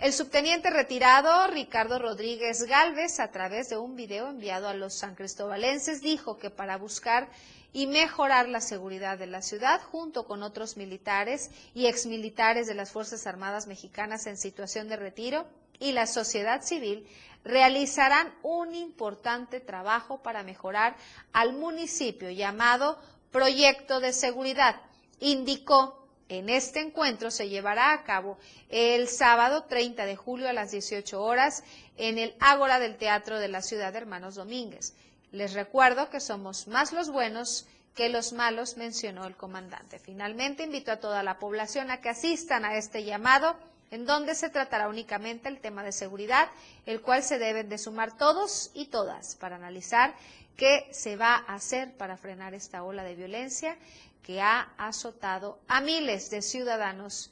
El 0.00 0.14
subteniente 0.14 0.70
retirado 0.70 1.46
Ricardo 1.48 1.98
Rodríguez 1.98 2.62
Galvez, 2.64 3.20
a 3.20 3.30
través 3.30 3.68
de 3.68 3.76
un 3.76 3.96
video 3.96 4.30
enviado 4.30 4.66
a 4.66 4.72
los 4.72 4.94
san 4.94 5.14
cristobalenses, 5.14 6.00
dijo 6.00 6.38
que 6.38 6.48
para 6.48 6.78
buscar 6.78 7.28
y 7.74 7.86
mejorar 7.86 8.48
la 8.48 8.62
seguridad 8.62 9.18
de 9.18 9.26
la 9.26 9.42
ciudad, 9.42 9.82
junto 9.82 10.24
con 10.24 10.42
otros 10.42 10.78
militares 10.78 11.50
y 11.74 11.84
exmilitares 11.84 12.66
de 12.66 12.74
las 12.74 12.92
Fuerzas 12.92 13.26
Armadas 13.26 13.66
Mexicanas 13.66 14.26
en 14.26 14.38
situación 14.38 14.88
de 14.88 14.96
retiro 14.96 15.46
y 15.78 15.92
la 15.92 16.06
sociedad 16.06 16.62
civil, 16.62 17.06
realizarán 17.44 18.32
un 18.42 18.74
importante 18.74 19.60
trabajo 19.60 20.22
para 20.22 20.42
mejorar 20.42 20.96
al 21.34 21.52
municipio 21.52 22.30
llamado 22.30 22.98
Proyecto 23.30 24.00
de 24.00 24.14
Seguridad, 24.14 24.80
indicó 25.18 25.99
en 26.30 26.48
este 26.48 26.80
encuentro 26.80 27.30
se 27.32 27.48
llevará 27.48 27.92
a 27.92 28.04
cabo 28.04 28.38
el 28.68 29.08
sábado 29.08 29.64
30 29.64 30.06
de 30.06 30.14
julio 30.14 30.48
a 30.48 30.52
las 30.52 30.70
18 30.70 31.20
horas 31.20 31.64
en 31.96 32.18
el 32.18 32.34
Ágora 32.38 32.78
del 32.78 32.96
Teatro 32.96 33.40
de 33.40 33.48
la 33.48 33.62
Ciudad 33.62 33.92
de 33.92 33.98
Hermanos 33.98 34.36
Domínguez. 34.36 34.94
Les 35.32 35.54
recuerdo 35.54 36.08
que 36.08 36.20
somos 36.20 36.68
más 36.68 36.92
los 36.92 37.10
buenos 37.10 37.66
que 37.96 38.08
los 38.08 38.32
malos, 38.32 38.76
mencionó 38.76 39.26
el 39.26 39.36
comandante. 39.36 39.98
Finalmente, 39.98 40.62
invito 40.62 40.92
a 40.92 41.00
toda 41.00 41.24
la 41.24 41.40
población 41.40 41.90
a 41.90 42.00
que 42.00 42.10
asistan 42.10 42.64
a 42.64 42.76
este 42.76 43.02
llamado, 43.02 43.56
en 43.90 44.06
donde 44.06 44.36
se 44.36 44.50
tratará 44.50 44.88
únicamente 44.88 45.48
el 45.48 45.58
tema 45.58 45.82
de 45.82 45.90
seguridad, 45.90 46.48
el 46.86 47.00
cual 47.00 47.24
se 47.24 47.40
deben 47.40 47.68
de 47.68 47.76
sumar 47.76 48.16
todos 48.16 48.70
y 48.72 48.86
todas 48.86 49.34
para 49.34 49.56
analizar 49.56 50.14
qué 50.56 50.86
se 50.92 51.16
va 51.16 51.34
a 51.34 51.54
hacer 51.54 51.92
para 51.96 52.16
frenar 52.16 52.54
esta 52.54 52.84
ola 52.84 53.02
de 53.02 53.16
violencia 53.16 53.76
que 54.22 54.40
ha 54.40 54.72
azotado 54.76 55.60
a 55.68 55.80
miles 55.80 56.30
de 56.30 56.42
ciudadanos 56.42 57.30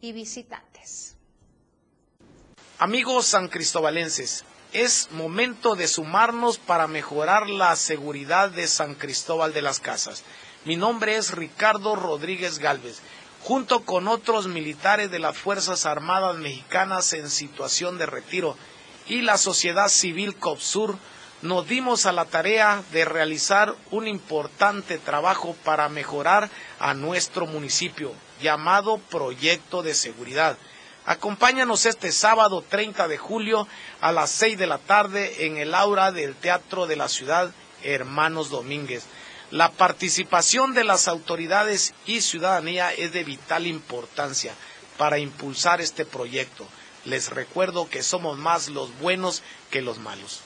y 0.00 0.12
visitantes. 0.12 1.16
Amigos 2.78 3.26
san 3.26 3.48
cristobalenses, 3.48 4.44
es 4.72 5.10
momento 5.12 5.74
de 5.74 5.88
sumarnos 5.88 6.58
para 6.58 6.86
mejorar 6.86 7.48
la 7.48 7.74
seguridad 7.74 8.50
de 8.50 8.68
San 8.68 8.94
Cristóbal 8.94 9.52
de 9.52 9.62
las 9.62 9.80
Casas. 9.80 10.22
Mi 10.64 10.76
nombre 10.76 11.16
es 11.16 11.32
Ricardo 11.32 11.96
Rodríguez 11.96 12.58
Galvez. 12.58 13.00
Junto 13.42 13.84
con 13.84 14.08
otros 14.08 14.46
militares 14.48 15.10
de 15.10 15.20
las 15.20 15.38
Fuerzas 15.38 15.86
Armadas 15.86 16.36
Mexicanas 16.36 17.12
en 17.14 17.30
situación 17.30 17.96
de 17.96 18.06
retiro 18.06 18.56
y 19.06 19.22
la 19.22 19.38
sociedad 19.38 19.88
civil 19.88 20.36
COPSUR, 20.36 20.98
nos 21.42 21.68
dimos 21.68 22.06
a 22.06 22.12
la 22.12 22.24
tarea 22.24 22.82
de 22.92 23.04
realizar 23.04 23.74
un 23.90 24.08
importante 24.08 24.98
trabajo 24.98 25.54
para 25.64 25.88
mejorar 25.88 26.50
a 26.80 26.94
nuestro 26.94 27.46
municipio, 27.46 28.12
llamado 28.42 28.98
Proyecto 28.98 29.82
de 29.82 29.94
Seguridad. 29.94 30.56
Acompáñanos 31.06 31.86
este 31.86 32.12
sábado 32.12 32.62
30 32.68 33.08
de 33.08 33.18
julio 33.18 33.66
a 34.00 34.12
las 34.12 34.30
6 34.30 34.58
de 34.58 34.66
la 34.66 34.78
tarde 34.78 35.46
en 35.46 35.56
el 35.56 35.74
aura 35.74 36.12
del 36.12 36.34
Teatro 36.34 36.86
de 36.86 36.96
la 36.96 37.08
Ciudad 37.08 37.52
Hermanos 37.82 38.50
Domínguez, 38.50 39.04
La 39.50 39.70
participación 39.70 40.74
de 40.74 40.84
las 40.84 41.08
autoridades 41.08 41.94
y 42.04 42.20
ciudadanía 42.20 42.92
es 42.92 43.14
de 43.14 43.24
vital 43.24 43.66
importancia 43.66 44.52
para 44.98 45.18
impulsar 45.18 45.80
este 45.80 46.04
proyecto. 46.04 46.66
Les 47.06 47.30
recuerdo 47.30 47.88
que 47.88 48.02
somos 48.02 48.36
más 48.36 48.68
los 48.68 48.98
buenos 48.98 49.42
que 49.70 49.80
los 49.80 49.98
malos. 50.00 50.42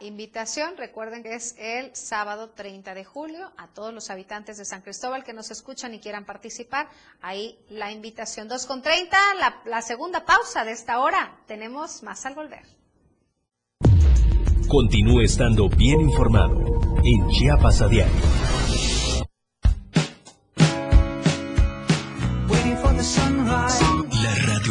Invitación, 0.00 0.76
recuerden 0.76 1.22
que 1.22 1.34
es 1.34 1.54
el 1.58 1.94
sábado 1.94 2.50
30 2.50 2.94
de 2.94 3.04
julio 3.04 3.52
a 3.56 3.68
todos 3.68 3.92
los 3.92 4.10
habitantes 4.10 4.56
de 4.56 4.64
San 4.64 4.82
Cristóbal 4.82 5.24
que 5.24 5.32
nos 5.32 5.50
escuchan 5.50 5.92
y 5.94 5.98
quieran 5.98 6.24
participar. 6.24 6.88
Ahí 7.20 7.58
la 7.68 7.90
invitación 7.90 8.48
2 8.48 8.66
con 8.66 8.82
30, 8.82 9.16
la, 9.38 9.60
la 9.64 9.82
segunda 9.82 10.24
pausa 10.24 10.64
de 10.64 10.72
esta 10.72 11.00
hora. 11.00 11.38
Tenemos 11.46 12.02
más 12.02 12.24
al 12.26 12.34
volver. 12.34 12.62
Continúe 14.68 15.22
estando 15.22 15.68
bien 15.68 16.00
informado 16.00 16.80
en 17.02 17.28
Chiapas 17.30 17.80
a 17.80 17.88
diario. 17.88 18.47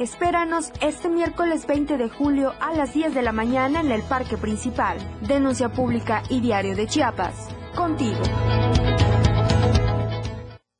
Espéranos 0.00 0.72
este 0.80 1.10
miércoles 1.10 1.66
20 1.66 1.98
de 1.98 2.08
julio 2.08 2.54
a 2.58 2.72
las 2.74 2.94
10 2.94 3.14
de 3.14 3.20
la 3.20 3.32
mañana 3.32 3.82
en 3.82 3.92
el 3.92 4.00
Parque 4.00 4.38
Principal. 4.38 4.96
Denuncia 5.28 5.68
Pública 5.68 6.22
y 6.30 6.40
Diario 6.40 6.74
de 6.74 6.86
Chiapas. 6.86 7.48
Contigo. 7.74 8.18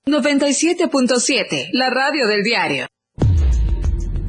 97.7. 0.06 1.68
La 1.74 1.90
radio 1.90 2.26
del 2.28 2.42
diario. 2.42 2.86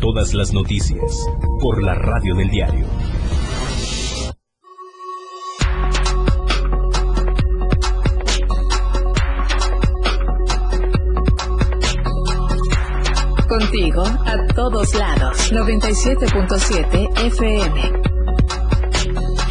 Todas 0.01 0.33
las 0.33 0.51
noticias 0.51 1.25
por 1.61 1.81
la 1.81 1.95
radio 1.95 2.35
del 2.35 2.49
diario. 2.49 2.85
Contigo 13.51 14.03
a 14.05 14.47
todos 14.55 14.93
lados. 14.93 15.51
97.7 15.51 17.25
FM. 17.25 18.01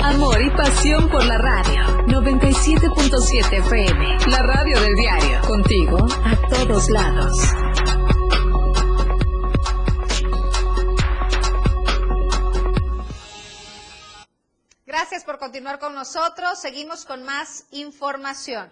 Amor 0.02 0.40
y 0.40 0.48
pasión 0.56 1.10
por 1.10 1.22
la 1.26 1.36
radio. 1.36 1.82
97.7 2.06 3.58
FM. 3.58 4.26
La 4.28 4.42
radio 4.42 4.80
del 4.80 4.96
diario. 4.96 5.42
Contigo 5.42 5.98
a 6.24 6.34
todos 6.48 6.88
lados. 6.88 7.36
Gracias 14.86 15.24
por 15.24 15.38
continuar 15.38 15.78
con 15.78 15.94
nosotros. 15.94 16.58
Seguimos 16.58 17.04
con 17.04 17.22
más 17.22 17.66
información. 17.72 18.70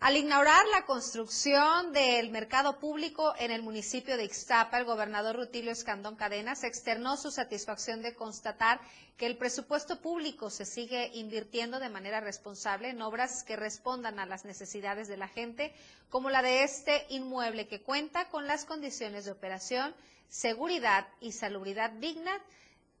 Al 0.00 0.16
inaugurar 0.16 0.64
la 0.68 0.86
construcción 0.86 1.92
del 1.92 2.30
mercado 2.30 2.78
público 2.78 3.34
en 3.36 3.50
el 3.50 3.62
municipio 3.62 4.16
de 4.16 4.24
Ixtapa, 4.26 4.78
el 4.78 4.84
gobernador 4.84 5.34
Rutilio 5.34 5.72
Escandón 5.72 6.14
Cadenas 6.14 6.62
externó 6.62 7.16
su 7.16 7.32
satisfacción 7.32 8.00
de 8.00 8.14
constatar 8.14 8.80
que 9.16 9.26
el 9.26 9.36
presupuesto 9.36 10.00
público 10.00 10.50
se 10.50 10.66
sigue 10.66 11.10
invirtiendo 11.14 11.80
de 11.80 11.88
manera 11.88 12.20
responsable 12.20 12.90
en 12.90 13.02
obras 13.02 13.42
que 13.42 13.56
respondan 13.56 14.20
a 14.20 14.26
las 14.26 14.44
necesidades 14.44 15.08
de 15.08 15.16
la 15.16 15.26
gente, 15.26 15.74
como 16.10 16.30
la 16.30 16.42
de 16.42 16.62
este 16.62 17.04
inmueble 17.08 17.66
que 17.66 17.82
cuenta 17.82 18.28
con 18.28 18.46
las 18.46 18.64
condiciones 18.64 19.24
de 19.24 19.32
operación, 19.32 19.96
seguridad 20.28 21.08
y 21.20 21.32
salubridad 21.32 21.90
digna 21.90 22.40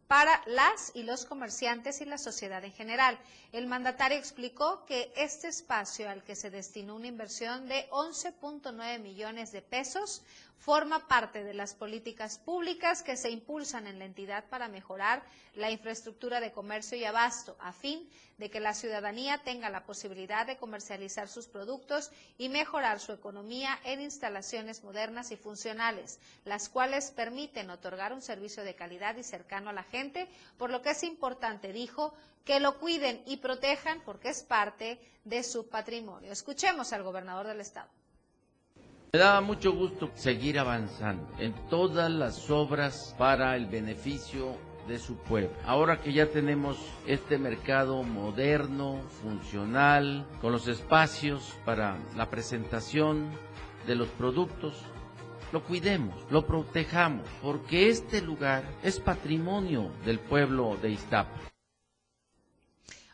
para 0.08 0.42
las 0.46 0.90
y 0.94 1.02
los 1.02 1.26
comerciantes 1.26 2.00
y 2.00 2.06
la 2.06 2.16
sociedad 2.16 2.64
en 2.64 2.72
general. 2.72 3.18
El 3.52 3.66
mandatario 3.66 4.18
explicó 4.18 4.84
que 4.86 5.12
este 5.16 5.48
espacio 5.48 6.08
al 6.08 6.24
que 6.24 6.34
se 6.34 6.50
destinó 6.50 6.96
una 6.96 7.06
inversión 7.06 7.68
de 7.68 7.88
11.9 7.90 8.98
millones 9.00 9.52
de 9.52 9.60
pesos 9.62 10.22
forma 10.58 11.06
parte 11.06 11.44
de 11.44 11.54
las 11.54 11.74
políticas 11.74 12.38
públicas 12.38 13.02
que 13.02 13.16
se 13.16 13.30
impulsan 13.30 13.86
en 13.86 13.98
la 13.98 14.04
entidad 14.04 14.44
para 14.48 14.68
mejorar 14.68 15.22
la 15.54 15.70
infraestructura 15.70 16.40
de 16.40 16.52
comercio 16.52 16.98
y 16.98 17.04
abasto, 17.04 17.56
a 17.60 17.72
fin 17.72 18.08
de 18.38 18.50
que 18.50 18.60
la 18.60 18.74
ciudadanía 18.74 19.38
tenga 19.38 19.70
la 19.70 19.84
posibilidad 19.84 20.46
de 20.46 20.56
comercializar 20.56 21.28
sus 21.28 21.46
productos 21.46 22.10
y 22.38 22.48
mejorar 22.48 23.00
su 23.00 23.12
economía 23.12 23.78
en 23.84 24.00
instalaciones 24.00 24.82
modernas 24.84 25.30
y 25.30 25.36
funcionales, 25.36 26.18
las 26.44 26.68
cuales 26.68 27.10
permiten 27.12 27.70
otorgar 27.70 28.12
un 28.12 28.22
servicio 28.22 28.62
de 28.64 28.74
calidad 28.74 29.16
y 29.16 29.22
cercano 29.22 29.70
a 29.70 29.72
la 29.72 29.84
gente, 29.84 30.28
por 30.58 30.70
lo 30.70 30.82
que 30.82 30.90
es 30.90 31.02
importante, 31.02 31.72
dijo, 31.72 32.14
que 32.44 32.60
lo 32.60 32.78
cuiden 32.78 33.22
y 33.26 33.38
protejan 33.38 34.00
porque 34.04 34.30
es 34.30 34.42
parte 34.42 34.98
de 35.24 35.42
su 35.42 35.68
patrimonio. 35.68 36.32
Escuchemos 36.32 36.92
al 36.92 37.02
gobernador 37.02 37.46
del 37.46 37.60
estado. 37.60 37.90
Me 39.10 39.20
daba 39.20 39.40
mucho 39.40 39.72
gusto 39.72 40.10
seguir 40.14 40.58
avanzando 40.58 41.26
en 41.38 41.54
todas 41.70 42.10
las 42.10 42.50
obras 42.50 43.14
para 43.16 43.56
el 43.56 43.64
beneficio 43.64 44.54
de 44.86 44.98
su 44.98 45.16
pueblo. 45.16 45.48
Ahora 45.64 46.02
que 46.02 46.12
ya 46.12 46.26
tenemos 46.26 46.76
este 47.06 47.38
mercado 47.38 48.02
moderno, 48.02 49.00
funcional, 49.22 50.26
con 50.42 50.52
los 50.52 50.68
espacios 50.68 51.56
para 51.64 51.96
la 52.16 52.28
presentación 52.28 53.30
de 53.86 53.94
los 53.94 54.08
productos, 54.08 54.74
lo 55.52 55.64
cuidemos, 55.64 56.14
lo 56.30 56.46
protejamos, 56.46 57.26
porque 57.42 57.88
este 57.88 58.20
lugar 58.20 58.62
es 58.82 59.00
patrimonio 59.00 59.90
del 60.04 60.18
pueblo 60.18 60.76
de 60.82 60.90
Iztapa. 60.90 61.32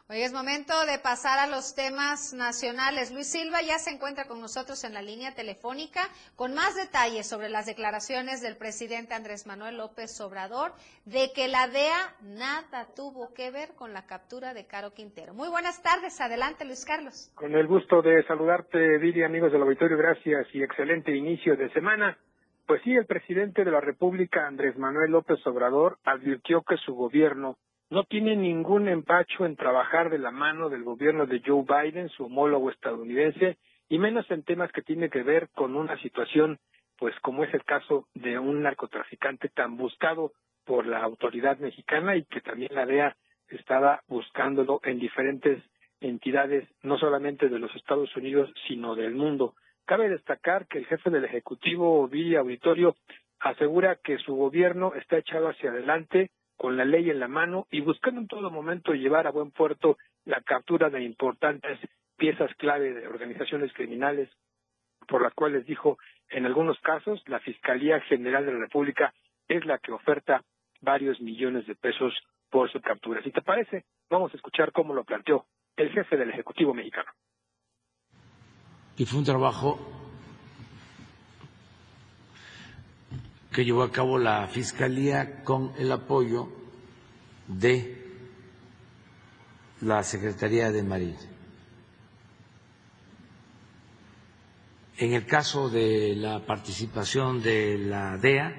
Hoy 0.06 0.20
es 0.20 0.34
momento 0.34 0.74
de 0.84 0.98
pasar 0.98 1.38
a 1.38 1.46
los 1.46 1.74
temas 1.74 2.34
nacionales. 2.34 3.10
Luis 3.10 3.32
Silva 3.32 3.62
ya 3.62 3.78
se 3.78 3.88
encuentra 3.88 4.26
con 4.26 4.38
nosotros 4.38 4.84
en 4.84 4.92
la 4.92 5.00
línea 5.00 5.34
telefónica 5.34 6.02
con 6.36 6.52
más 6.52 6.76
detalles 6.76 7.26
sobre 7.26 7.48
las 7.48 7.64
declaraciones 7.64 8.42
del 8.42 8.58
presidente 8.58 9.14
Andrés 9.14 9.46
Manuel 9.46 9.78
López 9.78 10.20
Obrador 10.20 10.72
de 11.06 11.32
que 11.34 11.48
la 11.48 11.68
DEA 11.68 12.16
nada 12.20 12.86
tuvo 12.94 13.32
que 13.32 13.50
ver 13.50 13.70
con 13.76 13.94
la 13.94 14.04
captura 14.04 14.52
de 14.52 14.66
Caro 14.66 14.92
Quintero. 14.92 15.32
Muy 15.32 15.48
buenas 15.48 15.82
tardes. 15.82 16.20
Adelante, 16.20 16.66
Luis 16.66 16.84
Carlos. 16.84 17.32
Con 17.34 17.54
el 17.54 17.66
gusto 17.66 18.02
de 18.02 18.22
saludarte, 18.24 18.98
Viri, 18.98 19.22
amigos 19.22 19.52
del 19.52 19.62
auditorio. 19.62 19.96
Gracias 19.96 20.46
y 20.52 20.62
excelente 20.62 21.16
inicio 21.16 21.56
de 21.56 21.72
semana. 21.72 22.18
Pues 22.66 22.82
sí, 22.82 22.94
el 22.94 23.06
presidente 23.06 23.64
de 23.64 23.70
la 23.70 23.80
República, 23.80 24.46
Andrés 24.46 24.76
Manuel 24.76 25.12
López 25.12 25.38
Obrador, 25.46 25.96
advirtió 26.04 26.60
que 26.60 26.76
su 26.76 26.94
gobierno 26.94 27.56
no 27.90 28.04
tiene 28.04 28.36
ningún 28.36 28.88
empacho 28.88 29.44
en 29.44 29.56
trabajar 29.56 30.10
de 30.10 30.18
la 30.18 30.30
mano 30.30 30.68
del 30.68 30.84
gobierno 30.84 31.26
de 31.26 31.42
Joe 31.44 31.64
Biden, 31.64 32.08
su 32.08 32.24
homólogo 32.24 32.70
estadounidense, 32.70 33.58
y 33.88 33.98
menos 33.98 34.30
en 34.30 34.42
temas 34.42 34.72
que 34.72 34.82
tienen 34.82 35.10
que 35.10 35.22
ver 35.22 35.48
con 35.54 35.76
una 35.76 35.96
situación, 36.00 36.58
pues 36.98 37.14
como 37.20 37.44
es 37.44 37.52
el 37.52 37.64
caso 37.64 38.08
de 38.14 38.38
un 38.38 38.62
narcotraficante 38.62 39.48
tan 39.48 39.76
buscado 39.76 40.32
por 40.64 40.86
la 40.86 41.02
autoridad 41.02 41.58
mexicana 41.58 42.16
y 42.16 42.24
que 42.24 42.40
también 42.40 42.74
la 42.74 42.86
DEA 42.86 43.16
estaba 43.48 44.02
buscándolo 44.08 44.80
en 44.84 44.98
diferentes 44.98 45.62
entidades, 46.00 46.68
no 46.82 46.98
solamente 46.98 47.48
de 47.48 47.58
los 47.58 47.74
Estados 47.76 48.14
Unidos, 48.16 48.50
sino 48.66 48.94
del 48.94 49.14
mundo. 49.14 49.54
Cabe 49.84 50.08
destacar 50.08 50.66
que 50.66 50.78
el 50.78 50.86
jefe 50.86 51.10
del 51.10 51.24
Ejecutivo, 51.24 52.08
Villa 52.08 52.40
Auditorio, 52.40 52.96
asegura 53.38 53.96
que 54.02 54.18
su 54.18 54.34
gobierno 54.34 54.94
está 54.94 55.18
echado 55.18 55.48
hacia 55.48 55.70
adelante 55.70 56.30
con 56.64 56.78
la 56.78 56.86
ley 56.86 57.10
en 57.10 57.20
la 57.20 57.28
mano 57.28 57.66
y 57.70 57.82
buscando 57.82 58.22
en 58.22 58.26
todo 58.26 58.50
momento 58.50 58.94
llevar 58.94 59.26
a 59.26 59.32
buen 59.32 59.50
puerto 59.50 59.98
la 60.24 60.40
captura 60.40 60.88
de 60.88 61.04
importantes 61.04 61.78
piezas 62.16 62.50
clave 62.56 62.94
de 62.94 63.06
organizaciones 63.06 63.70
criminales, 63.74 64.30
por 65.06 65.20
las 65.20 65.34
cuales 65.34 65.66
dijo, 65.66 65.98
en 66.30 66.46
algunos 66.46 66.80
casos, 66.80 67.22
la 67.26 67.38
Fiscalía 67.40 68.00
General 68.08 68.46
de 68.46 68.54
la 68.54 68.60
República 68.60 69.12
es 69.46 69.66
la 69.66 69.76
que 69.76 69.92
oferta 69.92 70.42
varios 70.80 71.20
millones 71.20 71.66
de 71.66 71.74
pesos 71.74 72.14
por 72.48 72.72
su 72.72 72.80
captura. 72.80 73.22
Si 73.22 73.30
te 73.30 73.42
parece, 73.42 73.84
vamos 74.08 74.32
a 74.32 74.38
escuchar 74.38 74.72
cómo 74.72 74.94
lo 74.94 75.04
planteó 75.04 75.44
el 75.76 75.90
jefe 75.90 76.16
del 76.16 76.30
Ejecutivo 76.30 76.72
mexicano. 76.72 77.10
Y 78.96 79.04
fue 79.04 79.18
un 79.18 79.26
trabajo 79.26 80.03
que 83.54 83.64
llevó 83.64 83.84
a 83.84 83.92
cabo 83.92 84.18
la 84.18 84.48
Fiscalía 84.48 85.44
con 85.44 85.70
el 85.78 85.92
apoyo 85.92 86.48
de 87.46 88.02
la 89.80 90.02
Secretaría 90.02 90.72
de 90.72 90.82
Marina. 90.82 91.16
En 94.96 95.12
el 95.12 95.24
caso 95.24 95.70
de 95.70 96.16
la 96.16 96.44
participación 96.44 97.42
de 97.42 97.78
la 97.78 98.18
DEA, 98.18 98.56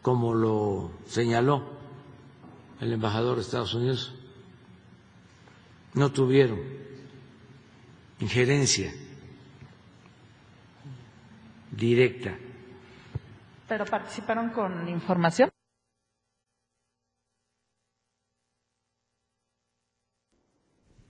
como 0.00 0.32
lo 0.32 0.92
señaló 1.08 1.68
el 2.80 2.92
embajador 2.92 3.34
de 3.36 3.42
Estados 3.42 3.74
Unidos, 3.74 4.14
no 5.94 6.12
tuvieron 6.12 6.60
injerencia 8.20 8.94
directa 11.72 12.38
pero 13.68 13.84
participaron 13.84 14.50
con 14.50 14.88
información. 14.88 15.50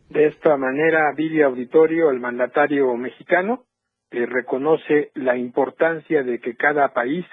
De 0.09 0.27
esta 0.27 0.57
manera, 0.57 1.13
Billy 1.17 1.43
Auditorio, 1.43 2.11
el 2.11 2.21
mandatario 2.21 2.95
mexicano, 2.97 3.65
eh, 4.11 4.25
reconoce 4.25 5.11
la 5.15 5.37
importancia 5.37 6.23
de 6.23 6.39
que 6.39 6.57
cada 6.57 6.95
país 6.95 7.27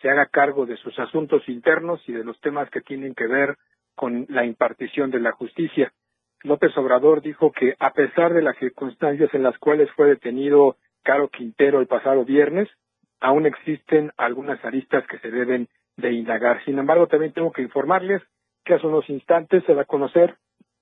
se 0.00 0.08
haga 0.08 0.26
cargo 0.26 0.64
de 0.64 0.76
sus 0.76 0.98
asuntos 0.98 1.46
internos 1.48 2.00
y 2.08 2.12
de 2.12 2.24
los 2.24 2.40
temas 2.40 2.70
que 2.70 2.80
tienen 2.80 3.14
que 3.14 3.26
ver 3.26 3.56
con 3.94 4.26
la 4.28 4.44
impartición 4.44 5.10
de 5.10 5.20
la 5.20 5.32
justicia. 5.32 5.92
López 6.42 6.74
Obrador 6.78 7.20
dijo 7.20 7.52
que 7.52 7.74
a 7.78 7.92
pesar 7.92 8.32
de 8.32 8.42
las 8.42 8.56
circunstancias 8.58 9.28
en 9.34 9.42
las 9.42 9.58
cuales 9.58 9.90
fue 9.96 10.06
detenido 10.06 10.76
Caro 11.02 11.28
Quintero 11.28 11.80
el 11.80 11.86
pasado 11.86 12.24
viernes, 12.24 12.68
aún 13.20 13.46
existen 13.46 14.12
algunas 14.16 14.64
aristas 14.64 15.06
que 15.06 15.18
se 15.18 15.30
deben 15.30 15.68
de 15.96 16.12
indagar. 16.12 16.64
Sin 16.64 16.78
embargo, 16.78 17.06
también 17.06 17.32
tengo 17.32 17.52
que 17.52 17.62
informarles 17.62 18.22
que 18.64 18.74
hace 18.74 18.86
unos 18.86 19.08
instantes 19.08 19.64
se 19.64 19.74
da 19.74 19.82
a 19.82 19.86
conocer 19.86 20.36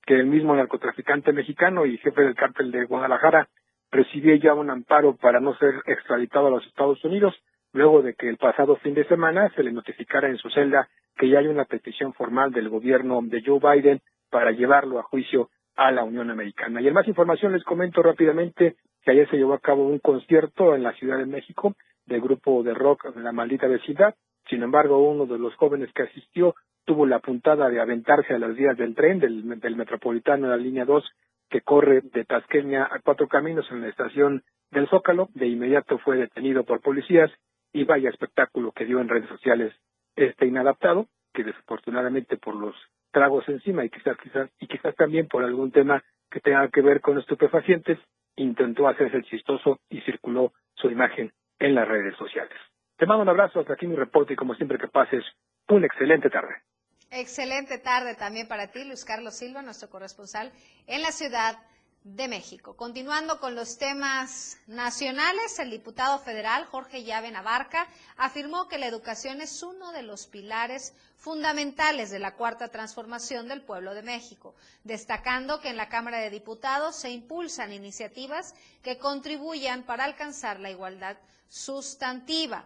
que 0.07 0.15
el 0.15 0.27
mismo 0.27 0.57
narcotraficante 0.57 1.33
mexicano 1.33 1.85
y 1.85 1.99
jefe 1.99 2.23
del 2.23 2.35
cártel 2.35 2.71
de 2.71 2.85
Guadalajara 2.87 3.49
recibió 3.91 4.35
ya 4.37 4.55
un 4.55 4.71
amparo 4.71 5.17
para 5.17 5.41
no 5.41 5.55
ser 5.57 5.75
extraditado 5.87 6.47
a 6.47 6.51
los 6.51 6.67
Estados 6.67 7.05
Unidos, 7.05 7.35
luego 7.73 8.03
de 8.03 8.15
que 8.15 8.29
el 8.29 8.37
pasado 8.37 8.77
fin 8.77 8.95
de 8.95 9.05
semana 9.05 9.51
se 9.55 9.63
le 9.63 9.73
notificara 9.73 10.29
en 10.29 10.39
su 10.39 10.49
celda 10.51 10.89
que 11.17 11.29
ya 11.29 11.41
hay 11.41 11.49
una 11.49 11.65
petición 11.65 12.15
formal 12.15 12.53
del 12.53 12.69
gobierno 12.69 13.21
de 13.23 13.43
Joe 13.45 13.61
Biden 13.61 14.01
para 14.31 14.53
llevarlo 14.53 14.99
a 14.99 15.03
juicio 15.03 15.51
a 15.77 15.91
la 15.91 16.05
Unión 16.05 16.31
Americana. 16.31 16.81
Y 16.81 16.89
en 16.89 16.95
más 16.95 17.09
información 17.09 17.53
les 17.53 17.65
comento 17.65 18.03
rápidamente 18.03 18.77
que 19.09 19.13
ayer 19.13 19.31
se 19.31 19.39
llevó 19.39 19.55
a 19.55 19.59
cabo 19.59 19.87
un 19.87 20.01
concierto 20.01 20.75
en 20.75 20.83
la 20.83 20.93
Ciudad 20.93 21.17
de 21.17 21.25
México 21.25 21.75
del 22.05 22.21
grupo 22.21 22.63
de 22.63 22.75
rock 22.75 23.07
La 23.17 23.33
Maldita 23.33 23.67
Vecindad. 23.67 24.15
Sin 24.51 24.63
embargo, 24.63 24.99
uno 24.99 25.25
de 25.25 25.39
los 25.39 25.55
jóvenes 25.55 25.91
que 25.95 26.03
asistió 26.03 26.55
tuvo 26.85 27.07
la 27.07 27.19
puntada 27.21 27.71
de 27.71 27.81
aventarse 27.81 28.35
a 28.35 28.39
las 28.39 28.55
vías 28.55 28.77
del 28.77 28.95
tren 28.95 29.19
del, 29.19 29.77
metropolitano 29.77 30.51
de 30.51 30.57
la 30.59 30.63
línea 30.63 30.85
2 30.85 31.03
que 31.49 31.63
corre 31.63 32.03
de 32.03 32.27
Tasqueña 32.27 32.85
a 32.85 33.01
Cuatro 33.03 33.29
Caminos 33.29 33.65
en 33.71 33.81
la 33.81 33.89
estación 33.89 34.43
del 34.73 34.87
Zócalo. 34.91 35.31
De 35.33 35.47
inmediato 35.47 35.97
fue 36.01 36.19
detenido 36.19 36.65
por 36.65 36.83
policías 36.83 37.31
y 37.73 37.85
vaya 37.85 38.11
espectáculo 38.11 38.73
que 38.73 38.85
dio 38.85 39.01
en 39.01 39.09
redes 39.09 39.31
sociales 39.31 39.73
este 40.17 40.45
inadaptado, 40.45 41.07
que 41.33 41.45
desafortunadamente 41.45 42.37
por 42.37 42.55
los 42.55 42.75
tragos 43.11 43.49
encima 43.49 43.87
y 43.87 43.89
quizás 43.89 44.19
quizás 44.19 44.51
y 44.61 44.67
quizás 44.67 44.95
también 44.97 45.29
por 45.29 45.45
algún 45.45 45.71
tema 45.71 46.05
que 46.31 46.41
tenga 46.41 46.69
que 46.69 46.83
ver 46.83 47.01
con 47.01 47.19
estupefacientes 47.19 47.99
intentó 48.39 48.89
hacerse 48.89 49.17
el 49.17 49.25
chistoso 49.25 49.81
y 49.89 50.01
circuló 50.03 50.53
su 50.75 50.91
imagen 50.91 51.33
en 51.59 51.75
las 51.75 51.87
redes 51.87 52.17
sociales. 52.17 52.57
Te 52.97 53.07
mando 53.07 53.23
un 53.23 53.29
abrazo, 53.29 53.61
hasta 53.61 53.75
aquí 53.75 53.87
mi 53.87 53.97
reporte 53.97 54.33
y 54.33 54.37
como 54.37 54.55
siempre 54.55 54.79
que 54.79 54.89
pases 54.89 55.25
una 55.69 55.87
excelente 55.87 56.31
tarde. 56.31 56.55
Excelente 57.11 57.79
tarde 57.79 58.15
también 58.17 58.49
para 58.49 58.71
ti, 58.71 58.85
Luis 58.85 59.05
Carlos 59.05 59.35
Silva, 59.35 59.63
nuestro 59.63 59.89
corresponsal 59.89 60.53
en 60.87 61.03
la 61.03 61.11
Ciudad 61.11 61.57
de 62.15 62.27
México. 62.29 62.75
Continuando 62.77 63.39
con 63.39 63.55
los 63.55 63.77
temas 63.77 64.57
nacionales, 64.67 65.59
el 65.59 65.71
diputado 65.71 66.19
federal 66.19 66.65
Jorge 66.67 67.05
Llave 67.05 67.31
Navarca 67.31 67.87
afirmó 68.17 68.67
que 68.69 68.79
la 68.79 68.87
educación 68.87 69.41
es 69.41 69.63
uno 69.63 69.93
de 69.93 70.03
los 70.03 70.27
pilares 70.27 70.95
fundamentales 71.17 72.11
de 72.11 72.19
la 72.19 72.35
cuarta 72.35 72.69
transformación 72.69 73.49
del 73.49 73.63
pueblo 73.63 73.95
de 73.95 74.03
México, 74.03 74.55
destacando 74.85 75.61
que 75.61 75.69
en 75.69 75.77
la 75.77 75.89
Cámara 75.89 76.19
de 76.19 76.31
Diputados 76.31 76.97
se 76.97 77.11
impulsan 77.11 77.73
iniciativas 77.73 78.55
que 78.83 78.99
contribuyan 78.99 79.83
para 79.83 80.05
alcanzar 80.05 80.61
la 80.61 80.71
igualdad 80.71 81.17
sustantiva. 81.49 82.65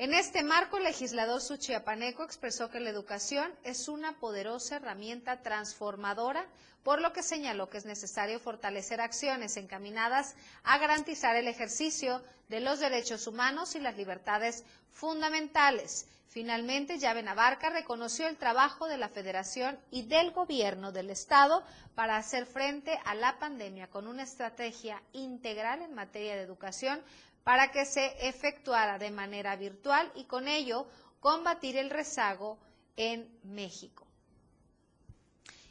En 0.00 0.14
este 0.14 0.42
marco, 0.42 0.78
el 0.78 0.84
legislador 0.84 1.42
Suchiapaneco 1.42 2.24
expresó 2.24 2.70
que 2.70 2.80
la 2.80 2.88
educación 2.88 3.52
es 3.64 3.86
una 3.86 4.18
poderosa 4.18 4.76
herramienta 4.76 5.42
transformadora, 5.42 6.46
por 6.82 7.02
lo 7.02 7.12
que 7.12 7.22
señaló 7.22 7.68
que 7.68 7.76
es 7.76 7.84
necesario 7.84 8.40
fortalecer 8.40 9.02
acciones 9.02 9.58
encaminadas 9.58 10.36
a 10.64 10.78
garantizar 10.78 11.36
el 11.36 11.48
ejercicio 11.48 12.22
de 12.48 12.60
los 12.60 12.80
derechos 12.80 13.26
humanos 13.26 13.74
y 13.74 13.80
las 13.80 13.94
libertades 13.98 14.64
fundamentales. 14.90 16.06
Finalmente, 16.28 16.98
Llave 16.98 17.22
Navarca 17.22 17.68
reconoció 17.68 18.26
el 18.26 18.38
trabajo 18.38 18.86
de 18.86 18.96
la 18.96 19.10
Federación 19.10 19.78
y 19.90 20.02
del 20.06 20.30
Gobierno 20.30 20.92
del 20.92 21.10
Estado 21.10 21.62
para 21.94 22.16
hacer 22.16 22.46
frente 22.46 22.98
a 23.04 23.14
la 23.14 23.38
pandemia 23.38 23.88
con 23.88 24.06
una 24.06 24.22
estrategia 24.22 25.02
integral 25.12 25.82
en 25.82 25.92
materia 25.92 26.36
de 26.36 26.42
educación 26.42 27.02
para 27.50 27.72
que 27.72 27.84
se 27.84 28.14
efectuara 28.28 28.96
de 28.96 29.10
manera 29.10 29.56
virtual 29.56 30.08
y 30.14 30.22
con 30.22 30.46
ello 30.46 30.86
combatir 31.18 31.76
el 31.76 31.90
rezago 31.90 32.60
en 32.96 33.28
México. 33.42 34.06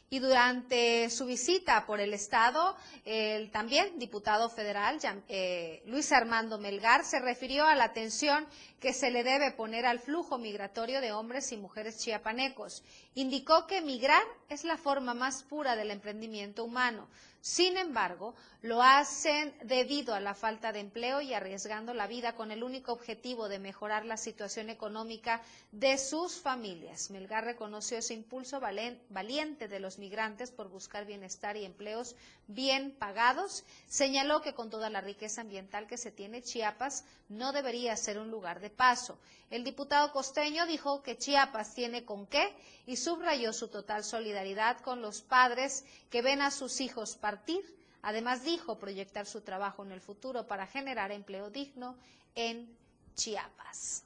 Y 0.09 0.19
durante 0.19 1.09
su 1.09 1.25
visita 1.25 1.85
por 1.85 2.01
el 2.01 2.13
Estado, 2.13 2.75
el 3.05 3.49
también 3.49 3.97
diputado 3.97 4.49
federal 4.49 4.99
eh, 5.29 5.81
Luis 5.85 6.11
Armando 6.11 6.57
Melgar 6.57 7.05
se 7.05 7.21
refirió 7.21 7.65
a 7.65 7.75
la 7.75 7.85
atención 7.85 8.45
que 8.79 8.93
se 8.93 9.11
le 9.11 9.23
debe 9.23 9.51
poner 9.51 9.85
al 9.85 9.99
flujo 9.99 10.37
migratorio 10.37 11.01
de 11.01 11.11
hombres 11.11 11.51
y 11.51 11.57
mujeres 11.57 11.99
chiapanecos. 11.99 12.83
Indicó 13.15 13.67
que 13.67 13.81
migrar 13.81 14.23
es 14.49 14.63
la 14.63 14.77
forma 14.77 15.13
más 15.13 15.43
pura 15.43 15.75
del 15.75 15.91
emprendimiento 15.91 16.63
humano. 16.63 17.07
Sin 17.41 17.77
embargo, 17.77 18.35
lo 18.61 18.83
hacen 18.83 19.53
debido 19.63 20.13
a 20.13 20.19
la 20.19 20.33
falta 20.33 20.73
de 20.73 20.81
empleo 20.81 21.21
y 21.21 21.33
arriesgando 21.33 21.93
la 21.93 22.05
vida 22.05 22.35
con 22.35 22.51
el 22.51 22.63
único 22.63 22.91
objetivo 22.91 23.47
de 23.47 23.59
mejorar 23.59 24.05
la 24.05 24.17
situación 24.17 24.69
económica 24.69 25.41
de 25.71 25.97
sus 25.97 26.41
familias. 26.41 27.09
Melgar 27.11 27.45
reconoció 27.45 27.97
ese 27.97 28.13
impulso 28.13 28.59
valiente 28.59 29.69
de 29.69 29.79
los 29.79 29.99
migrantes 29.99 30.51
por 30.51 30.67
buscar 30.67 31.05
bienestar 31.05 31.55
y 31.55 31.63
empleos 31.63 32.17
bien 32.47 32.91
pagados. 32.91 33.63
Señaló 33.87 34.41
que 34.41 34.53
con 34.53 34.69
toda 34.69 34.89
la 34.89 34.99
riqueza 34.99 35.39
ambiental 35.39 35.87
que 35.87 35.97
se 35.97 36.11
tiene, 36.11 36.41
Chiapas 36.41 37.05
no 37.29 37.53
debería 37.53 37.95
ser 37.95 38.19
un 38.19 38.31
lugar 38.31 38.59
de 38.59 38.68
paso. 38.69 39.19
El 39.49 39.63
diputado 39.63 40.11
costeño 40.11 40.65
dijo 40.65 41.01
que 41.01 41.17
Chiapas 41.17 41.73
tiene 41.73 42.05
con 42.05 42.27
qué 42.27 42.55
y 42.85 42.97
subrayó 42.97 43.51
su 43.53 43.67
total 43.67 44.03
solidaridad 44.03 44.79
con 44.81 45.01
los 45.01 45.21
padres 45.21 45.85
que 46.09 46.21
ven 46.21 46.41
a 46.41 46.51
sus 46.51 46.81
hijos 46.81 47.15
partir. 47.15 47.63
Además 48.01 48.43
dijo 48.43 48.77
proyectar 48.79 49.25
su 49.25 49.41
trabajo 49.41 49.83
en 49.83 49.91
el 49.91 50.01
futuro 50.01 50.47
para 50.47 50.67
generar 50.67 51.11
empleo 51.11 51.49
digno 51.49 51.97
en 52.35 52.77
Chiapas 53.15 54.03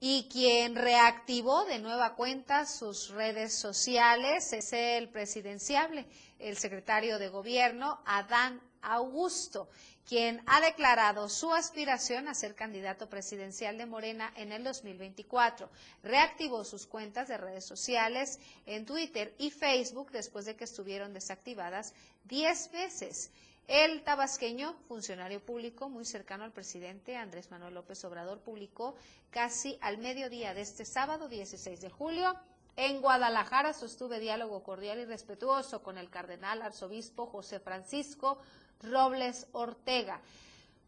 y 0.00 0.28
quien 0.30 0.76
reactivó 0.76 1.64
de 1.64 1.78
nueva 1.78 2.14
cuenta 2.14 2.66
sus 2.66 3.08
redes 3.08 3.54
sociales 3.54 4.52
es 4.52 4.72
el 4.72 5.08
presidenciable, 5.08 6.06
el 6.38 6.56
secretario 6.56 7.18
de 7.18 7.28
gobierno, 7.28 8.00
Adán 8.04 8.60
Augusto, 8.82 9.68
quien 10.06 10.40
ha 10.46 10.60
declarado 10.60 11.28
su 11.28 11.52
aspiración 11.52 12.28
a 12.28 12.34
ser 12.34 12.54
candidato 12.54 13.08
presidencial 13.08 13.76
de 13.76 13.86
Morena 13.86 14.32
en 14.36 14.52
el 14.52 14.62
2024. 14.62 15.68
Reactivó 16.04 16.64
sus 16.64 16.86
cuentas 16.86 17.26
de 17.28 17.36
redes 17.36 17.64
sociales 17.64 18.38
en 18.66 18.86
Twitter 18.86 19.34
y 19.38 19.50
Facebook 19.50 20.12
después 20.12 20.44
de 20.44 20.54
que 20.54 20.64
estuvieron 20.64 21.12
desactivadas 21.12 21.92
10 22.24 22.70
veces. 22.70 23.30
El 23.66 24.04
tabasqueño, 24.04 24.76
funcionario 24.86 25.44
público 25.44 25.88
muy 25.88 26.04
cercano 26.04 26.44
al 26.44 26.52
presidente 26.52 27.16
Andrés 27.16 27.50
Manuel 27.50 27.74
López 27.74 28.04
Obrador, 28.04 28.38
publicó 28.38 28.94
casi 29.30 29.76
al 29.80 29.98
mediodía 29.98 30.54
de 30.54 30.60
este 30.60 30.84
sábado 30.84 31.28
16 31.28 31.80
de 31.80 31.90
julio 31.90 32.38
en 32.76 33.00
Guadalajara 33.00 33.72
sostuve 33.72 34.20
diálogo 34.20 34.62
cordial 34.62 34.98
y 35.00 35.04
respetuoso 35.06 35.82
con 35.82 35.98
el 35.98 36.10
cardenal 36.10 36.62
arzobispo 36.62 37.26
José 37.26 37.58
Francisco 37.58 38.38
Robles 38.82 39.46
Ortega. 39.52 40.20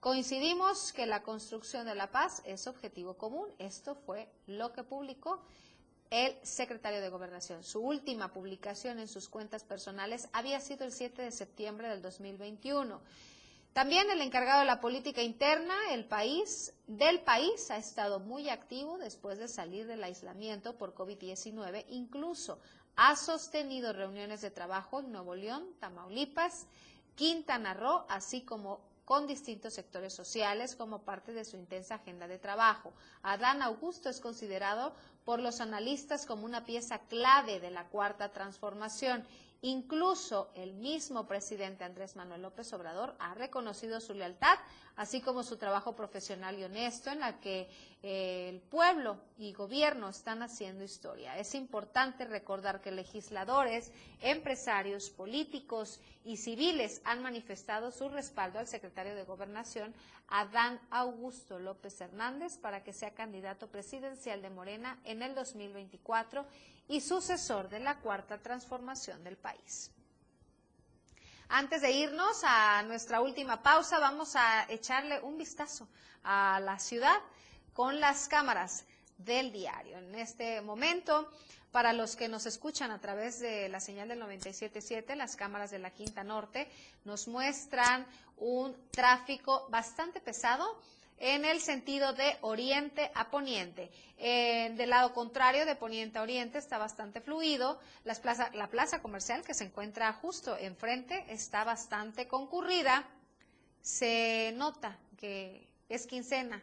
Coincidimos 0.00 0.92
que 0.92 1.06
la 1.06 1.22
construcción 1.22 1.86
de 1.86 1.94
la 1.94 2.10
paz 2.10 2.42
es 2.44 2.66
objetivo 2.66 3.14
común. 3.14 3.48
Esto 3.58 3.94
fue 3.94 4.28
lo 4.46 4.72
que 4.72 4.84
publicó 4.84 5.42
el 6.10 6.36
secretario 6.42 7.00
de 7.00 7.08
Gobernación. 7.08 7.64
Su 7.64 7.80
última 7.80 8.32
publicación 8.32 8.98
en 8.98 9.08
sus 9.08 9.28
cuentas 9.28 9.64
personales 9.64 10.28
había 10.32 10.60
sido 10.60 10.84
el 10.84 10.92
7 10.92 11.22
de 11.22 11.32
septiembre 11.32 11.88
del 11.88 12.00
2021. 12.02 13.00
También 13.78 14.10
el 14.10 14.22
encargado 14.22 14.58
de 14.58 14.66
la 14.66 14.80
política 14.80 15.22
interna 15.22 15.72
el 15.92 16.04
país, 16.04 16.74
del 16.88 17.20
país 17.20 17.70
ha 17.70 17.76
estado 17.76 18.18
muy 18.18 18.48
activo 18.48 18.98
después 18.98 19.38
de 19.38 19.46
salir 19.46 19.86
del 19.86 20.02
aislamiento 20.02 20.76
por 20.76 20.96
COVID-19. 20.96 21.84
Incluso 21.90 22.58
ha 22.96 23.14
sostenido 23.14 23.92
reuniones 23.92 24.40
de 24.40 24.50
trabajo 24.50 24.98
en 24.98 25.12
Nuevo 25.12 25.36
León, 25.36 25.64
Tamaulipas, 25.78 26.66
Quintana 27.14 27.72
Roo, 27.72 28.04
así 28.08 28.40
como 28.40 28.80
con 29.04 29.28
distintos 29.28 29.74
sectores 29.74 30.12
sociales 30.12 30.74
como 30.74 31.02
parte 31.02 31.32
de 31.32 31.44
su 31.44 31.56
intensa 31.56 31.94
agenda 31.94 32.26
de 32.26 32.40
trabajo. 32.40 32.92
Adán 33.22 33.62
Augusto 33.62 34.08
es 34.08 34.18
considerado 34.18 34.92
por 35.24 35.38
los 35.38 35.60
analistas 35.60 36.26
como 36.26 36.44
una 36.44 36.64
pieza 36.64 36.98
clave 36.98 37.60
de 37.60 37.70
la 37.70 37.84
cuarta 37.84 38.32
transformación. 38.32 39.24
Incluso 39.62 40.50
el 40.54 40.74
mismo 40.74 41.26
presidente 41.26 41.82
Andrés 41.82 42.14
Manuel 42.14 42.42
López 42.42 42.72
Obrador 42.72 43.16
ha 43.18 43.34
reconocido 43.34 44.00
su 44.00 44.14
lealtad, 44.14 44.56
así 44.94 45.20
como 45.20 45.42
su 45.42 45.56
trabajo 45.56 45.96
profesional 45.96 46.56
y 46.58 46.64
honesto 46.64 47.10
en 47.10 47.20
la 47.20 47.40
que 47.40 47.68
el 48.02 48.60
pueblo 48.60 49.18
y 49.38 49.52
gobierno 49.52 50.08
están 50.08 50.42
haciendo 50.42 50.84
historia. 50.84 51.36
Es 51.36 51.54
importante 51.54 52.24
recordar 52.26 52.80
que 52.80 52.92
legisladores, 52.92 53.90
empresarios, 54.20 55.10
políticos 55.10 56.00
y 56.24 56.36
civiles 56.36 57.00
han 57.04 57.22
manifestado 57.22 57.90
su 57.90 58.08
respaldo 58.08 58.60
al 58.60 58.68
secretario 58.68 59.16
de 59.16 59.24
Gobernación, 59.24 59.92
Adán 60.28 60.80
Augusto 60.90 61.58
López 61.58 62.00
Hernández, 62.00 62.56
para 62.58 62.84
que 62.84 62.92
sea 62.92 63.14
candidato 63.14 63.66
presidencial 63.66 64.42
de 64.42 64.50
Morena 64.50 64.98
en 65.04 65.22
el 65.22 65.34
2024 65.34 66.46
y 66.86 67.00
sucesor 67.00 67.68
de 67.68 67.80
la 67.80 67.98
cuarta 67.98 68.38
transformación 68.38 69.24
del 69.24 69.36
país. 69.36 69.90
Antes 71.48 71.80
de 71.80 71.90
irnos 71.90 72.42
a 72.44 72.82
nuestra 72.84 73.22
última 73.22 73.62
pausa, 73.62 73.98
vamos 73.98 74.36
a 74.36 74.70
echarle 74.70 75.20
un 75.20 75.36
vistazo 75.38 75.88
a 76.22 76.60
la 76.60 76.78
ciudad 76.78 77.18
con 77.78 78.00
las 78.00 78.26
cámaras 78.26 78.84
del 79.18 79.52
diario. 79.52 79.98
En 79.98 80.16
este 80.16 80.60
momento, 80.62 81.30
para 81.70 81.92
los 81.92 82.16
que 82.16 82.26
nos 82.26 82.44
escuchan 82.44 82.90
a 82.90 83.00
través 83.00 83.38
de 83.38 83.68
la 83.68 83.78
señal 83.78 84.08
del 84.08 84.20
97.7, 84.20 85.14
las 85.14 85.36
cámaras 85.36 85.70
de 85.70 85.78
la 85.78 85.92
Quinta 85.92 86.24
Norte 86.24 86.66
nos 87.04 87.28
muestran 87.28 88.04
un 88.36 88.74
tráfico 88.90 89.68
bastante 89.70 90.20
pesado 90.20 90.66
en 91.18 91.44
el 91.44 91.60
sentido 91.60 92.14
de 92.14 92.36
oriente 92.40 93.12
a 93.14 93.30
poniente. 93.30 93.92
del 94.18 94.90
lado 94.90 95.14
contrario, 95.14 95.64
de 95.64 95.76
poniente 95.76 96.18
a 96.18 96.22
oriente, 96.22 96.58
está 96.58 96.78
bastante 96.78 97.20
fluido. 97.20 97.78
la 98.02 98.68
plaza 98.68 99.00
comercial 99.00 99.42
que 99.44 99.54
se 99.54 99.62
encuentra 99.62 100.12
justo 100.14 100.56
enfrente 100.56 101.26
está 101.28 101.62
bastante 101.62 102.26
concurrida. 102.26 103.08
Se 103.82 104.52
nota 104.56 104.98
que 105.16 105.68
es 105.88 106.08
quincena, 106.08 106.60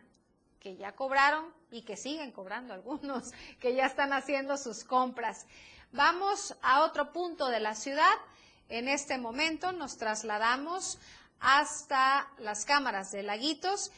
que 0.66 0.78
ya 0.78 0.94
cobraron 0.94 1.54
y 1.70 1.84
que 1.84 1.96
siguen 1.96 2.32
cobrando 2.32 2.74
algunos, 2.74 3.34
que 3.60 3.76
ya 3.76 3.86
están 3.86 4.14
haciendo 4.14 4.58
sus 4.58 4.84
compras. 4.84 5.46
Vamos 5.92 6.56
a 6.64 6.82
otro 6.82 7.14
punto 7.14 7.50
de 7.50 7.60
la 7.60 7.76
ciudad. 7.76 8.16
En 8.68 8.88
este 8.88 9.20
momento 9.20 9.74
nos 9.74 9.98
trasladamos 9.98 10.98
hasta 11.40 12.28
las 12.40 12.66
cámaras 12.66 13.12
de 13.12 13.22
Laguitos. 13.22 13.92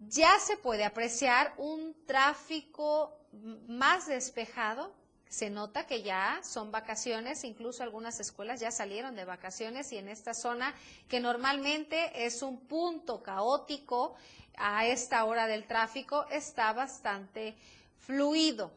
Ya 0.00 0.38
se 0.38 0.58
puede 0.58 0.84
apreciar 0.84 1.54
un 1.56 1.96
tráfico 2.04 3.18
más 3.66 4.06
despejado. 4.06 4.92
Se 5.30 5.48
nota 5.48 5.86
que 5.86 6.02
ya 6.02 6.40
son 6.42 6.70
vacaciones, 6.70 7.42
incluso 7.42 7.82
algunas 7.82 8.20
escuelas 8.20 8.60
ya 8.60 8.70
salieron 8.70 9.14
de 9.14 9.24
vacaciones 9.24 9.90
y 9.92 9.96
en 9.96 10.10
esta 10.10 10.34
zona 10.34 10.74
que 11.08 11.20
normalmente 11.20 12.26
es 12.26 12.42
un 12.42 12.60
punto 12.66 13.22
caótico, 13.22 14.14
a 14.56 14.86
esta 14.86 15.24
hora 15.24 15.46
del 15.46 15.66
tráfico 15.66 16.26
está 16.30 16.72
bastante 16.72 17.54
fluido. 17.98 18.72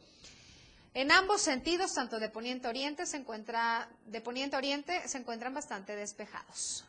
En 0.93 1.11
ambos 1.11 1.41
sentidos, 1.41 1.93
tanto 1.93 2.19
de 2.19 2.30
poniente 2.30 2.67
a 2.67 2.69
oriente, 2.69 3.05
se 3.05 3.17
encuentra, 3.17 3.89
de 4.05 4.21
poniente 4.21 4.55
oriente 4.55 5.05
se 5.07 5.17
encuentran 5.17 5.53
bastante 5.53 5.95
despejados. 5.95 6.86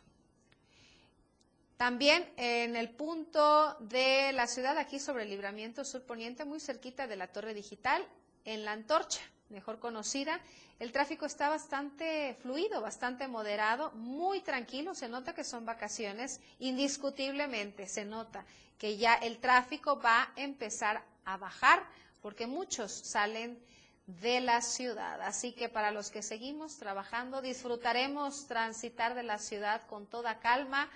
También 1.77 2.27
en 2.37 2.77
el 2.77 2.89
punto 2.91 3.77
de 3.81 4.33
la 4.33 4.47
ciudad, 4.47 4.79
aquí 4.79 4.99
sobre 4.99 5.25
el 5.25 5.31
libramiento 5.31 5.85
sur 5.85 6.03
poniente, 6.03 6.45
muy 6.45 6.61
cerquita 6.61 7.07
de 7.07 7.17
la 7.17 7.27
torre 7.27 7.53
digital, 7.53 8.07
en 8.45 8.65
la 8.65 8.73
antorcha, 8.73 9.21
mejor 9.51 9.79
conocida, 9.79 10.41
el 10.79 10.93
tráfico 10.93 11.27
está 11.27 11.49
bastante 11.49 12.37
fluido, 12.43 12.81
bastante 12.81 13.29
moderado, 13.29 13.91
muy 13.93 14.41
tranquilo, 14.41 14.95
se 14.95 15.09
nota 15.09 15.35
que 15.35 15.43
son 15.43 15.67
vacaciones, 15.67 16.41
indiscutiblemente 16.61 17.89
se 17.89 18.05
nota 18.05 18.45
que 18.79 18.97
ya 18.97 19.15
el 19.15 19.39
tráfico 19.39 20.01
va 20.01 20.23
a 20.23 20.33
empezar 20.37 21.03
a 21.25 21.37
bajar 21.37 21.83
porque 22.21 22.47
muchos 22.47 22.93
salen 22.93 23.59
de 24.07 24.41
la 24.41 24.63
ciudad. 24.63 25.21
Así 25.23 25.53
que 25.53 25.69
para 25.69 25.91
los 25.91 26.11
que 26.11 26.23
seguimos 26.23 26.79
trabajando, 26.79 27.43
disfrutaremos 27.43 28.47
transitar 28.47 29.15
de 29.15 29.25
la 29.25 29.39
ciudad 29.39 29.83
con 29.87 30.07
toda 30.07 30.39
calma 30.39 30.89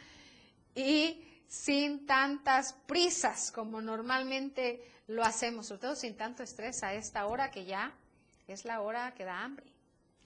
y 0.74 1.26
sin 1.48 2.06
tantas 2.06 2.74
prisas 2.86 3.50
como 3.50 3.80
normalmente 3.80 4.84
lo 5.08 5.24
hacemos, 5.24 5.66
sobre 5.66 5.80
todo 5.80 5.96
sin 5.96 6.16
tanto 6.16 6.44
estrés 6.44 6.84
a 6.84 6.94
esta 6.94 7.26
hora 7.26 7.50
que 7.50 7.64
ya 7.64 7.92
es 8.46 8.64
la 8.64 8.80
hora 8.80 9.12
que 9.14 9.24
da 9.24 9.42
hambre. 9.42 9.66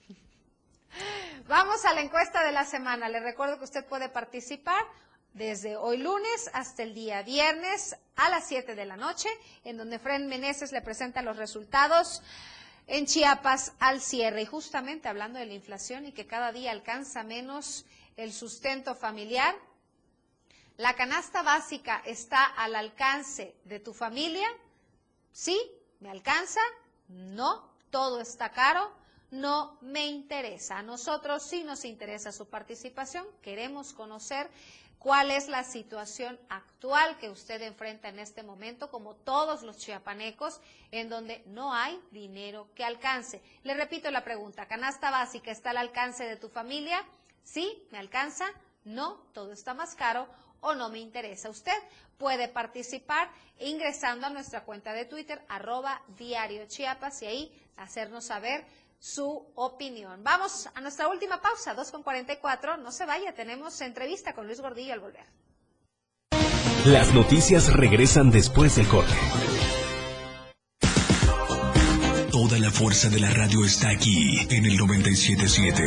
Vamos 1.47 1.83
a 1.85 1.93
la 1.93 2.01
encuesta 2.01 2.43
de 2.45 2.51
la 2.51 2.65
semana. 2.65 3.09
Le 3.09 3.19
recuerdo 3.19 3.57
que 3.57 3.63
usted 3.63 3.85
puede 3.85 4.09
participar 4.09 4.85
desde 5.35 5.75
hoy 5.75 5.97
lunes 5.97 6.49
hasta 6.53 6.81
el 6.83 6.93
día 6.93 7.21
viernes 7.21 7.97
a 8.15 8.29
las 8.29 8.47
7 8.47 8.73
de 8.73 8.85
la 8.85 8.95
noche, 8.95 9.27
en 9.65 9.77
donde 9.77 9.99
Fren 9.99 10.27
Meneses 10.27 10.71
le 10.71 10.81
presenta 10.81 11.21
los 11.21 11.35
resultados 11.35 12.23
en 12.87 13.05
Chiapas 13.05 13.73
al 13.79 14.01
cierre. 14.01 14.41
Y 14.41 14.45
justamente 14.45 15.09
hablando 15.09 15.37
de 15.37 15.45
la 15.45 15.53
inflación 15.53 16.05
y 16.05 16.13
que 16.13 16.25
cada 16.25 16.53
día 16.53 16.71
alcanza 16.71 17.23
menos 17.23 17.85
el 18.15 18.31
sustento 18.31 18.95
familiar, 18.95 19.53
¿la 20.77 20.95
canasta 20.95 21.43
básica 21.43 22.01
está 22.05 22.45
al 22.45 22.73
alcance 22.73 23.55
de 23.65 23.81
tu 23.81 23.93
familia? 23.93 24.47
¿Sí? 25.33 25.59
¿Me 25.99 26.09
alcanza? 26.09 26.61
No, 27.09 27.69
todo 27.89 28.21
está 28.21 28.53
caro. 28.53 28.89
No 29.31 29.77
me 29.81 30.07
interesa. 30.07 30.77
A 30.77 30.83
nosotros 30.83 31.43
sí 31.43 31.65
nos 31.65 31.83
interesa 31.83 32.31
su 32.31 32.47
participación. 32.47 33.25
Queremos 33.41 33.91
conocer 33.91 34.49
cuál 35.05 35.29
es 35.29 35.47
la 35.49 35.63
situación 35.63 36.39
actual 36.49 37.15
que 37.19 37.29
usted 37.29 37.61
enfrenta 37.61 38.09
en 38.09 38.17
este 38.17 38.41
momento, 38.41 38.89
como 38.89 39.13
todos 39.13 39.61
los 39.61 39.77
chiapanecos, 39.77 40.59
en 40.89 41.09
donde 41.09 41.43
no 41.45 41.75
hay 41.75 42.01
dinero 42.09 42.69
que 42.73 42.83
alcance. 42.83 43.39
Le 43.61 43.75
repito 43.75 44.09
la 44.09 44.23
pregunta, 44.23 44.65
¿canasta 44.65 45.11
básica 45.11 45.51
está 45.51 45.69
al 45.69 45.77
alcance 45.77 46.23
de 46.23 46.37
tu 46.37 46.49
familia? 46.49 47.05
Sí, 47.43 47.87
me 47.91 47.99
alcanza. 47.99 48.47
No, 48.83 49.17
todo 49.31 49.51
está 49.51 49.75
más 49.75 49.93
caro 49.93 50.27
o 50.59 50.73
no 50.73 50.89
me 50.89 50.97
interesa. 50.97 51.51
Usted 51.51 51.77
puede 52.17 52.47
participar 52.47 53.29
ingresando 53.59 54.25
a 54.25 54.31
nuestra 54.31 54.63
cuenta 54.63 54.91
de 54.93 55.05
Twitter, 55.05 55.39
arroba 55.49 56.01
diario 56.17 56.65
Chiapas, 56.65 57.21
y 57.21 57.27
ahí 57.27 57.61
hacernos 57.77 58.25
saber 58.25 58.65
su 59.05 59.45
opinión. 59.53 60.23
Vamos 60.23 60.67
a 60.73 60.81
nuestra 60.81 61.07
última 61.07 61.39
pausa, 61.39 61.75
2.44. 61.75 62.81
No 62.81 62.91
se 62.91 63.05
vaya, 63.05 63.35
tenemos 63.35 63.79
entrevista 63.81 64.33
con 64.33 64.47
Luis 64.47 64.59
Gordillo 64.59 64.93
al 64.93 64.99
volver. 64.99 65.25
Las 66.85 67.13
noticias 67.13 67.71
regresan 67.71 68.31
después 68.31 68.75
del 68.75 68.87
corte. 68.87 69.13
Toda 72.31 72.57
la 72.57 72.71
fuerza 72.71 73.09
de 73.09 73.19
la 73.19 73.29
radio 73.29 73.63
está 73.63 73.89
aquí 73.89 74.39
en 74.49 74.65
el 74.65 74.75
977. 74.75 75.83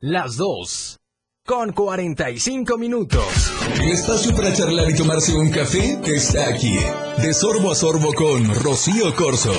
Las 0.00 0.36
dos 0.36 0.96
con 1.44 1.72
45 1.72 2.78
minutos. 2.78 3.52
El 3.74 3.90
espacio 3.90 4.34
para 4.34 4.54
charlar 4.54 4.90
y 4.90 4.94
tomarse 4.94 5.34
un 5.34 5.50
café 5.50 5.98
está 6.04 6.48
aquí. 6.48 6.78
De 7.18 7.34
sorbo 7.34 7.70
a 7.70 7.74
sorbo 7.74 8.12
con 8.14 8.54
Rocío 8.54 9.14
Corso. 9.14 9.52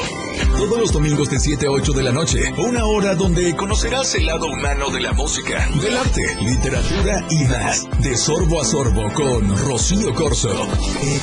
Todos 0.57 0.79
los 0.79 0.91
domingos 0.91 1.29
de 1.29 1.39
7 1.39 1.67
a 1.67 1.71
8 1.71 1.93
de 1.93 2.03
la 2.03 2.11
noche. 2.11 2.39
Una 2.57 2.85
hora 2.85 3.15
donde 3.15 3.55
conocerás 3.55 4.15
el 4.15 4.25
lado 4.25 4.47
humano 4.47 4.89
de 4.89 5.01
la 5.01 5.13
música, 5.13 5.67
del 5.81 5.97
arte, 5.97 6.35
literatura 6.41 7.25
y 7.29 7.43
más. 7.45 7.87
De 8.01 8.17
sorbo 8.17 8.61
a 8.61 8.65
sorbo 8.65 9.11
con 9.13 9.57
Rocío 9.57 10.13
Corso. 10.13 10.49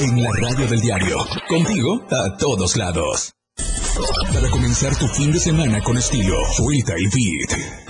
En 0.01 0.23
la 0.23 0.31
radio 0.33 0.67
del 0.67 0.81
diario. 0.81 1.19
Contigo 1.49 2.03
a 2.11 2.37
todos 2.37 2.77
lados. 2.77 3.33
Para 4.33 4.49
comenzar 4.51 4.97
tu 4.97 5.07
fin 5.09 5.33
de 5.33 5.41
semana 5.41 5.83
con 5.83 5.99
estilo, 5.99 6.37
suelta 6.57 6.95
el 6.95 7.09
beat. 7.11 7.90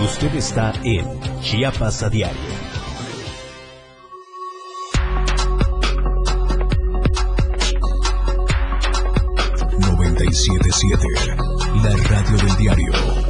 Usted 0.00 0.34
está 0.36 0.72
en 0.84 1.20
Chiapas 1.40 2.02
a 2.02 2.08
diario. 2.08 2.68
La 11.82 11.96
radio 12.08 12.36
del 12.36 12.56
diario. 12.56 13.27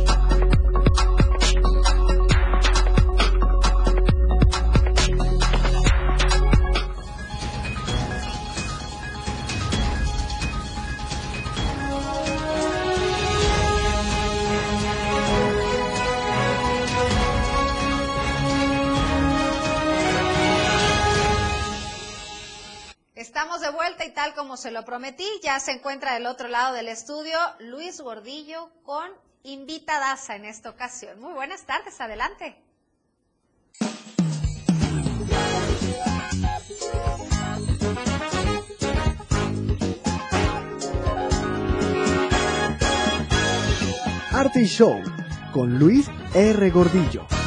Se 24.59 24.73
lo 24.73 24.85
prometí, 24.85 25.25
ya 25.41 25.61
se 25.61 25.71
encuentra 25.71 26.15
del 26.15 26.27
otro 26.27 26.49
lado 26.49 26.75
del 26.75 26.89
estudio 26.89 27.39
Luis 27.61 28.01
Gordillo 28.01 28.71
con 28.83 29.09
invitadaza 29.45 30.35
en 30.35 30.45
esta 30.45 30.71
ocasión. 30.71 31.21
Muy 31.21 31.33
buenas 31.33 31.65
tardes, 31.65 32.01
adelante. 32.01 32.57
Arte 44.33 44.63
y 44.63 44.67
Show 44.67 45.01
con 45.53 45.79
Luis 45.79 46.09
R. 46.35 46.71
Gordillo. 46.71 47.38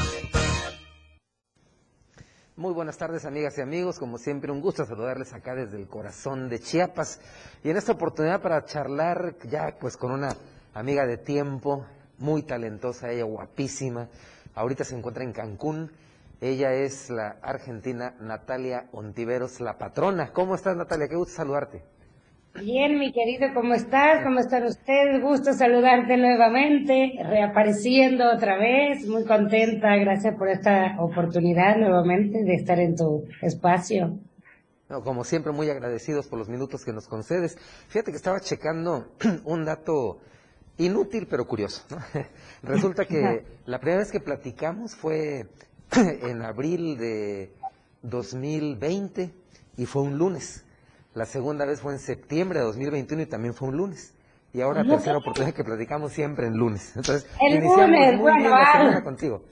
Muy 2.62 2.74
buenas 2.74 2.96
tardes 2.96 3.26
amigas 3.26 3.58
y 3.58 3.62
amigos, 3.62 3.98
como 3.98 4.20
siempre 4.20 4.52
un 4.52 4.62
gusto 4.62 4.86
saludarles 4.86 5.34
acá 5.34 5.56
desde 5.56 5.78
el 5.78 5.88
corazón 5.88 6.48
de 6.48 6.60
Chiapas 6.60 7.20
y 7.64 7.72
en 7.72 7.78
esta 7.78 7.94
oportunidad 7.94 8.40
para 8.40 8.64
charlar 8.66 9.36
ya 9.50 9.76
pues 9.80 9.98
con 9.98 10.12
una 10.12 10.38
amiga 10.76 11.08
de 11.08 11.18
tiempo, 11.18 11.88
muy 12.20 12.44
talentosa, 12.44 13.10
ella 13.10 13.24
guapísima, 13.24 14.10
ahorita 14.54 14.84
se 14.84 14.96
encuentra 14.96 15.24
en 15.24 15.34
Cancún, 15.34 15.92
ella 16.40 16.72
es 16.72 17.10
la 17.10 17.40
argentina 17.42 18.14
Natalia 18.20 18.90
Ontiveros, 18.92 19.60
la 19.60 19.80
patrona. 19.80 20.32
¿Cómo 20.32 20.54
estás 20.54 20.78
Natalia? 20.78 21.08
Qué 21.08 21.16
gusto 21.16 21.34
saludarte. 21.34 21.82
Bien, 22.56 23.00
mi 23.00 23.14
querido, 23.14 23.48
¿cómo 23.54 23.74
estás? 23.74 24.24
¿Cómo 24.24 24.40
están 24.40 24.66
ustedes? 24.66 25.22
Gusto 25.22 25.54
saludarte 25.54 26.18
nuevamente, 26.18 27.14
reapareciendo 27.24 28.30
otra 28.30 28.58
vez, 28.58 29.08
muy 29.08 29.24
contenta, 29.24 29.96
gracias 29.96 30.36
por 30.36 30.50
esta 30.50 30.98
oportunidad 31.00 31.78
nuevamente 31.78 32.44
de 32.44 32.54
estar 32.54 32.78
en 32.80 32.96
tu 32.96 33.26
espacio. 33.42 34.20
No, 34.90 35.02
como 35.02 35.24
siempre, 35.24 35.54
muy 35.54 35.70
agradecidos 35.70 36.28
por 36.28 36.38
los 36.38 36.50
minutos 36.50 36.84
que 36.84 36.92
nos 36.92 37.08
concedes. 37.08 37.58
Fíjate 37.88 38.12
que 38.12 38.18
estaba 38.18 38.42
checando 38.42 39.08
un 39.46 39.64
dato 39.64 40.20
inútil 40.78 41.28
pero 41.30 41.48
curioso. 41.48 41.84
¿no? 41.90 41.98
Resulta 42.64 43.06
que 43.06 43.46
la 43.66 43.80
primera 43.80 44.00
vez 44.00 44.12
que 44.12 44.20
platicamos 44.20 44.94
fue 44.94 45.48
en 45.96 46.42
abril 46.42 46.98
de 46.98 47.54
2020 48.04 49.34
y 49.78 49.86
fue 49.86 50.02
un 50.02 50.18
lunes. 50.18 50.66
La 51.14 51.26
segunda 51.26 51.66
vez 51.66 51.82
fue 51.82 51.94
en 51.94 52.00
septiembre 52.00 52.60
de 52.60 52.66
2021 52.66 53.24
y 53.24 53.26
también 53.26 53.54
fue 53.54 53.68
un 53.68 53.78
lunes. 53.78 54.14
y 54.54 54.62
ahora 54.62 54.84
tercera 54.84 55.18
oportunidad 55.18 55.54
que 55.54 55.64
platicamos 55.64 56.12
siempre 56.12 56.48
en 56.48 56.54
lunes. 56.54 56.94
Entonces, 56.96 57.26
El 57.40 57.56
iniciamos 57.56 57.88
lunes, 57.88 58.14
muy 58.14 58.22
bueno, 58.22 58.38
bien 58.40 58.52
la 58.52 58.72
semana 58.72 59.04
contigo. 59.04 59.44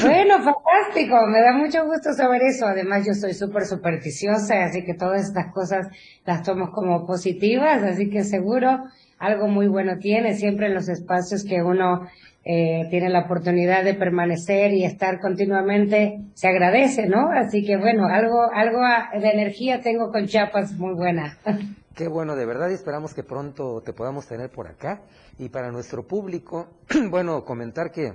Bueno, 0.00 0.36
fantástico, 0.42 1.26
me 1.26 1.40
da 1.42 1.52
mucho 1.52 1.84
gusto 1.84 2.12
saber 2.14 2.42
eso. 2.42 2.66
Además, 2.66 3.04
yo 3.06 3.12
soy 3.12 3.34
súper 3.34 3.66
supersticiosa, 3.66 4.64
así 4.64 4.84
que 4.84 4.94
todas 4.94 5.22
estas 5.22 5.52
cosas 5.52 5.88
las 6.24 6.42
tomo 6.42 6.70
como 6.72 7.06
positivas, 7.06 7.82
así 7.82 8.08
que 8.08 8.24
seguro 8.24 8.84
algo 9.18 9.48
muy 9.48 9.68
bueno 9.68 9.98
tiene 9.98 10.34
siempre 10.34 10.66
en 10.68 10.74
los 10.74 10.88
espacios 10.88 11.44
que 11.44 11.62
uno 11.62 12.08
eh, 12.44 12.86
tiene 12.88 13.10
la 13.10 13.20
oportunidad 13.20 13.84
de 13.84 13.94
permanecer 13.94 14.72
y 14.72 14.84
estar 14.84 15.20
continuamente, 15.20 16.20
se 16.34 16.48
agradece, 16.48 17.06
¿no? 17.06 17.30
Así 17.30 17.64
que 17.64 17.76
bueno, 17.76 18.06
algo, 18.06 18.50
algo 18.52 18.80
de 19.12 19.30
energía 19.30 19.80
tengo 19.80 20.10
con 20.10 20.26
Chiapas 20.26 20.72
muy 20.72 20.94
buena. 20.94 21.36
Qué 21.94 22.08
bueno, 22.08 22.36
de 22.36 22.46
verdad, 22.46 22.70
y 22.70 22.74
esperamos 22.74 23.12
que 23.12 23.22
pronto 23.22 23.82
te 23.82 23.92
podamos 23.92 24.26
tener 24.26 24.48
por 24.50 24.68
acá. 24.68 25.02
Y 25.38 25.50
para 25.50 25.70
nuestro 25.70 26.06
público, 26.06 26.68
bueno, 27.10 27.44
comentar 27.44 27.90
que 27.90 28.14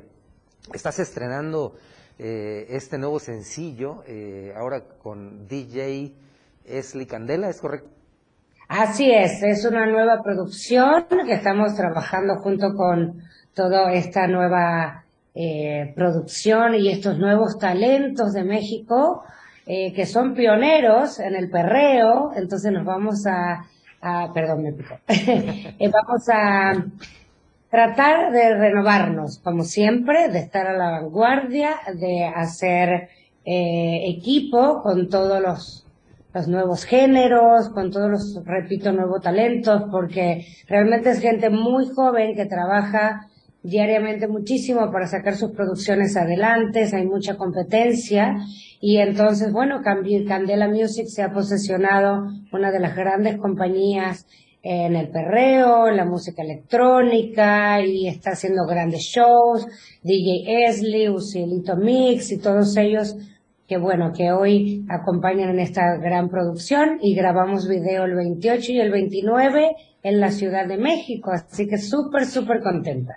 estás 0.74 0.98
estrenando 0.98 1.76
eh, 2.18 2.66
este 2.70 2.98
nuevo 2.98 3.20
sencillo, 3.20 4.04
eh, 4.08 4.54
ahora 4.56 4.82
con 4.98 5.48
DJ 5.48 6.16
Esli 6.66 7.06
Candela, 7.06 7.50
¿es 7.50 7.62
correcto? 7.62 7.90
Así 8.68 9.12
es, 9.12 9.44
es 9.44 9.64
una 9.66 9.86
nueva 9.86 10.24
producción 10.24 11.06
que 11.28 11.34
estamos 11.34 11.76
trabajando 11.76 12.38
junto 12.38 12.74
con 12.74 13.22
toda 13.56 13.94
esta 13.94 14.28
nueva 14.28 15.06
eh, 15.34 15.94
producción 15.96 16.76
y 16.76 16.90
estos 16.90 17.18
nuevos 17.18 17.58
talentos 17.58 18.34
de 18.34 18.44
México 18.44 19.24
eh, 19.66 19.94
que 19.94 20.06
son 20.06 20.36
pioneros 20.36 21.20
en 21.20 21.36
el 21.36 21.50
perreo, 21.50 22.32
entonces 22.36 22.72
nos 22.72 22.86
vamos 22.86 23.26
a, 23.26 23.66
perdón, 24.34 24.62
me 24.64 24.74
picó, 24.74 25.00
Eh, 25.08 25.90
vamos 25.92 26.30
a 26.30 26.86
tratar 27.72 28.32
de 28.32 28.56
renovarnos, 28.56 29.40
como 29.40 29.64
siempre, 29.64 30.30
de 30.30 30.40
estar 30.40 30.68
a 30.68 30.78
la 30.78 30.92
vanguardia, 30.92 31.72
de 31.96 32.26
hacer 32.26 33.10
equipo 33.48 34.82
con 34.82 35.08
todos 35.08 35.40
los 35.42 35.86
nuevos 36.48 36.86
géneros, 36.86 37.70
con 37.70 37.92
todos 37.92 38.10
los, 38.10 38.46
repito, 38.46 38.92
nuevos 38.92 39.22
talentos, 39.22 39.84
porque 39.92 40.46
realmente 40.68 41.12
es 41.12 41.20
gente 41.20 41.50
muy 41.50 41.88
joven 41.90 42.36
que 42.36 42.46
trabaja 42.46 43.28
diariamente 43.66 44.28
muchísimo 44.28 44.92
para 44.92 45.08
sacar 45.08 45.36
sus 45.36 45.52
producciones 45.52 46.16
adelante, 46.16 46.88
hay 46.94 47.06
mucha 47.06 47.36
competencia. 47.36 48.36
Y 48.80 48.98
entonces, 48.98 49.52
bueno, 49.52 49.82
Candela 49.84 50.68
Music 50.68 51.08
se 51.08 51.24
ha 51.24 51.32
posesionado 51.32 52.28
una 52.52 52.72
de 52.72 52.80
las 52.80 52.96
grandes 52.96 53.38
compañías 53.38 54.26
en 54.62 54.96
el 54.96 55.10
perreo, 55.10 55.88
en 55.88 55.98
la 55.98 56.06
música 56.06 56.42
electrónica 56.42 57.82
y 57.82 58.08
está 58.08 58.32
haciendo 58.32 58.66
grandes 58.66 59.02
shows, 59.02 59.68
DJ 60.02 60.66
Esli, 60.66 61.08
Ucielito 61.08 61.76
Mix 61.76 62.32
y 62.32 62.40
todos 62.40 62.76
ellos 62.78 63.16
que 63.68 63.78
bueno, 63.78 64.12
que 64.16 64.32
hoy 64.32 64.86
acompañan 64.90 65.50
en 65.50 65.60
esta 65.60 65.98
gran 65.98 66.30
producción. 66.30 67.00
Y 67.02 67.16
grabamos 67.16 67.68
video 67.68 68.06
el 68.06 68.16
28 68.16 68.72
y 68.72 68.80
el 68.80 68.92
29 68.92 69.76
en 70.04 70.20
la 70.20 70.32
Ciudad 70.32 70.68
de 70.68 70.78
México, 70.78 71.32
así 71.32 71.68
que 71.68 71.78
súper, 71.78 72.26
súper 72.26 72.62
contenta. 72.62 73.14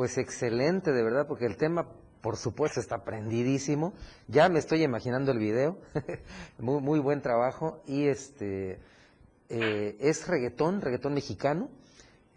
Pues 0.00 0.16
excelente, 0.16 0.92
de 0.92 1.02
verdad, 1.02 1.26
porque 1.28 1.44
el 1.44 1.58
tema, 1.58 1.86
por 2.22 2.38
supuesto, 2.38 2.80
está 2.80 3.04
prendidísimo. 3.04 3.92
Ya 4.28 4.48
me 4.48 4.58
estoy 4.58 4.82
imaginando 4.82 5.30
el 5.30 5.38
video. 5.38 5.76
muy, 6.58 6.80
muy 6.80 7.00
buen 7.00 7.20
trabajo. 7.20 7.82
Y 7.86 8.06
este 8.06 8.78
eh, 9.50 9.96
es 10.00 10.26
reggaetón, 10.26 10.80
reggaetón 10.80 11.12
mexicano. 11.12 11.68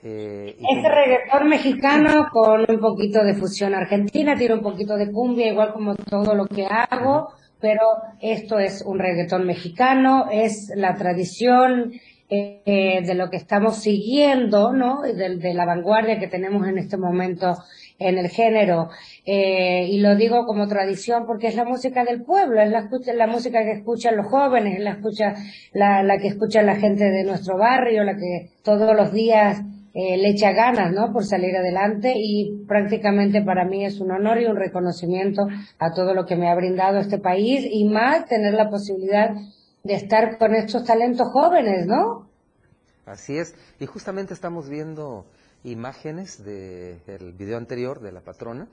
Eh, 0.04 0.58
y 0.60 0.78
Es 0.78 0.84
reggaetón 0.84 1.48
mexicano 1.48 2.28
con 2.34 2.66
un 2.68 2.80
poquito 2.82 3.24
de 3.24 3.34
fusión 3.34 3.74
argentina, 3.74 4.36
tiene 4.36 4.56
un 4.56 4.62
poquito 4.62 4.98
de 4.98 5.10
cumbia, 5.10 5.48
igual 5.48 5.72
como 5.72 5.96
todo 5.96 6.36
lo 6.36 6.48
que 6.48 6.66
hago, 6.66 7.30
pero 7.62 7.86
esto 8.20 8.60
es 8.60 8.84
un 8.86 9.00
reggaetón 9.00 9.48
mexicano, 9.48 10.26
es 10.30 10.70
la 10.76 10.96
tradición 10.96 11.94
eh, 12.66 13.02
de 13.06 13.14
lo 13.16 13.30
que 13.30 13.38
estamos 13.38 13.78
siguiendo, 13.78 14.74
¿no? 14.74 15.02
De, 15.02 15.38
de 15.38 15.54
la 15.54 15.66
vanguardia 15.66 16.20
que 16.20 16.28
tenemos 16.28 16.68
en 16.68 16.78
este 16.78 16.98
momento 16.98 17.56
en 18.00 18.18
el 18.18 18.30
género. 18.30 18.90
Eh, 19.26 19.88
y 19.90 20.00
lo 20.00 20.16
digo 20.16 20.46
como 20.46 20.68
tradición 20.68 21.26
porque 21.26 21.48
es 21.48 21.56
la 21.56 21.66
música 21.66 22.04
del 22.04 22.24
pueblo, 22.24 22.62
es 22.62 22.70
la, 22.70 22.90
la 23.16 23.28
música 23.28 23.64
que 23.64 23.72
escuchan 23.72 24.18
los 24.18 24.28
jóvenes, 24.28 24.78
es 24.78 24.84
la, 24.84 24.92
escucha, 24.92 25.36
la, 25.74 26.04
la 26.04 26.18
que 26.18 26.28
escucha 26.28 26.62
la 26.62 26.76
gente 26.76 27.06
de 27.10 27.24
nuestro 27.24 27.58
barrio, 27.58 28.04
la 28.04 28.16
que 28.16 28.52
todos 28.64 28.96
los 28.96 29.14
días 29.14 29.62
eh, 29.96 30.18
le 30.18 30.30
echa 30.30 30.52
ganas, 30.54 30.92
¿no? 30.92 31.14
Por 31.14 31.24
salir 31.24 31.56
adelante 31.56 32.14
y 32.16 32.66
prácticamente 32.68 33.44
para 33.44 33.64
mí 33.64 33.86
es 33.86 34.00
un 34.00 34.12
honor 34.12 34.42
y 34.42 34.46
un 34.46 34.56
reconocimiento 34.56 35.48
a 35.78 35.94
todo 35.94 36.16
lo 36.16 36.26
que 36.26 36.36
me 36.36 36.50
ha 36.50 36.56
brindado 36.56 36.98
este 36.98 37.20
país 37.20 37.68
y 37.70 37.86
más 37.86 38.26
tener 38.26 38.56
la 38.56 38.70
posibilidad 38.70 39.36
de 39.84 39.96
estar 39.96 40.38
con 40.38 40.56
estos 40.56 40.86
talentos 40.86 41.28
jóvenes, 41.34 41.86
¿no? 41.86 42.30
Así 43.06 43.38
es. 43.38 43.54
Y 43.82 43.86
justamente 43.86 44.34
estamos 44.34 44.70
viendo 44.70 45.26
imágenes 45.66 46.42
del 46.46 47.34
video 47.34 47.58
anterior 47.58 48.00
de 48.00 48.14
la 48.14 48.22
patrona 48.22 48.70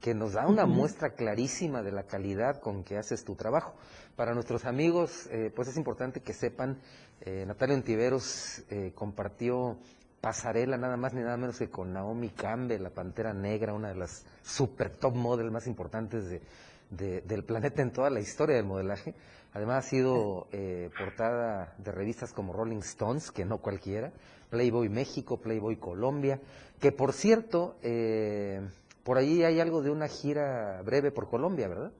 que 0.00 0.14
nos 0.14 0.34
da 0.34 0.46
una 0.46 0.64
muestra 0.64 1.10
clarísima 1.14 1.82
de 1.82 1.90
la 1.90 2.04
calidad 2.04 2.60
con 2.60 2.84
que 2.84 2.96
haces 2.96 3.24
tu 3.24 3.34
trabajo. 3.34 3.74
Para 4.14 4.34
nuestros 4.34 4.64
amigos, 4.64 5.26
eh, 5.32 5.50
pues 5.54 5.66
es 5.66 5.76
importante 5.76 6.20
que 6.20 6.32
sepan, 6.32 6.78
eh, 7.22 7.44
Natalia 7.44 7.74
Ontiveros 7.74 8.62
eh, 8.70 8.92
compartió 8.94 9.76
pasarela 10.20 10.76
nada 10.78 10.96
más 10.96 11.12
ni 11.12 11.22
nada 11.22 11.36
menos 11.36 11.58
que 11.58 11.68
con 11.70 11.92
Naomi 11.92 12.28
Campbell, 12.30 12.80
la 12.84 12.90
Pantera 12.90 13.34
Negra, 13.34 13.74
una 13.74 13.88
de 13.88 13.96
las 13.96 14.24
super 14.44 14.90
top 14.90 15.16
model 15.16 15.50
más 15.50 15.66
importantes 15.66 16.26
de, 16.30 16.40
de- 16.90 17.20
del 17.22 17.42
planeta 17.44 17.82
en 17.82 17.90
toda 17.92 18.10
la 18.10 18.20
historia 18.20 18.54
del 18.54 18.64
modelaje. 18.64 19.12
Además 19.54 19.84
ha 19.84 19.88
sido 19.88 20.46
eh, 20.52 20.88
portada 20.96 21.74
de 21.78 21.92
revistas 21.92 22.32
como 22.32 22.52
Rolling 22.52 22.78
Stones, 22.78 23.30
que 23.30 23.44
no 23.44 23.58
cualquiera, 23.58 24.12
Playboy 24.50 24.88
México, 24.88 25.40
Playboy 25.40 25.76
Colombia, 25.76 26.40
que 26.80 26.90
por 26.90 27.12
cierto, 27.12 27.76
eh, 27.82 28.60
por 29.04 29.18
ahí 29.18 29.42
hay 29.44 29.60
algo 29.60 29.82
de 29.82 29.90
una 29.90 30.08
gira 30.08 30.80
breve 30.82 31.10
por 31.10 31.28
Colombia, 31.28 31.68
¿verdad? 31.68 31.92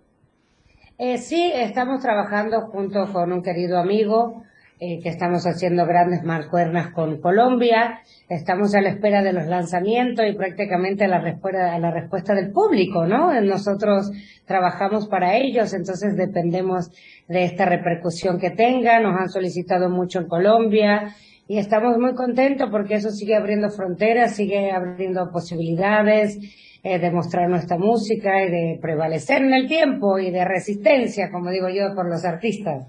Eh, 0.99 1.19
sí, 1.19 1.51
estamos 1.55 2.01
trabajando 2.01 2.69
junto 2.69 3.13
con 3.13 3.33
un 3.33 3.43
querido 3.43 3.79
amigo 3.79 4.45
eh, 4.85 4.99
que 5.01 5.11
estamos 5.11 5.47
haciendo 5.47 5.87
grandes 5.87 6.25
mancuernas 6.25 6.89
con 6.93 7.21
Colombia. 7.21 8.01
Estamos 8.29 8.75
a 8.75 8.81
la 8.81 8.89
espera 8.89 9.23
de 9.23 9.33
los 9.33 9.47
lanzamientos 9.47 10.27
y 10.29 10.35
prácticamente 10.35 11.05
a 11.05 11.07
la 11.07 11.21
respuesta, 11.21 11.73
a 11.73 11.79
la 11.79 11.93
respuesta 11.93 12.35
del 12.35 12.51
público, 12.51 13.07
¿no? 13.07 13.41
Nosotros 13.43 14.11
trabajamos 14.45 15.07
para 15.07 15.37
ellos, 15.37 15.73
entonces 15.73 16.17
dependemos 16.17 16.91
de 17.29 17.45
esta 17.45 17.65
repercusión 17.65 18.41
que 18.41 18.51
tenga. 18.51 18.99
Nos 18.99 19.21
han 19.21 19.29
solicitado 19.29 19.89
mucho 19.89 20.19
en 20.19 20.27
Colombia 20.27 21.15
y 21.47 21.59
estamos 21.59 21.97
muy 21.99 22.17
contentos 22.17 22.69
porque 22.69 22.97
eso 22.97 23.11
sigue 23.11 23.37
abriendo 23.37 23.71
fronteras, 23.71 24.35
sigue 24.35 24.73
abriendo 24.73 25.31
posibilidades 25.31 26.41
eh, 26.83 26.99
de 26.99 27.13
mostrar 27.13 27.49
nuestra 27.49 27.79
música 27.79 28.43
y 28.43 28.51
de 28.51 28.79
prevalecer 28.83 29.43
en 29.43 29.55
el 29.55 29.69
tiempo 29.69 30.19
y 30.19 30.33
de 30.33 30.45
resistencia, 30.45 31.31
como 31.31 31.51
digo 31.51 31.69
yo, 31.69 31.95
por 31.95 32.09
los 32.09 32.25
artistas. 32.25 32.89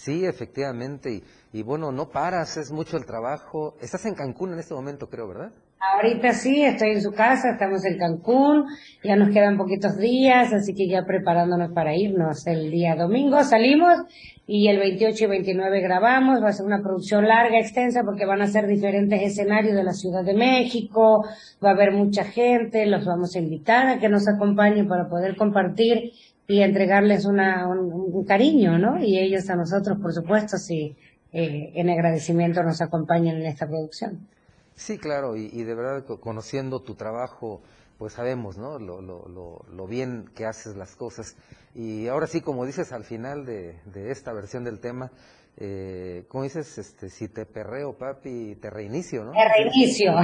Sí, 0.00 0.24
efectivamente. 0.24 1.12
Y, 1.12 1.22
y 1.58 1.62
bueno, 1.62 1.92
no 1.92 2.08
paras, 2.08 2.56
es 2.56 2.72
mucho 2.72 2.96
el 2.96 3.04
trabajo. 3.04 3.76
Estás 3.82 4.06
en 4.06 4.14
Cancún 4.14 4.54
en 4.54 4.58
este 4.58 4.72
momento, 4.72 5.10
creo, 5.10 5.28
¿verdad? 5.28 5.52
Ahorita 5.78 6.32
sí, 6.32 6.62
estoy 6.62 6.90
en 6.90 7.02
su 7.02 7.12
casa, 7.12 7.52
estamos 7.52 7.84
en 7.84 7.98
Cancún, 7.98 8.66
ya 9.02 9.16
nos 9.16 9.30
quedan 9.30 9.56
poquitos 9.56 9.96
días, 9.96 10.52
así 10.52 10.74
que 10.74 10.86
ya 10.88 11.04
preparándonos 11.06 11.72
para 11.72 11.94
irnos. 11.94 12.46
El 12.46 12.70
día 12.70 12.96
domingo 12.96 13.42
salimos 13.44 13.98
y 14.46 14.68
el 14.68 14.78
28 14.78 15.24
y 15.24 15.26
29 15.26 15.80
grabamos, 15.80 16.42
va 16.42 16.48
a 16.48 16.52
ser 16.52 16.66
una 16.66 16.82
producción 16.82 17.26
larga, 17.26 17.58
extensa, 17.58 18.02
porque 18.04 18.26
van 18.26 18.42
a 18.42 18.46
ser 18.46 18.66
diferentes 18.66 19.22
escenarios 19.22 19.74
de 19.74 19.84
la 19.84 19.92
Ciudad 19.92 20.22
de 20.22 20.34
México, 20.34 21.24
va 21.64 21.70
a 21.70 21.72
haber 21.72 21.92
mucha 21.92 22.24
gente, 22.24 22.84
los 22.86 23.06
vamos 23.06 23.34
a 23.34 23.38
invitar 23.38 23.86
a 23.86 23.98
que 23.98 24.08
nos 24.08 24.28
acompañen 24.28 24.88
para 24.88 25.08
poder 25.08 25.36
compartir 25.36 26.12
y 26.50 26.62
entregarles 26.62 27.24
una, 27.26 27.68
un, 27.68 28.24
cariño, 28.24 28.78
¿no? 28.78 28.98
Y 29.02 29.18
ellos 29.18 29.48
a 29.50 29.56
nosotros, 29.56 29.98
por 29.98 30.12
supuesto, 30.12 30.58
si 30.58 30.96
eh, 31.32 31.72
en 31.74 31.90
agradecimiento 31.90 32.62
nos 32.62 32.80
acompañan 32.80 33.36
en 33.36 33.46
esta 33.46 33.66
producción. 33.68 34.28
Sí, 34.74 34.98
claro, 34.98 35.36
y, 35.36 35.50
y 35.52 35.62
de 35.64 35.74
verdad 35.74 36.04
co- 36.04 36.20
conociendo 36.20 36.80
tu 36.80 36.94
trabajo, 36.94 37.60
pues 37.98 38.14
sabemos, 38.14 38.56
¿no? 38.56 38.78
Lo, 38.78 39.00
lo, 39.00 39.64
lo, 39.72 39.86
bien 39.86 40.30
que 40.34 40.46
haces 40.46 40.76
las 40.76 40.96
cosas. 40.96 41.36
Y 41.74 42.08
ahora 42.08 42.26
sí, 42.26 42.40
como 42.40 42.64
dices 42.66 42.92
al 42.92 43.04
final 43.04 43.44
de 43.44 44.10
esta 44.10 44.32
versión 44.32 44.64
del 44.64 44.80
tema, 44.80 45.10
eh, 45.56 46.24
como 46.28 46.44
dices, 46.44 46.78
este, 46.78 47.10
si 47.10 47.28
te 47.28 47.46
perreo, 47.46 47.96
papi, 47.96 48.56
te 48.60 48.70
reinicio, 48.70 49.24
¿no? 49.24 49.32
Te 49.32 49.62
reinicio. 49.62 50.12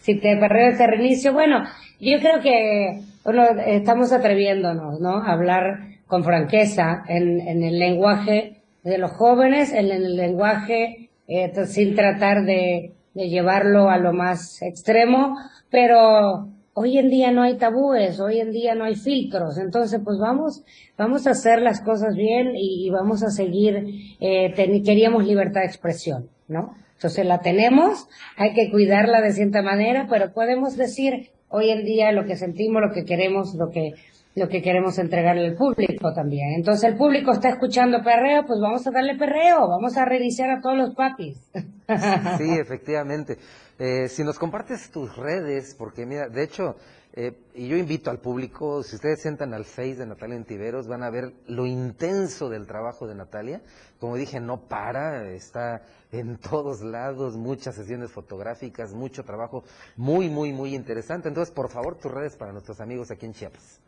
si 0.00 0.20
te 0.20 0.36
perreo, 0.36 0.76
te 0.76 0.86
reinicio. 0.86 1.32
Bueno, 1.32 1.64
yo 2.00 2.18
creo 2.20 2.40
que 2.40 3.02
bueno, 3.24 3.42
estamos 3.66 4.12
atreviéndonos, 4.12 5.00
¿no? 5.00 5.22
A 5.22 5.32
hablar 5.32 5.80
con 6.06 6.24
franqueza 6.24 7.04
en, 7.08 7.40
en 7.40 7.62
el 7.62 7.78
lenguaje 7.78 8.62
de 8.82 8.98
los 8.98 9.10
jóvenes, 9.12 9.72
en 9.72 9.90
el 9.90 10.16
lenguaje 10.16 11.10
eh, 11.26 11.52
sin 11.66 11.94
tratar 11.94 12.44
de 12.44 12.94
llevarlo 13.12 13.90
a 13.90 13.98
lo 13.98 14.14
más 14.14 14.62
extremo, 14.62 15.36
pero 15.70 16.48
hoy 16.78 16.96
en 16.96 17.10
día 17.10 17.32
no 17.32 17.42
hay 17.42 17.56
tabúes, 17.56 18.20
hoy 18.20 18.38
en 18.38 18.52
día 18.52 18.76
no 18.76 18.84
hay 18.84 18.94
filtros, 18.94 19.58
entonces 19.58 20.00
pues 20.04 20.18
vamos, 20.18 20.62
vamos 20.96 21.26
a 21.26 21.30
hacer 21.30 21.60
las 21.60 21.80
cosas 21.80 22.14
bien 22.14 22.52
y, 22.54 22.88
vamos 22.90 23.24
a 23.24 23.30
seguir, 23.30 24.16
eh, 24.20 24.54
queríamos 24.54 25.26
libertad 25.26 25.62
de 25.62 25.66
expresión, 25.66 26.28
¿no? 26.46 26.76
Entonces 26.94 27.26
la 27.26 27.40
tenemos, 27.40 28.08
hay 28.36 28.54
que 28.54 28.70
cuidarla 28.70 29.20
de 29.20 29.32
cierta 29.32 29.60
manera, 29.60 30.06
pero 30.08 30.32
podemos 30.32 30.76
decir 30.76 31.30
hoy 31.48 31.70
en 31.70 31.84
día 31.84 32.12
lo 32.12 32.24
que 32.24 32.36
sentimos, 32.36 32.80
lo 32.80 32.92
que 32.92 33.04
queremos, 33.04 33.54
lo 33.54 33.70
que 33.70 33.94
lo 34.34 34.48
que 34.48 34.62
queremos 34.62 35.00
entregarle 35.00 35.46
al 35.46 35.56
público 35.56 36.12
también. 36.14 36.54
Entonces 36.54 36.88
el 36.88 36.96
público 36.96 37.32
está 37.32 37.48
escuchando 37.48 38.04
perreo, 38.04 38.44
pues 38.46 38.60
vamos 38.60 38.86
a 38.86 38.92
darle 38.92 39.16
perreo, 39.16 39.68
vamos 39.68 39.96
a 39.96 40.04
reiniciar 40.04 40.50
a 40.50 40.60
todos 40.60 40.76
los 40.76 40.94
papis. 40.94 41.36
Sí, 42.38 42.50
efectivamente. 42.60 43.36
Eh, 43.78 44.08
si 44.08 44.24
nos 44.24 44.38
compartes 44.38 44.90
tus 44.90 45.16
redes, 45.16 45.76
porque 45.76 46.04
mira, 46.04 46.28
de 46.28 46.42
hecho, 46.42 46.74
eh, 47.12 47.32
y 47.54 47.68
yo 47.68 47.76
invito 47.76 48.10
al 48.10 48.18
público, 48.18 48.82
si 48.82 48.96
ustedes 48.96 49.22
sentan 49.22 49.54
al 49.54 49.64
Face 49.64 49.94
de 49.94 50.06
Natalia 50.06 50.36
Antiveros, 50.36 50.88
van 50.88 51.04
a 51.04 51.10
ver 51.10 51.32
lo 51.46 51.64
intenso 51.64 52.48
del 52.48 52.66
trabajo 52.66 53.06
de 53.06 53.14
Natalia. 53.14 53.62
Como 54.00 54.16
dije, 54.16 54.40
no 54.40 54.68
para, 54.68 55.30
está 55.30 55.82
en 56.10 56.38
todos 56.38 56.82
lados, 56.82 57.36
muchas 57.36 57.76
sesiones 57.76 58.10
fotográficas, 58.10 58.92
mucho 58.94 59.24
trabajo 59.24 59.62
muy, 59.96 60.28
muy, 60.28 60.52
muy 60.52 60.74
interesante. 60.74 61.28
Entonces, 61.28 61.54
por 61.54 61.70
favor, 61.70 61.96
tus 61.96 62.10
redes 62.10 62.36
para 62.36 62.52
nuestros 62.52 62.80
amigos 62.80 63.12
aquí 63.12 63.26
en 63.26 63.32
Chiapas. 63.32 63.80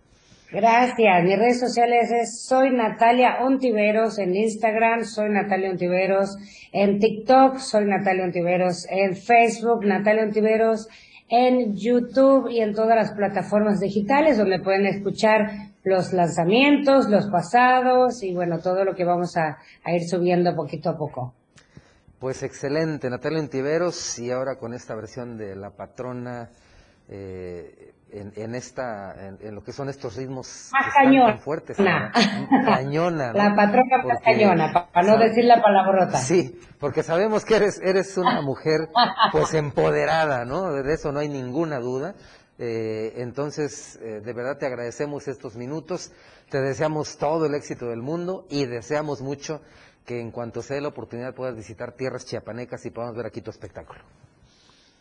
Gracias. 0.52 1.22
Mis 1.22 1.38
redes 1.38 1.60
sociales 1.60 2.10
es 2.10 2.42
soy 2.42 2.70
Natalia 2.70 3.38
Ontiveros 3.42 4.18
en 4.18 4.34
Instagram, 4.34 5.04
soy 5.04 5.30
Natalia 5.30 5.70
Ontiveros 5.70 6.36
en 6.72 6.98
TikTok, 6.98 7.58
soy 7.58 7.84
Natalia 7.84 8.24
Ontiveros 8.24 8.84
en 8.90 9.14
Facebook, 9.14 9.84
Natalia 9.84 10.24
Ontiveros 10.24 10.88
en 11.28 11.76
YouTube 11.76 12.48
y 12.50 12.62
en 12.62 12.74
todas 12.74 12.96
las 12.96 13.12
plataformas 13.12 13.78
digitales 13.78 14.38
donde 14.38 14.58
pueden 14.58 14.86
escuchar 14.86 15.52
los 15.84 16.12
lanzamientos, 16.12 17.08
los 17.08 17.28
pasados 17.28 18.24
y 18.24 18.34
bueno, 18.34 18.58
todo 18.58 18.84
lo 18.84 18.96
que 18.96 19.04
vamos 19.04 19.36
a, 19.36 19.58
ir 19.86 20.02
subiendo 20.02 20.56
poquito 20.56 20.90
a 20.90 20.98
poco. 20.98 21.32
Pues 22.18 22.42
excelente, 22.42 23.08
Natalia 23.08 23.38
Ontiveros 23.38 24.18
y 24.18 24.32
ahora 24.32 24.56
con 24.56 24.74
esta 24.74 24.96
versión 24.96 25.38
de 25.38 25.54
La 25.54 25.70
Patrona. 25.70 26.50
Eh, 27.08 27.92
en, 28.12 28.54
esta, 28.54 29.14
en, 29.40 29.54
lo 29.54 29.62
que 29.62 29.72
son 29.72 29.88
estos 29.88 30.16
ritmos 30.16 30.70
tan 30.72 31.38
fuertes. 31.40 31.76
Cañona. 32.64 33.32
La 33.32 33.54
patrona 33.54 34.02
más 34.04 34.20
cañona, 34.22 34.88
para 34.92 35.06
no 35.06 35.18
decir 35.18 35.44
la 35.44 35.62
palabrota. 35.62 36.18
Sí, 36.18 36.58
porque 36.78 37.02
sabemos 37.02 37.44
que 37.44 37.56
eres, 37.56 37.80
eres 37.82 38.16
una 38.18 38.40
mujer 38.42 38.88
pues 39.32 39.54
empoderada, 39.54 40.44
¿no? 40.44 40.72
De 40.72 40.92
eso 40.92 41.12
no 41.12 41.20
hay 41.20 41.28
ninguna 41.28 41.78
duda. 41.78 42.14
Eh, 42.58 43.14
entonces, 43.16 43.98
eh, 44.02 44.20
de 44.20 44.32
verdad 44.34 44.58
te 44.58 44.66
agradecemos 44.66 45.28
estos 45.28 45.56
minutos, 45.56 46.12
te 46.50 46.60
deseamos 46.60 47.16
todo 47.16 47.46
el 47.46 47.54
éxito 47.54 47.86
del 47.86 48.02
mundo 48.02 48.46
y 48.50 48.66
deseamos 48.66 49.22
mucho 49.22 49.62
que 50.04 50.20
en 50.20 50.30
cuanto 50.30 50.60
sea 50.60 50.80
la 50.80 50.88
oportunidad 50.88 51.34
puedas 51.34 51.56
visitar 51.56 51.92
tierras 51.92 52.26
chiapanecas 52.26 52.84
y 52.84 52.90
podamos 52.90 53.16
ver 53.16 53.26
aquí 53.26 53.40
tu 53.40 53.50
espectáculo. 53.50 54.00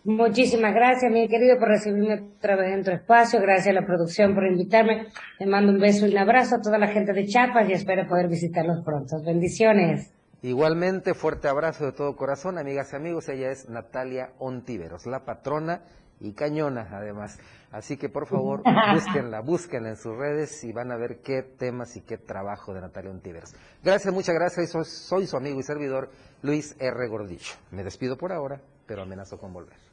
Muchísimas 0.06 0.74
gracias, 0.74 1.12
mi 1.12 1.28
querido, 1.28 1.60
por 1.60 1.68
recibirme 1.68 2.32
otra 2.38 2.56
vez 2.56 2.74
en 2.74 2.84
tu 2.84 2.92
espacio. 2.92 3.42
Gracias 3.42 3.68
a 3.68 3.82
la 3.82 3.86
producción 3.86 4.34
por 4.34 4.46
invitarme. 4.46 5.08
Le 5.40 5.46
mando 5.46 5.74
un 5.74 5.80
beso 5.80 6.08
y 6.08 6.12
un 6.12 6.18
abrazo 6.18 6.56
a 6.56 6.62
toda 6.62 6.78
la 6.78 6.88
gente 6.88 7.12
de 7.12 7.26
Chiapas 7.26 7.68
y 7.70 7.74
espero 7.74 8.08
poder 8.08 8.30
visitarlos 8.30 8.84
pronto. 8.86 9.22
Bendiciones. 9.22 10.14
Igualmente, 10.42 11.14
fuerte 11.14 11.50
abrazo 11.50 11.86
de 11.86 11.92
todo 11.92 12.16
corazón, 12.16 12.58
amigas 12.58 12.94
y 12.94 12.96
amigos. 12.96 13.28
Ella 13.28 13.52
es 13.52 13.68
Natalia 13.68 14.32
Ontiveros, 14.40 15.06
la 15.06 15.26
patrona 15.26 15.82
y 16.22 16.32
cañona, 16.32 16.88
además. 16.94 17.38
Así 17.70 17.98
que, 17.98 18.08
por 18.08 18.26
favor, 18.26 18.64
búsquenla, 18.94 19.42
búsquenla 19.42 19.90
en 19.90 19.98
sus 19.98 20.16
redes 20.16 20.64
y 20.64 20.72
van 20.72 20.94
a 20.94 20.98
ver 20.98 21.20
qué 21.22 21.44
temas 21.44 21.98
y 21.98 22.02
qué 22.02 22.18
trabajo 22.18 22.74
de 22.74 22.80
Natalia 22.80 23.12
Ontiveros. 23.12 23.54
Gracias, 23.84 24.14
muchas 24.14 24.34
gracias. 24.34 24.70
Soy, 24.70 24.86
soy 24.86 25.28
su 25.28 25.36
amigo 25.36 25.60
y 25.60 25.64
servidor, 25.64 26.10
Luis 26.42 26.74
R. 26.80 27.08
Gordillo. 27.10 27.56
Me 27.72 27.84
despido 27.84 28.18
por 28.18 28.32
ahora, 28.32 28.62
pero 28.88 29.02
amenazo 29.02 29.38
con 29.38 29.52
volver. 29.52 29.89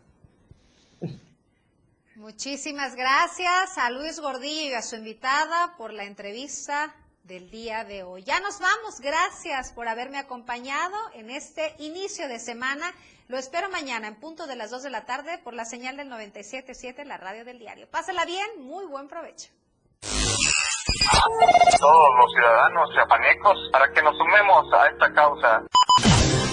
Muchísimas 2.17 2.95
gracias 2.95 3.77
a 3.77 3.91
Luis 3.91 4.21
Gordillo 4.21 4.71
y 4.71 4.75
a 4.75 4.83
su 4.83 4.97
invitada 4.97 5.75
por 5.77 5.93
la 5.93 6.05
entrevista 6.05 6.95
del 7.25 7.51
día 7.51 7.85
de 7.85 8.05
hoy. 8.05 8.23
Ya 8.23 8.41
nos 8.41 8.61
vamos, 8.61 9.01
gracias 9.01 9.73
por 9.73 9.89
haberme 9.89 10.19
acompañado 10.19 10.97
en 11.15 11.31
este 11.31 11.75
inicio 11.79 12.29
de 12.29 12.39
semana. 12.39 12.93
Lo 13.29 13.37
espero 13.37 13.69
mañana 13.69 14.07
en 14.07 14.15
punto 14.15 14.47
de 14.47 14.57
las 14.57 14.71
2 14.71 14.85
de 14.85 14.91
la 14.91 15.05
tarde 15.05 15.39
por 15.39 15.53
la 15.53 15.65
señal 15.65 15.97
del 15.97 16.09
97.7, 16.09 17.05
la 17.05 17.17
radio 17.17 17.45
del 17.45 17.59
diario. 17.59 17.89
Pásala 17.91 18.25
bien, 18.25 18.47
muy 18.61 18.87
buen 18.87 19.09
provecho. 19.09 19.51
Todos 21.81 22.09
los 22.19 22.33
ciudadanos 22.33 22.89
chiapanecos 22.95 23.59
para 23.73 23.93
que 23.93 24.03
nos 24.03 24.17
sumemos 24.17 24.73
a 24.73 24.87
esta 24.87 25.13
causa. 25.13 25.63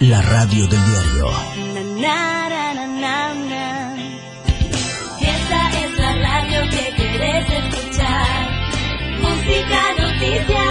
la 0.00 0.22
radio 0.22 0.66
del 0.68 0.80
diario. 0.84 1.30
Esta 5.20 5.70
es 5.80 5.98
la 5.98 6.14
radio 6.14 6.70
que 6.70 6.94
quieres 6.96 7.46
escuchar. 7.50 8.48
Música, 9.20 9.80
noticias 9.98 10.67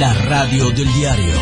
La 0.00 0.14
radio 0.14 0.70
del 0.70 0.90
diario 0.94 1.36